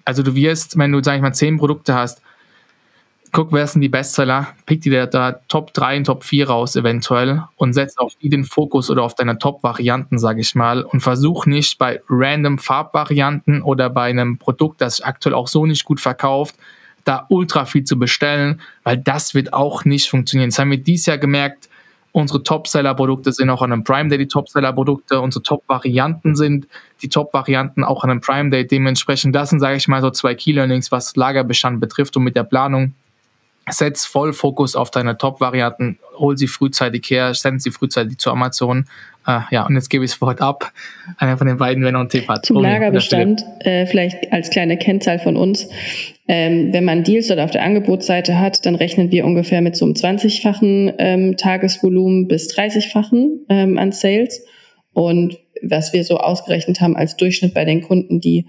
Also 0.05 0.23
du 0.23 0.33
wirst, 0.35 0.77
wenn 0.77 0.91
du, 0.91 1.03
sag 1.03 1.17
ich 1.17 1.21
mal, 1.21 1.33
zehn 1.33 1.57
Produkte 1.57 1.93
hast, 1.93 2.21
guck, 3.31 3.51
wer 3.51 3.67
sind 3.67 3.81
die 3.81 3.89
Bestseller, 3.89 4.47
pick 4.65 4.81
dir 4.81 5.05
da 5.05 5.33
Top 5.49 5.73
3 5.73 5.97
und 5.97 6.03
Top 6.05 6.23
4 6.23 6.47
raus 6.47 6.75
eventuell 6.77 7.43
und 7.57 7.73
setz 7.73 7.97
auf 7.97 8.15
die 8.15 8.29
den 8.29 8.45
Fokus 8.45 8.89
oder 8.89 9.03
auf 9.03 9.15
deine 9.15 9.37
Top-Varianten, 9.37 10.17
sage 10.17 10.39
ich 10.39 10.55
mal, 10.55 10.83
und 10.83 11.01
versuch 11.01 11.45
nicht 11.45 11.77
bei 11.77 12.01
random 12.09 12.57
Farbvarianten 12.57 13.61
oder 13.61 13.89
bei 13.89 14.09
einem 14.09 14.37
Produkt, 14.37 14.81
das 14.81 14.95
sich 14.95 15.05
aktuell 15.05 15.35
auch 15.35 15.47
so 15.47 15.65
nicht 15.65 15.83
gut 15.83 15.99
verkauft, 15.99 16.55
da 17.03 17.25
ultra 17.29 17.65
viel 17.65 17.83
zu 17.83 17.99
bestellen, 17.99 18.61
weil 18.83 18.97
das 18.97 19.35
wird 19.35 19.53
auch 19.53 19.83
nicht 19.85 20.09
funktionieren. 20.09 20.49
Das 20.49 20.59
haben 20.59 20.71
wir 20.71 20.81
dieses 20.81 21.05
Jahr 21.05 21.17
gemerkt, 21.17 21.68
Unsere 22.11 22.41
Top-Seller-Produkte 22.41 23.31
sind 23.31 23.49
auch 23.49 23.61
an 23.61 23.71
einem 23.71 23.83
Prime 23.83 24.09
Day 24.09 24.17
die 24.17 24.27
Top-Seller-Produkte. 24.27 25.21
Unsere 25.21 25.43
Top-Varianten 25.43 26.35
sind 26.35 26.67
die 27.01 27.09
Top-Varianten 27.09 27.83
auch 27.83 28.03
an 28.03 28.09
einem 28.09 28.21
Prime 28.21 28.49
Day. 28.49 28.65
Dementsprechend, 28.65 29.35
das 29.35 29.51
sind, 29.51 29.59
sage 29.59 29.77
ich 29.77 29.87
mal, 29.87 30.01
so 30.01 30.09
zwei 30.09 30.33
Key-Learnings, 30.33 30.91
was 30.91 31.15
Lagerbestand 31.15 31.79
betrifft 31.79 32.17
und 32.17 32.23
mit 32.23 32.35
der 32.35 32.43
Planung. 32.43 32.93
Setz 33.69 34.05
voll 34.05 34.33
Fokus 34.33 34.75
auf 34.75 34.89
deine 34.89 35.17
Top-Varianten, 35.17 35.99
hol 36.17 36.35
sie 36.35 36.47
frühzeitig 36.47 37.07
her, 37.11 37.35
send 37.35 37.61
sie 37.61 37.69
frühzeitig 37.69 38.17
zu 38.17 38.31
Amazon. 38.31 38.87
Äh, 39.27 39.41
ja, 39.51 39.65
und 39.65 39.75
jetzt 39.75 39.89
gebe 39.89 40.05
ich 40.05 40.11
das 40.11 40.21
Wort 40.21 40.41
ab. 40.41 40.71
Einer 41.17 41.37
von 41.37 41.47
den 41.47 41.57
beiden, 41.57 41.83
wenn 41.83 41.95
er 41.95 42.01
einen 42.01 42.09
Tipp 42.09 42.27
hat. 42.27 42.45
Zum 42.45 42.61
Lagerbestand, 42.61 43.43
äh, 43.59 43.85
vielleicht 43.85 44.31
als 44.31 44.49
kleine 44.49 44.77
Kennzahl 44.77 45.19
von 45.19 45.35
uns. 45.35 45.69
Ähm, 46.27 46.73
wenn 46.73 46.85
man 46.85 47.03
Deals 47.03 47.27
dort 47.27 47.39
auf 47.39 47.51
der 47.51 47.63
Angebotsseite 47.63 48.39
hat, 48.39 48.65
dann 48.65 48.75
rechnen 48.75 49.11
wir 49.11 49.25
ungefähr 49.25 49.61
mit 49.61 49.75
so 49.75 49.85
einem 49.85 49.95
20-fachen 49.95 50.93
ähm, 50.97 51.37
Tagesvolumen 51.37 52.27
bis 52.27 52.53
30-fachen 52.55 53.45
ähm, 53.49 53.77
an 53.77 53.91
Sales. 53.91 54.45
Und 54.93 55.37
was 55.61 55.93
wir 55.93 56.03
so 56.03 56.17
ausgerechnet 56.17 56.81
haben 56.81 56.95
als 56.95 57.17
Durchschnitt 57.17 57.53
bei 57.53 57.65
den 57.65 57.81
Kunden, 57.81 58.21
die 58.21 58.47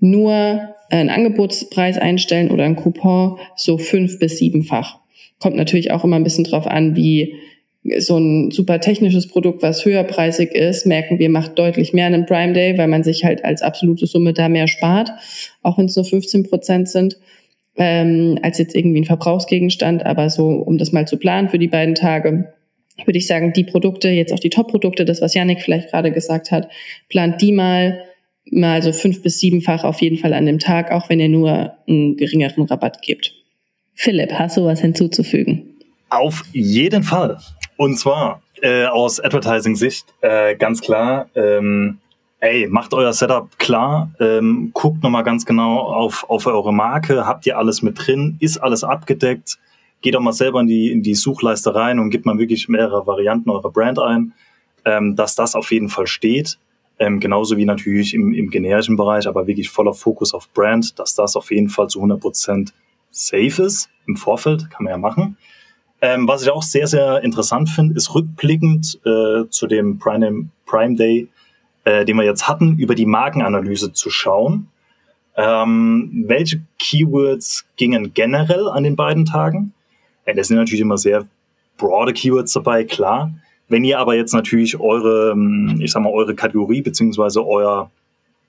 nur 0.00 0.74
einen 0.90 1.10
Angebotspreis 1.10 1.98
einstellen 1.98 2.50
oder 2.50 2.64
einen 2.64 2.76
Coupon, 2.76 3.38
so 3.56 3.78
fünf 3.78 4.18
bis 4.18 4.38
siebenfach. 4.38 4.98
Kommt 5.38 5.56
natürlich 5.56 5.90
auch 5.92 6.04
immer 6.04 6.16
ein 6.16 6.24
bisschen 6.24 6.44
drauf 6.44 6.66
an, 6.66 6.96
wie 6.96 7.34
so 7.98 8.18
ein 8.18 8.50
super 8.50 8.80
technisches 8.80 9.26
Produkt, 9.26 9.62
was 9.62 9.84
höherpreisig 9.84 10.52
ist, 10.52 10.86
merken 10.86 11.18
wir, 11.18 11.30
macht 11.30 11.58
deutlich 11.58 11.92
mehr 11.92 12.06
an 12.06 12.14
einem 12.14 12.26
Prime 12.26 12.52
Day, 12.52 12.76
weil 12.76 12.88
man 12.88 13.02
sich 13.02 13.24
halt 13.24 13.44
als 13.44 13.62
absolute 13.62 14.06
Summe 14.06 14.34
da 14.34 14.48
mehr 14.48 14.68
spart, 14.68 15.10
auch 15.62 15.78
wenn 15.78 15.86
es 15.86 15.96
nur 15.96 16.04
15 16.04 16.44
Prozent 16.44 16.88
sind, 16.88 17.16
ähm, 17.76 18.38
als 18.42 18.58
jetzt 18.58 18.76
irgendwie 18.76 19.00
ein 19.00 19.06
Verbrauchsgegenstand. 19.06 20.04
Aber 20.04 20.28
so, 20.28 20.48
um 20.48 20.76
das 20.76 20.92
mal 20.92 21.06
zu 21.06 21.16
planen 21.16 21.48
für 21.48 21.58
die 21.58 21.68
beiden 21.68 21.94
Tage, 21.94 22.52
würde 23.06 23.18
ich 23.18 23.26
sagen, 23.26 23.54
die 23.54 23.64
Produkte, 23.64 24.10
jetzt 24.10 24.32
auch 24.32 24.40
die 24.40 24.50
Top-Produkte, 24.50 25.06
das, 25.06 25.22
was 25.22 25.34
Yannick 25.34 25.62
vielleicht 25.62 25.90
gerade 25.90 26.12
gesagt 26.12 26.50
hat, 26.50 26.68
plant 27.08 27.40
die 27.40 27.52
mal 27.52 28.02
mal 28.50 28.82
so 28.82 28.92
fünf 28.92 29.22
bis 29.22 29.38
siebenfach 29.38 29.84
auf 29.84 30.00
jeden 30.00 30.16
Fall 30.16 30.32
an 30.32 30.46
dem 30.46 30.58
Tag, 30.58 30.90
auch 30.90 31.08
wenn 31.08 31.20
ihr 31.20 31.28
nur 31.28 31.74
einen 31.86 32.16
geringeren 32.16 32.64
Rabatt 32.64 33.00
gebt. 33.02 33.34
Philipp, 33.94 34.32
hast 34.32 34.56
du 34.56 34.64
was 34.64 34.80
hinzuzufügen? 34.80 35.69
Auf 36.10 36.42
jeden 36.52 37.04
Fall. 37.04 37.38
Und 37.76 37.96
zwar 37.96 38.42
äh, 38.62 38.86
aus 38.86 39.20
Advertising-Sicht 39.20 40.04
äh, 40.20 40.56
ganz 40.56 40.80
klar, 40.80 41.28
ähm, 41.34 41.98
ey, 42.40 42.66
macht 42.68 42.92
euer 42.94 43.12
Setup 43.12 43.58
klar, 43.58 44.10
ähm, 44.18 44.70
guckt 44.74 45.02
nochmal 45.02 45.22
ganz 45.22 45.46
genau 45.46 45.78
auf, 45.78 46.28
auf 46.28 46.46
eure 46.46 46.72
Marke, 46.72 47.26
habt 47.26 47.46
ihr 47.46 47.56
alles 47.56 47.82
mit 47.82 48.06
drin, 48.06 48.36
ist 48.40 48.58
alles 48.58 48.82
abgedeckt, 48.82 49.58
geht 50.00 50.16
auch 50.16 50.20
mal 50.20 50.32
selber 50.32 50.60
in 50.60 50.66
die, 50.66 50.90
in 50.90 51.02
die 51.02 51.14
Suchleiste 51.14 51.74
rein 51.74 51.98
und 51.98 52.10
gibt 52.10 52.26
mal 52.26 52.38
wirklich 52.38 52.68
mehrere 52.68 53.06
Varianten 53.06 53.50
eurer 53.50 53.70
Brand 53.70 53.98
ein, 53.98 54.32
ähm, 54.84 55.16
dass 55.16 55.34
das 55.34 55.54
auf 55.54 55.70
jeden 55.70 55.88
Fall 55.88 56.06
steht. 56.06 56.58
Ähm, 56.98 57.20
genauso 57.20 57.56
wie 57.56 57.64
natürlich 57.64 58.14
im, 58.14 58.34
im 58.34 58.50
generischen 58.50 58.96
Bereich, 58.96 59.26
aber 59.26 59.46
wirklich 59.46 59.70
voller 59.70 59.94
Fokus 59.94 60.34
auf 60.34 60.50
Brand, 60.52 60.98
dass 60.98 61.14
das 61.14 61.36
auf 61.36 61.50
jeden 61.50 61.68
Fall 61.68 61.88
zu 61.88 62.02
100% 62.02 62.72
safe 63.10 63.62
ist 63.62 63.88
im 64.06 64.16
Vorfeld, 64.16 64.70
kann 64.70 64.84
man 64.84 64.92
ja 64.92 64.98
machen. 64.98 65.36
Ähm, 66.02 66.26
was 66.26 66.42
ich 66.42 66.50
auch 66.50 66.62
sehr, 66.62 66.86
sehr 66.86 67.22
interessant 67.22 67.68
finde, 67.68 67.94
ist 67.94 68.14
rückblickend 68.14 69.00
äh, 69.04 69.48
zu 69.50 69.66
dem 69.66 69.98
Prime, 69.98 70.48
Prime 70.66 70.96
Day, 70.96 71.28
äh, 71.84 72.04
den 72.04 72.16
wir 72.16 72.24
jetzt 72.24 72.48
hatten, 72.48 72.78
über 72.78 72.94
die 72.94 73.06
Markenanalyse 73.06 73.92
zu 73.92 74.10
schauen. 74.10 74.68
Ähm, 75.36 76.24
welche 76.26 76.62
Keywords 76.78 77.66
gingen 77.76 78.12
generell 78.14 78.68
an 78.68 78.84
den 78.84 78.96
beiden 78.96 79.26
Tagen? 79.26 79.72
Ja, 80.26 80.32
das 80.34 80.48
sind 80.48 80.56
natürlich 80.56 80.80
immer 80.80 80.98
sehr 80.98 81.26
broade 81.76 82.12
Keywords 82.12 82.52
dabei, 82.52 82.84
klar. 82.84 83.32
Wenn 83.68 83.84
ihr 83.84 83.98
aber 83.98 84.16
jetzt 84.16 84.32
natürlich 84.32 84.80
eure, 84.80 85.32
ähm, 85.32 85.80
ich 85.80 85.92
sag 85.92 86.02
mal, 86.02 86.12
eure 86.12 86.34
Kategorie 86.34 86.82
beziehungsweise 86.82 87.46
euer 87.46 87.90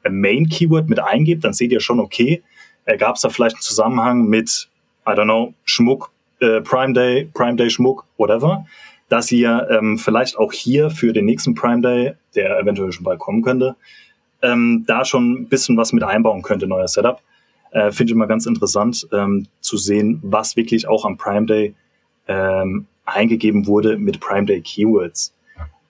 äh, 0.03 0.09
Main 0.09 0.49
Keyword 0.49 0.89
mit 0.89 0.99
eingebt, 0.99 1.43
dann 1.43 1.53
seht 1.53 1.71
ihr 1.71 1.79
schon, 1.79 1.99
okay, 1.99 2.41
äh, 2.85 2.97
gab 2.97 3.15
es 3.15 3.21
da 3.21 3.29
vielleicht 3.29 3.57
einen 3.57 3.61
Zusammenhang 3.61 4.27
mit, 4.27 4.69
I 5.05 5.11
don't 5.11 5.25
know, 5.25 5.53
Schmuck, 5.63 6.11
äh, 6.41 6.61
Prime 6.61 6.93
Day, 6.93 7.29
Prime 7.33 7.55
Day 7.55 7.69
Schmuck, 7.69 8.05
whatever, 8.17 8.65
dass 9.09 9.31
ihr 9.31 9.67
ähm, 9.69 9.97
vielleicht 9.97 10.37
auch 10.37 10.51
hier 10.51 10.89
für 10.89 11.13
den 11.13 11.25
nächsten 11.25 11.55
Prime 11.55 11.81
Day, 11.81 12.13
der 12.35 12.59
eventuell 12.59 12.91
schon 12.91 13.03
bald 13.03 13.19
kommen 13.19 13.41
könnte, 13.41 13.75
ähm, 14.41 14.83
da 14.87 15.05
schon 15.05 15.33
ein 15.33 15.47
bisschen 15.47 15.77
was 15.77 15.93
mit 15.93 16.03
einbauen 16.03 16.41
könnte, 16.41 16.67
neuer 16.67 16.87
Setup. 16.87 17.21
Äh, 17.71 17.91
Finde 17.91 18.11
ich 18.11 18.15
immer 18.15 18.27
ganz 18.27 18.45
interessant 18.45 19.07
ähm, 19.13 19.47
zu 19.61 19.77
sehen, 19.77 20.19
was 20.23 20.55
wirklich 20.55 20.87
auch 20.87 21.05
am 21.05 21.17
Prime 21.17 21.45
Day 21.45 21.75
ähm, 22.27 22.87
eingegeben 23.05 23.67
wurde 23.67 23.97
mit 23.97 24.19
Prime 24.19 24.45
Day 24.45 24.61
Keywords. 24.61 25.33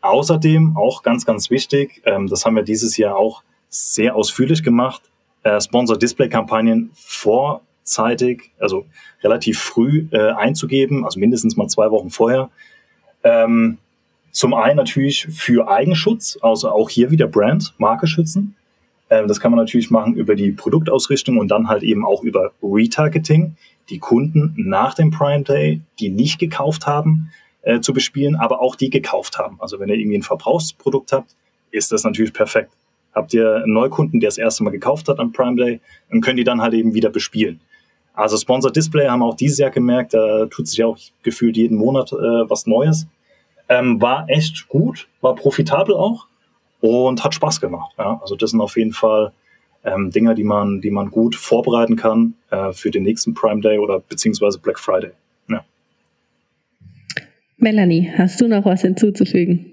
Außerdem 0.02 0.76
auch 0.76 1.04
ganz, 1.04 1.26
ganz 1.26 1.50
wichtig, 1.50 2.02
ähm, 2.06 2.28
das 2.28 2.46
haben 2.46 2.56
wir 2.56 2.64
dieses 2.64 2.98
Jahr 2.98 3.16
auch 3.16 3.44
sehr 3.70 4.16
ausführlich 4.16 4.64
gemacht, 4.64 5.04
äh, 5.44 5.62
Sponsor 5.62 5.98
Display 5.98 6.28
Kampagnen 6.28 6.92
vor 6.94 7.62
zeitig, 7.92 8.52
also 8.60 8.86
relativ 9.24 9.60
früh 9.60 10.08
äh, 10.12 10.32
einzugeben, 10.32 11.06
also 11.06 11.20
mindestens 11.20 11.58
mal 11.58 11.68
zwei 11.68 11.92
Wochen 11.92 12.10
vorher. 12.10 12.50
Ähm, 13.24 13.78
zum 14.32 14.54
einen 14.54 14.78
natürlich 14.78 15.28
für 15.28 15.70
Eigenschutz, 15.70 16.40
also 16.42 16.70
auch 16.70 16.90
hier 16.90 17.12
wieder 17.12 17.28
Brand, 17.28 17.74
Marke 17.78 18.08
schützen. 18.08 18.56
Ähm, 19.10 19.28
das 19.28 19.40
kann 19.40 19.52
man 19.52 19.60
natürlich 19.60 19.92
machen 19.92 20.16
über 20.16 20.36
die 20.36 20.52
Produktausrichtung 20.52 21.38
und 21.38 21.50
dann 21.50 21.68
halt 21.68 21.84
eben 21.84 22.06
auch 22.06 22.24
über 22.24 22.52
Retargeting, 22.64 23.56
die 23.90 24.00
Kunden 24.00 24.54
nach 24.58 24.94
dem 24.94 25.12
Prime 25.12 25.44
Day, 25.44 25.82
die 26.00 26.10
nicht 26.10 26.40
gekauft 26.40 26.88
haben, 26.88 27.32
äh, 27.64 27.82
zu 27.82 27.94
bespielen, 27.94 28.36
aber 28.38 28.62
auch 28.62 28.76
die 28.76 28.90
gekauft 28.90 29.38
haben. 29.38 29.58
Also 29.60 29.80
wenn 29.80 29.90
ihr 29.90 29.96
irgendwie 29.96 30.18
ein 30.18 30.24
Verbrauchsprodukt 30.24 31.12
habt, 31.12 31.36
ist 31.72 31.92
das 31.92 32.04
natürlich 32.04 32.34
perfekt. 32.34 32.72
Habt 33.14 33.34
ihr 33.34 33.56
einen 33.56 33.74
Neukunden, 33.74 34.22
der 34.22 34.30
das 34.30 34.38
erste 34.38 34.64
Mal 34.64 34.70
gekauft 34.70 35.10
hat 35.10 35.20
am 35.20 35.34
Prime 35.34 35.58
Day, 35.58 35.82
dann 36.10 36.22
könnt 36.22 36.40
ihr 36.40 36.46
dann 36.46 36.62
halt 36.62 36.74
eben 36.74 36.94
wieder 36.94 37.10
bespielen. 37.10 37.60
Also 38.14 38.38
Sponsor 38.38 38.72
Display 38.72 39.08
haben 39.08 39.24
auch 39.24 39.36
dieses 39.36 39.58
Jahr 39.58 39.72
gemerkt, 39.72 40.14
da 40.14 40.46
tut 40.48 40.68
sich 40.68 40.84
auch 40.84 40.98
gefühlt 41.24 41.58
jeden 41.58 41.78
Monat 41.78 42.12
äh, 42.12 42.16
was 42.16 42.68
Neues. 42.68 43.08
Ähm, 43.70 44.02
war 44.02 44.26
echt 44.28 44.68
gut, 44.68 45.08
war 45.22 45.36
profitabel 45.36 45.96
auch 45.96 46.28
und 46.82 47.24
hat 47.24 47.34
Spaß 47.34 47.62
gemacht. 47.62 47.94
Ja? 47.98 48.20
Also 48.22 48.36
das 48.36 48.52
sind 48.52 48.60
auf 48.60 48.76
jeden 48.76 48.92
Fall 48.92 49.32
ähm, 49.84 50.12
Dinge, 50.12 50.36
die 50.36 50.44
man, 50.44 50.82
die 50.82 50.92
man 50.92 51.10
gut 51.10 51.36
vorbereiten 51.36 51.96
kann 51.96 52.36
äh, 52.50 52.74
für 52.74 52.92
den 52.92 53.04
nächsten 53.04 53.34
Prime 53.34 53.62
Day 53.62 53.80
oder 53.80 54.00
beziehungsweise 54.00 54.60
Black 54.60 54.80
Friday. 54.80 55.12
Ja. 55.48 55.64
Melanie, 57.58 58.12
hast 58.18 58.42
du 58.42 58.48
noch 58.48 58.66
was 58.66 58.82
hinzuzufügen? 58.82 59.72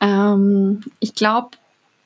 Ähm, 0.00 0.80
ich 0.98 1.14
glaube, 1.14 1.50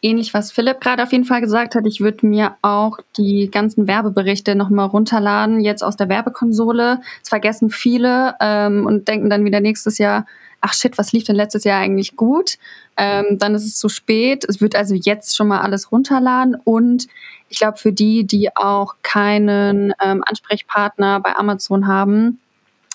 ähnlich 0.04 0.34
was 0.34 0.52
Philipp 0.52 0.80
gerade 0.80 1.02
auf 1.02 1.12
jeden 1.12 1.24
Fall 1.24 1.40
gesagt 1.40 1.74
hat, 1.74 1.86
ich 1.86 2.00
würde 2.00 2.26
mir 2.26 2.56
auch 2.62 2.98
die 3.16 3.50
ganzen 3.50 3.88
Werbeberichte 3.88 4.54
nochmal 4.54 4.86
runterladen, 4.86 5.60
jetzt 5.60 5.82
aus 5.82 5.96
der 5.96 6.08
Werbekonsole. 6.08 7.00
Das 7.20 7.30
vergessen 7.30 7.70
viele 7.70 8.34
ähm, 8.40 8.86
und 8.86 9.08
denken 9.08 9.30
dann 9.30 9.44
wieder 9.44 9.60
nächstes 9.60 9.98
Jahr, 9.98 10.26
ach 10.60 10.74
shit, 10.74 10.96
was 10.98 11.12
lief 11.12 11.24
denn 11.24 11.36
letztes 11.36 11.64
Jahr 11.64 11.80
eigentlich 11.80 12.16
gut? 12.16 12.58
Ähm, 12.96 13.38
dann 13.38 13.54
ist 13.54 13.64
es 13.64 13.78
zu 13.78 13.88
spät. 13.88 14.44
Es 14.48 14.60
wird 14.60 14.76
also 14.76 14.94
jetzt 14.94 15.36
schon 15.36 15.48
mal 15.48 15.60
alles 15.60 15.90
runterladen 15.90 16.56
und 16.64 17.06
ich 17.48 17.58
glaube, 17.58 17.78
für 17.78 17.92
die, 17.92 18.26
die 18.26 18.54
auch 18.56 18.96
keinen 19.02 19.94
ähm, 20.02 20.22
Ansprechpartner 20.26 21.20
bei 21.20 21.34
Amazon 21.36 21.86
haben 21.86 22.40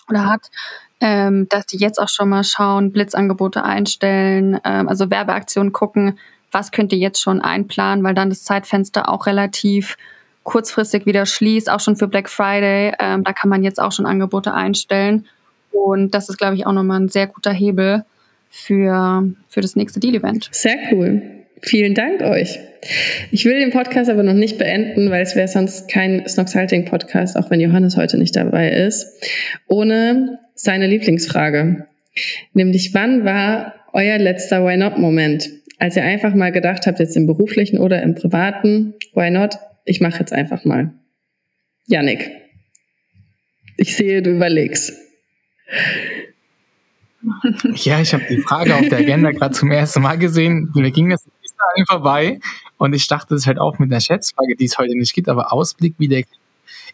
oder 0.09 0.25
hat, 0.25 0.49
ähm, 1.01 1.47
dass 1.49 1.65
die 1.65 1.77
jetzt 1.77 1.99
auch 1.99 2.09
schon 2.09 2.29
mal 2.29 2.43
schauen, 2.43 2.91
Blitzangebote 2.91 3.63
einstellen, 3.63 4.59
ähm, 4.63 4.89
also 4.89 5.09
Werbeaktionen 5.09 5.71
gucken, 5.71 6.19
was 6.51 6.71
könnt 6.71 6.91
ihr 6.93 6.99
jetzt 6.99 7.21
schon 7.21 7.41
einplanen, 7.41 8.03
weil 8.03 8.13
dann 8.13 8.29
das 8.29 8.43
Zeitfenster 8.43 9.09
auch 9.09 9.27
relativ 9.27 9.97
kurzfristig 10.43 11.05
wieder 11.05 11.25
schließt, 11.25 11.69
auch 11.69 11.79
schon 11.79 11.95
für 11.95 12.07
Black 12.07 12.29
Friday. 12.29 12.93
Ähm, 12.99 13.23
da 13.23 13.33
kann 13.33 13.49
man 13.49 13.63
jetzt 13.63 13.79
auch 13.79 13.91
schon 13.91 14.05
Angebote 14.05 14.53
einstellen. 14.53 15.27
Und 15.71 16.15
das 16.15 16.29
ist, 16.29 16.37
glaube 16.37 16.55
ich, 16.55 16.65
auch 16.65 16.73
nochmal 16.73 16.99
ein 16.99 17.09
sehr 17.09 17.27
guter 17.27 17.53
Hebel 17.53 18.03
für, 18.49 19.31
für 19.47 19.61
das 19.61 19.75
nächste 19.75 19.99
Deal-Event. 19.99 20.49
Sehr 20.51 20.77
cool. 20.91 21.21
Vielen 21.61 21.93
Dank 21.93 22.21
euch. 22.21 22.57
Ich 23.31 23.45
will 23.45 23.59
den 23.59 23.71
Podcast 23.71 24.09
aber 24.09 24.23
noch 24.23 24.33
nicht 24.33 24.57
beenden, 24.57 25.11
weil 25.11 25.21
es 25.21 25.35
wäre 25.35 25.47
sonst 25.47 25.89
kein 25.89 26.27
Snoxhalting 26.27 26.85
Podcast, 26.85 27.35
auch 27.35 27.49
wenn 27.51 27.59
Johannes 27.59 27.97
heute 27.97 28.17
nicht 28.17 28.35
dabei 28.35 28.71
ist, 28.71 29.21
ohne 29.67 30.39
seine 30.55 30.87
Lieblingsfrage. 30.87 31.85
Nämlich, 32.53 32.93
wann 32.93 33.25
war 33.25 33.75
euer 33.93 34.17
letzter 34.17 34.65
Why 34.65 34.77
Not 34.77 34.97
Moment? 34.97 35.49
Als 35.77 35.95
ihr 35.95 36.03
einfach 36.03 36.33
mal 36.35 36.51
gedacht 36.51 36.87
habt, 36.87 36.99
jetzt 36.99 37.15
im 37.15 37.25
beruflichen 37.25 37.77
oder 37.79 38.01
im 38.01 38.15
privaten, 38.15 38.95
why 39.13 39.29
not? 39.29 39.55
Ich 39.85 40.01
mache 40.01 40.19
jetzt 40.19 40.33
einfach 40.33 40.65
mal. 40.65 40.93
Janik, 41.87 42.29
ich 43.77 43.95
sehe, 43.95 44.21
du 44.21 44.31
überlegst. 44.31 44.93
Ja, 47.75 47.99
ich 47.99 48.13
habe 48.13 48.23
die 48.29 48.39
Frage 48.39 48.73
auf 48.75 48.87
der 48.87 48.99
Agenda 48.99 49.31
gerade 49.31 49.53
zum 49.53 49.69
ersten 49.71 50.01
Mal 50.01 50.17
gesehen. 50.17 50.71
Mir 50.73 50.89
ging 50.89 51.09
das 51.09 51.25
an 51.25 51.85
vorbei 51.85 52.39
und 52.77 52.93
ich 52.93 53.07
dachte, 53.07 53.35
es 53.35 53.45
halt 53.45 53.59
auch 53.59 53.77
mit 53.77 53.91
einer 53.91 53.99
Schätzfrage, 53.99 54.55
die 54.55 54.65
es 54.65 54.77
heute 54.77 54.97
nicht 54.97 55.13
gibt, 55.13 55.27
aber 55.27 55.51
Ausblick 55.51 55.95
wie 55.97 56.07
der. 56.07 56.23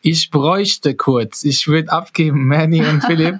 Ich 0.02 0.32
bräuchte 0.32 0.96
kurz, 0.96 1.44
ich 1.44 1.68
würde 1.68 1.92
abgeben, 1.92 2.48
Manny 2.48 2.84
und 2.84 3.04
Philipp, 3.06 3.36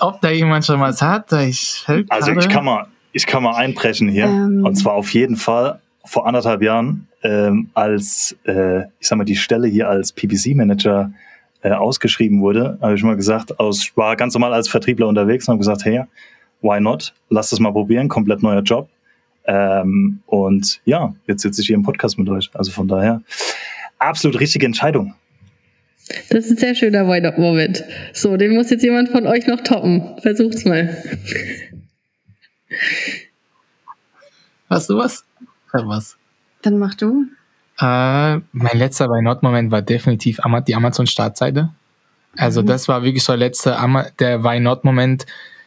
ob 0.00 0.20
da 0.20 0.30
jemand 0.30 0.64
schon 0.64 0.80
was 0.80 1.02
hat. 1.02 1.32
Ich 1.32 1.84
also 2.08 2.32
ich 2.32 2.48
kann 2.48 2.64
mal, 2.64 2.86
ich 3.12 3.26
kann 3.26 3.42
mal 3.42 3.54
einbrechen 3.54 4.08
hier. 4.08 4.24
Ähm. 4.24 4.64
Und 4.64 4.76
zwar 4.76 4.94
auf 4.94 5.12
jeden 5.12 5.36
Fall 5.36 5.80
vor 6.04 6.26
anderthalb 6.26 6.62
Jahren, 6.62 7.08
ähm, 7.22 7.70
als 7.74 8.36
äh, 8.44 8.82
ich 9.00 9.08
sag 9.08 9.18
mal 9.18 9.24
die 9.24 9.36
Stelle 9.36 9.68
hier 9.68 9.88
als 9.88 10.12
PPC-Manager 10.12 11.12
äh, 11.62 11.70
ausgeschrieben 11.72 12.40
wurde, 12.40 12.78
habe 12.80 12.94
ich 12.94 13.02
mal 13.02 13.16
gesagt, 13.16 13.58
aus, 13.58 13.92
war 13.96 14.16
ganz 14.16 14.34
normal 14.34 14.54
als 14.54 14.68
Vertriebler 14.68 15.08
unterwegs 15.08 15.48
und 15.48 15.52
habe 15.52 15.58
gesagt, 15.58 15.84
hey, 15.84 16.04
why 16.62 16.80
not? 16.80 17.12
Lass 17.28 17.50
das 17.50 17.60
mal 17.60 17.72
probieren, 17.72 18.08
komplett 18.08 18.42
neuer 18.42 18.62
Job. 18.62 18.88
Ähm, 19.44 20.20
und 20.26 20.80
ja, 20.84 21.14
jetzt 21.26 21.42
sitze 21.42 21.60
ich 21.60 21.66
hier 21.66 21.76
im 21.76 21.82
Podcast 21.82 22.18
mit 22.18 22.28
euch. 22.28 22.50
Also 22.54 22.70
von 22.70 22.86
daher, 22.86 23.22
absolut 23.98 24.40
richtige 24.40 24.66
Entscheidung. 24.66 25.14
Das 26.30 26.46
ist 26.46 26.50
ein 26.52 26.56
sehr 26.56 26.74
schöner 26.74 27.06
Why 27.06 27.20
Not 27.20 27.38
Moment. 27.38 27.84
So, 28.12 28.36
den 28.36 28.54
muss 28.54 28.70
jetzt 28.70 28.82
jemand 28.82 29.10
von 29.10 29.26
euch 29.26 29.46
noch 29.46 29.60
toppen. 29.60 30.16
Versucht's 30.20 30.64
mal. 30.64 30.96
Hast 34.70 34.90
du 34.90 34.98
was? 34.98 35.24
Ich 35.40 35.86
was. 35.86 36.16
Dann 36.62 36.78
mach 36.78 36.94
du. 36.94 37.26
Äh, 37.80 38.40
mein 38.52 38.78
letzter 38.78 39.08
Why 39.08 39.22
Not 39.22 39.42
Moment 39.42 39.70
war 39.70 39.82
definitiv 39.82 40.40
die 40.66 40.74
Amazon 40.74 41.06
Startseite. 41.06 41.70
Also 42.36 42.62
mhm. 42.62 42.66
das 42.66 42.88
war 42.88 43.02
wirklich 43.02 43.24
so 43.24 43.32
der 43.32 43.38
letzte 43.38 43.76
der 44.18 44.44
Why 44.44 44.60
Not 44.60 44.84
Moment. 44.84 45.26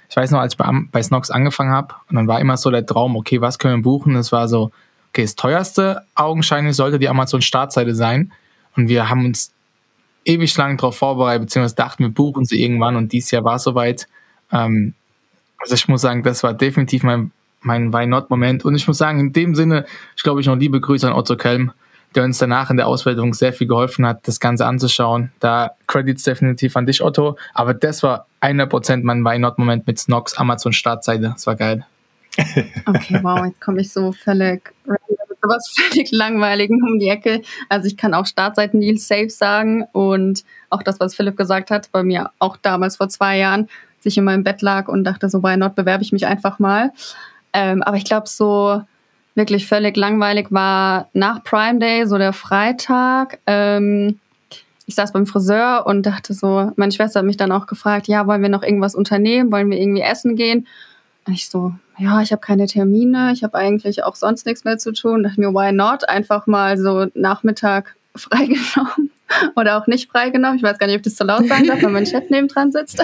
Ich 0.10 0.16
weiß 0.18 0.32
noch, 0.32 0.40
als 0.40 0.54
ich 0.54 0.58
bei, 0.58 0.70
bei 0.92 1.02
Snox 1.02 1.32
angefangen 1.32 1.72
habe, 1.72 1.96
und 2.10 2.18
dann 2.18 2.28
war 2.28 2.42
immer 2.42 2.58
so 2.58 2.70
der 2.70 2.86
Traum, 2.86 3.16
okay, 3.16 3.40
was 3.40 3.60
können 3.60 3.78
wir 3.78 3.84
buchen? 3.84 4.14
Das 4.14 4.32
war 4.34 4.50
so, 4.50 4.72
okay, 5.10 5.22
das 5.22 5.36
teuerste 5.36 6.02
augenscheinlich 6.16 6.76
sollte 6.76 7.00
die 7.00 7.08
Amazon 7.08 7.42
Startseite 7.42 7.96
sein. 7.96 8.34
Und 8.76 8.90
wir 8.90 9.10
haben 9.10 9.26
uns 9.26 9.54
ewig 10.26 10.56
lang 10.58 10.78
darauf 10.78 10.98
vorbereitet, 10.98 11.44
beziehungsweise 11.44 11.76
dachten, 11.76 12.04
wir 12.04 12.10
buchen 12.12 12.46
sie 12.46 12.62
irgendwann 12.62 12.96
und 12.96 13.12
dieses 13.12 13.32
Jahr 13.32 13.44
war 13.44 13.56
es 13.56 13.64
soweit. 13.64 14.08
Ähm, 14.52 14.94
also 15.58 15.76
ich 15.76 15.88
muss 15.88 16.02
sagen, 16.02 16.24
das 16.24 16.44
war 16.44 16.54
definitiv 16.54 17.04
mein, 17.04 17.32
mein 17.62 17.94
Why 17.94 18.08
Not-Moment. 18.08 18.66
Und 18.66 18.76
ich 18.76 18.88
muss 18.88 18.98
sagen, 18.98 19.20
in 19.20 19.34
dem 19.34 19.56
Sinne, 19.56 19.86
ich 20.16 20.24
glaube, 20.24 20.42
ich 20.42 20.48
noch 20.48 20.56
liebe 20.56 20.82
Grüße 20.82 21.08
an 21.08 21.14
Otto 21.14 21.36
Kelm, 21.38 21.72
der 22.16 22.24
uns 22.24 22.40
danach 22.40 22.70
in 22.70 22.78
der 22.78 22.88
Auswertung 22.88 23.34
sehr 23.34 23.54
viel 23.54 23.68
geholfen 23.68 24.06
hat, 24.06 24.28
das 24.28 24.40
Ganze 24.40 24.66
anzuschauen. 24.66 25.32
Da 25.40 25.72
Credits 25.88 26.24
definitiv 26.24 26.76
an 26.76 26.86
dich, 26.86 27.02
Otto. 27.02 27.38
Aber 27.54 27.74
das 27.74 28.04
war 28.04 28.26
100% 28.42 29.02
mein 29.04 29.24
Why 29.24 29.40
Not-Moment 29.40 29.88
mit 29.88 30.00
Snox 30.00 30.34
Amazon 30.34 30.74
Startseite. 30.74 31.32
Das 31.34 31.48
war 31.48 31.56
geil. 31.56 31.86
Okay, 32.86 33.20
wow, 33.22 33.46
jetzt 33.46 33.60
komme 33.60 33.82
ich 33.82 33.92
so 33.92 34.14
völlig 34.14 34.74
sowas 35.42 35.74
völlig 35.78 36.12
langweiligen 36.12 36.82
um 36.84 37.00
die 37.00 37.10
Ecke. 37.10 37.42
Also 37.70 37.88
ich 37.88 37.98
kann 37.98 38.14
auch 38.14 38.26
Startseiten-Deals 38.26 39.08
safe 39.08 39.30
sagen 39.30 39.84
und 39.94 40.44
auch 40.70 40.84
das, 40.84 41.00
was 41.00 41.16
Philipp 41.16 41.38
gesagt 41.38 41.72
hat, 41.72 41.92
bei 41.92 42.04
mir 42.04 42.32
auch 42.40 42.58
damals 42.58 42.98
vor 42.98 43.10
zwei 43.10 43.38
Jahren, 43.38 43.70
sich 44.00 44.18
in 44.18 44.24
meinem 44.24 44.44
Bett 44.44 44.62
lag 44.62 44.88
und 44.88 45.04
dachte 45.04 45.30
so, 45.30 45.44
why 45.44 45.58
not, 45.58 45.76
bewerbe 45.76 46.04
ich 46.04 46.12
mich 46.12 46.26
einfach 46.26 46.58
mal. 46.58 46.92
Ähm, 47.54 47.84
aber 47.84 47.98
ich 47.98 48.06
glaube, 48.06 48.28
so 48.28 48.82
wirklich 49.36 49.68
völlig 49.68 49.96
langweilig 49.96 50.48
war 50.50 51.10
nach 51.14 51.44
Prime 51.44 51.80
Day, 51.80 52.06
so 52.06 52.18
der 52.18 52.34
Freitag. 52.34 53.40
Ähm, 53.46 54.20
ich 54.86 54.96
saß 54.96 55.14
beim 55.14 55.26
Friseur 55.26 55.86
und 55.86 56.06
dachte 56.06 56.34
so, 56.34 56.72
meine 56.76 56.92
Schwester 56.92 57.20
hat 57.20 57.26
mich 57.26 57.38
dann 57.38 57.52
auch 57.52 57.68
gefragt, 57.68 58.08
ja, 58.08 58.28
wollen 58.28 58.42
wir 58.42 58.50
noch 58.50 58.64
irgendwas 58.64 58.96
unternehmen, 58.96 59.52
wollen 59.52 59.70
wir 59.70 59.80
irgendwie 59.80 60.02
essen 60.02 60.36
gehen? 60.36 60.68
Und 61.26 61.34
ich 61.34 61.50
so, 61.50 61.74
ja, 62.02 62.22
ich 62.22 62.32
habe 62.32 62.42
keine 62.42 62.66
Termine, 62.66 63.32
ich 63.34 63.44
habe 63.44 63.56
eigentlich 63.56 64.04
auch 64.04 64.16
sonst 64.16 64.46
nichts 64.46 64.64
mehr 64.64 64.78
zu 64.78 64.92
tun. 64.92 65.24
Dachte 65.24 65.40
mir, 65.40 65.54
why 65.54 65.72
not? 65.72 66.08
Einfach 66.10 66.48
mal 66.48 66.78
so 66.78 67.08
Nachmittag 67.14 67.96
freigenommen 68.16 69.12
oder 69.56 69.78
auch 69.78 69.88
nicht 69.88 70.12
freigenommen. 70.12 70.58
Ich 70.58 70.64
weiß 70.64 70.78
gar 70.80 70.88
nicht, 70.88 70.98
ob 70.98 71.04
das 71.04 71.16
zu 71.16 71.24
laut 71.24 71.48
sein 71.48 71.66
darf, 71.66 71.82
wenn 71.82 71.92
mein 71.92 72.06
Chef 72.06 72.26
neben 72.30 72.48
dran 72.48 72.72
sitzt. 72.72 73.04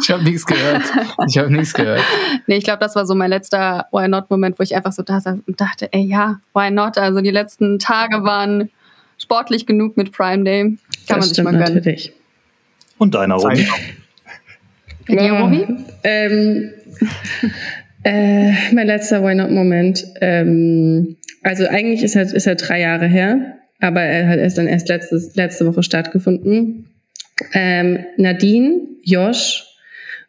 Ich 0.00 0.10
habe 0.10 0.22
nichts 0.22 0.46
gehört. 0.46 0.82
Ich 1.28 1.38
habe 1.38 1.52
nichts 1.52 1.74
gehört. 1.74 2.02
nee, 2.46 2.56
ich 2.56 2.64
glaube, 2.64 2.80
das 2.80 2.94
war 2.96 3.04
so 3.06 3.14
mein 3.14 3.30
letzter 3.30 3.86
Why 3.92 4.08
Not-Moment, 4.08 4.58
wo 4.58 4.62
ich 4.62 4.74
einfach 4.74 4.92
so 4.92 5.02
da 5.02 5.20
saß 5.20 5.40
und 5.46 5.60
dachte, 5.60 5.92
ey, 5.92 6.02
ja, 6.02 6.40
why 6.54 6.70
not? 6.70 6.96
Also 6.96 7.20
die 7.20 7.30
letzten 7.30 7.78
Tage 7.78 8.24
waren 8.24 8.70
sportlich 9.18 9.66
genug 9.66 9.96
mit 9.96 10.12
Prime 10.12 10.44
Day. 10.44 10.62
Kann 10.62 10.78
das 11.06 11.08
man 11.16 11.22
sich 11.22 11.44
mal 11.44 11.52
gönnen. 11.52 11.74
Natürlich. 11.74 12.12
Und 12.98 13.14
deiner 13.14 13.34
Robi. 13.34 13.66
Robi? 15.08 15.66
Ähm, 16.04 16.70
äh, 18.04 18.52
mein 18.72 18.86
letzter 18.86 19.22
Why 19.24 19.34
Not-Moment. 19.34 20.04
Ähm, 20.20 21.16
also 21.42 21.66
eigentlich 21.66 22.02
ist 22.02 22.16
er, 22.16 22.22
ist 22.22 22.46
er 22.46 22.54
drei 22.54 22.80
Jahre 22.80 23.06
her, 23.06 23.58
aber 23.80 24.00
er 24.00 24.28
hat 24.28 24.38
erst 24.38 24.58
dann 24.58 24.68
erst 24.68 24.88
letztes, 24.88 25.34
letzte 25.34 25.66
Woche 25.66 25.82
stattgefunden. 25.82 26.86
Ähm, 27.52 28.04
Nadine, 28.16 28.80
Josh 29.02 29.64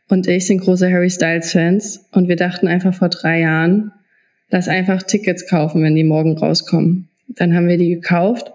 und 0.10 0.28
ich 0.28 0.48
sind 0.48 0.62
große 0.62 0.92
Harry 0.92 1.10
Styles-Fans 1.10 2.10
und 2.12 2.28
wir 2.28 2.36
dachten 2.36 2.68
einfach 2.68 2.94
vor 2.94 3.10
drei 3.10 3.42
Jahren, 3.42 3.92
lass 4.50 4.68
einfach 4.68 5.04
Tickets 5.04 5.48
kaufen, 5.48 5.84
wenn 5.84 5.96
die 5.96 6.04
morgen 6.04 6.38
rauskommen. 6.38 7.10
Dann 7.36 7.56
haben 7.56 7.68
wir 7.68 7.78
die 7.78 7.90
gekauft. 7.90 8.52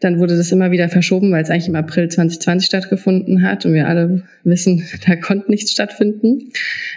Dann 0.00 0.18
wurde 0.18 0.36
das 0.36 0.52
immer 0.52 0.70
wieder 0.70 0.88
verschoben, 0.88 1.32
weil 1.32 1.42
es 1.42 1.50
eigentlich 1.50 1.68
im 1.68 1.74
April 1.74 2.08
2020 2.08 2.66
stattgefunden 2.66 3.42
hat 3.42 3.66
und 3.66 3.74
wir 3.74 3.88
alle 3.88 4.22
wissen, 4.44 4.84
da 5.06 5.16
konnte 5.16 5.50
nichts 5.50 5.72
stattfinden. 5.72 6.52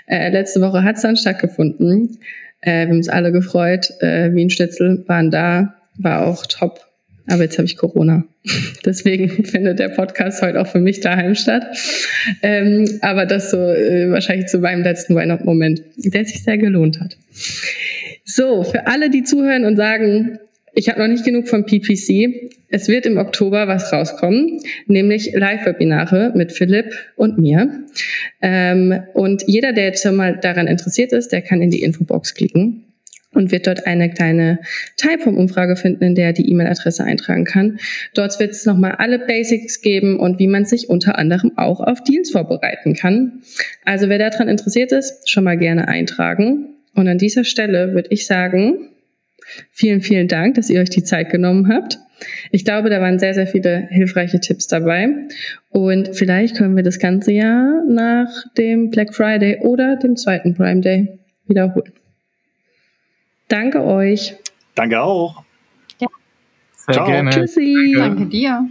Äh, 0.07 0.29
letzte 0.29 0.61
Woche 0.61 0.83
hat 0.83 0.97
es 0.97 1.01
dann 1.01 1.17
stattgefunden. 1.17 2.19
Äh, 2.61 2.85
wir 2.85 2.89
haben 2.89 2.97
uns 2.97 3.09
alle 3.09 3.31
gefreut. 3.31 3.91
Äh, 4.01 4.33
Wien 4.33 4.49
Schnitzel 4.49 5.03
waren 5.07 5.31
da, 5.31 5.75
war 5.97 6.27
auch 6.27 6.45
top. 6.45 6.79
Aber 7.27 7.43
jetzt 7.43 7.57
habe 7.57 7.65
ich 7.65 7.77
Corona. 7.77 8.25
Deswegen 8.85 9.29
findet 9.45 9.79
der 9.79 9.89
Podcast 9.89 10.41
heute 10.41 10.59
auch 10.59 10.67
für 10.67 10.79
mich 10.79 10.99
daheim 10.99 11.35
statt. 11.35 11.65
Ähm, 12.41 12.99
aber 13.01 13.25
das 13.25 13.51
so 13.51 13.57
äh, 13.57 14.11
wahrscheinlich 14.11 14.47
zu 14.47 14.59
meinem 14.59 14.83
letzten 14.83 15.15
Weihnachten-Moment, 15.15 15.81
der 15.97 16.25
sich 16.25 16.43
sehr 16.43 16.57
gelohnt 16.57 16.99
hat. 16.99 17.17
So, 18.23 18.63
für 18.63 18.87
alle, 18.87 19.09
die 19.09 19.23
zuhören 19.23 19.65
und 19.65 19.75
sagen, 19.75 20.39
ich 20.73 20.89
habe 20.89 20.99
noch 20.99 21.07
nicht 21.07 21.25
genug 21.25 21.47
vom 21.47 21.65
PPC. 21.65 22.51
Es 22.69 22.87
wird 22.87 23.05
im 23.05 23.17
Oktober 23.17 23.67
was 23.67 23.91
rauskommen, 23.91 24.59
nämlich 24.87 25.33
Live-Webinare 25.33 26.31
mit 26.35 26.53
Philipp 26.53 26.93
und 27.15 27.37
mir. 27.37 27.83
Ähm, 28.41 29.03
und 29.13 29.43
jeder, 29.47 29.73
der 29.73 29.85
jetzt 29.85 30.03
schon 30.03 30.15
mal 30.15 30.37
daran 30.37 30.67
interessiert 30.67 31.11
ist, 31.11 31.31
der 31.31 31.41
kann 31.41 31.61
in 31.61 31.71
die 31.71 31.81
Infobox 31.81 32.33
klicken 32.33 32.85
und 33.33 33.51
wird 33.51 33.67
dort 33.67 33.87
eine 33.87 34.09
kleine 34.09 34.59
Typeform-Umfrage 34.97 35.75
finden, 35.75 36.03
in 36.03 36.15
der 36.15 36.27
er 36.27 36.33
die 36.33 36.49
E-Mail-Adresse 36.49 37.03
eintragen 37.03 37.45
kann. 37.45 37.79
Dort 38.13 38.39
wird 38.39 38.51
es 38.51 38.65
nochmal 38.65 38.95
alle 38.97 39.19
Basics 39.19 39.81
geben 39.81 40.19
und 40.19 40.39
wie 40.39 40.47
man 40.47 40.65
sich 40.65 40.89
unter 40.89 41.17
anderem 41.17 41.57
auch 41.57 41.79
auf 41.79 42.03
Deals 42.03 42.31
vorbereiten 42.31 42.93
kann. 42.93 43.41
Also 43.85 44.09
wer 44.09 44.17
daran 44.17 44.47
interessiert 44.47 44.91
ist, 44.91 45.29
schon 45.29 45.43
mal 45.43 45.57
gerne 45.57 45.87
eintragen. 45.87 46.75
Und 46.93 47.07
an 47.07 47.17
dieser 47.17 47.45
Stelle 47.45 47.93
würde 47.93 48.09
ich 48.11 48.25
sagen, 48.27 48.89
vielen, 49.71 50.01
vielen 50.01 50.27
Dank, 50.27 50.55
dass 50.55 50.69
ihr 50.69 50.81
euch 50.81 50.89
die 50.89 51.03
Zeit 51.03 51.29
genommen 51.29 51.67
habt. 51.73 51.99
Ich 52.51 52.65
glaube, 52.65 52.89
da 52.89 53.01
waren 53.01 53.19
sehr, 53.19 53.33
sehr 53.33 53.47
viele 53.47 53.87
hilfreiche 53.89 54.39
Tipps 54.39 54.67
dabei. 54.67 55.09
Und 55.69 56.15
vielleicht 56.15 56.55
können 56.55 56.75
wir 56.75 56.83
das 56.83 56.99
ganze 56.99 57.31
Jahr 57.31 57.83
nach 57.87 58.29
dem 58.57 58.89
Black 58.89 59.13
Friday 59.13 59.59
oder 59.61 59.95
dem 59.95 60.15
zweiten 60.15 60.53
Prime 60.53 60.81
Day 60.81 61.19
wiederholen. 61.47 61.93
Danke 63.47 63.83
euch. 63.83 64.35
Danke 64.75 65.01
auch. 65.01 65.43
Ja. 65.99 66.07
Sehr 66.75 66.93
Ciao. 66.95 67.05
gerne. 67.05 67.31
Tschüssi. 67.31 67.95
Danke 67.97 68.25
dir. 68.27 68.69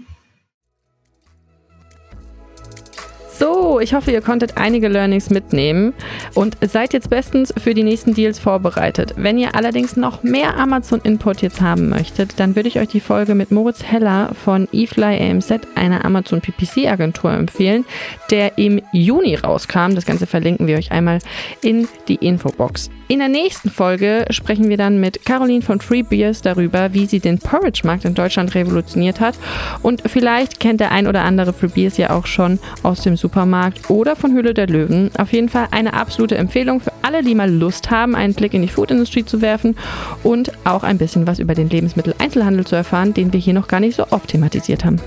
So, 3.41 3.80
ich 3.80 3.95
hoffe, 3.95 4.11
ihr 4.11 4.20
konntet 4.20 4.59
einige 4.59 4.88
Learnings 4.88 5.30
mitnehmen 5.30 5.95
und 6.34 6.59
seid 6.61 6.93
jetzt 6.93 7.09
bestens 7.09 7.55
für 7.57 7.72
die 7.72 7.82
nächsten 7.82 8.12
Deals 8.12 8.38
vorbereitet. 8.38 9.14
Wenn 9.16 9.38
ihr 9.38 9.55
allerdings 9.55 9.97
noch 9.97 10.22
mehr 10.22 10.59
Amazon-Input 10.59 11.41
jetzt 11.41 11.62
haben 11.62 11.88
möchtet, 11.88 12.38
dann 12.38 12.55
würde 12.55 12.68
ich 12.68 12.78
euch 12.78 12.88
die 12.88 13.01
Folge 13.01 13.34
mit 13.34 13.51
Moritz 13.51 13.82
Heller 13.82 14.32
von 14.45 14.68
eFly 14.74 15.30
AMZ, 15.30 15.53
einer 15.74 16.05
Amazon 16.05 16.43
PPC-Agentur, 16.43 17.32
empfehlen, 17.32 17.86
der 18.30 18.59
im 18.59 18.82
Juni 18.93 19.36
rauskam. 19.36 19.95
Das 19.95 20.05
Ganze 20.05 20.26
verlinken 20.26 20.66
wir 20.66 20.76
euch 20.76 20.93
einmal 20.93 21.20
in 21.62 21.88
die 22.09 22.16
Infobox. 22.16 22.91
In 23.11 23.18
der 23.18 23.28
nächsten 23.28 23.70
Folge 23.70 24.24
sprechen 24.30 24.68
wir 24.68 24.76
dann 24.76 25.00
mit 25.00 25.24
Caroline 25.24 25.62
von 25.62 25.80
Free 25.80 26.02
Beers 26.02 26.42
darüber, 26.42 26.94
wie 26.94 27.06
sie 27.06 27.18
den 27.18 27.40
Porridge-Markt 27.40 28.04
in 28.04 28.14
Deutschland 28.14 28.54
revolutioniert 28.54 29.18
hat. 29.18 29.34
Und 29.82 30.04
vielleicht 30.06 30.61
kennt 30.61 30.78
der 30.78 30.92
ein 30.92 31.08
oder 31.08 31.24
andere 31.24 31.52
Free 31.52 31.66
Beers 31.66 31.96
ja 31.96 32.11
auch 32.11 32.26
schon 32.26 32.61
aus 32.84 33.00
dem 33.00 33.16
Supermarkt 33.16 33.90
oder 33.90 34.14
von 34.14 34.32
Höhle 34.32 34.54
der 34.54 34.68
Löwen. 34.68 35.11
Auf 35.18 35.32
jeden 35.32 35.48
Fall 35.48 35.66
eine 35.72 35.94
absolute 35.94 36.36
Empfehlung 36.38 36.78
für 36.78 36.92
alle, 37.02 37.24
die 37.24 37.34
mal 37.34 37.50
Lust 37.50 37.90
haben, 37.90 38.14
einen 38.14 38.34
Blick 38.34 38.54
in 38.54 38.62
die 38.62 38.68
Food-Industrie 38.68 39.24
zu 39.24 39.42
werfen 39.42 39.76
und 40.22 40.52
auch 40.64 40.84
ein 40.84 40.96
bisschen 40.96 41.26
was 41.26 41.40
über 41.40 41.56
den 41.56 41.68
Lebensmitteleinzelhandel 41.68 42.64
zu 42.64 42.76
erfahren, 42.76 43.12
den 43.12 43.32
wir 43.32 43.40
hier 43.40 43.54
noch 43.54 43.66
gar 43.66 43.80
nicht 43.80 43.96
so 43.96 44.06
oft 44.11 44.28
thematisiert 44.28 44.84
haben. 44.84 45.00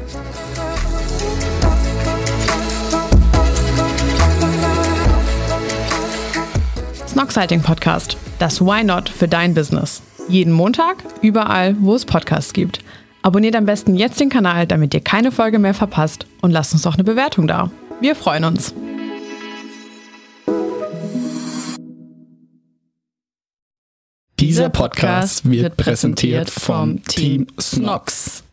Snoxiting 7.14 7.62
Podcast. 7.62 8.18
Das 8.40 8.60
Why 8.60 8.84
Not 8.84 9.08
für 9.08 9.28
dein 9.28 9.54
Business. 9.54 10.02
Jeden 10.30 10.52
Montag, 10.52 11.04
überall, 11.22 11.76
wo 11.80 11.94
es 11.94 12.06
Podcasts 12.06 12.54
gibt. 12.54 12.80
Abonniert 13.22 13.56
am 13.56 13.68
besten 13.68 13.94
jetzt 13.94 14.20
den 14.20 14.30
Kanal, 14.30 14.66
damit 14.66 14.96
ihr 14.96 15.00
keine 15.00 15.32
Folge 15.32 15.60
mehr 15.60 15.76
verpasst 15.76 16.26
und 16.42 16.50
lasst 16.50 16.74
uns 16.74 16.82
doch 16.82 16.96
eine 16.96 17.04
Bewertung 17.04 17.46
da. 17.46 17.70
Wir 18.02 18.16
freuen 18.16 18.46
uns. 18.46 18.74
Dieser 24.40 24.70
Podcast 24.70 25.48
wird 25.48 25.78
präsentiert 25.78 26.50
vom 26.50 27.04
Team 27.04 27.46
Snox. 27.62 28.42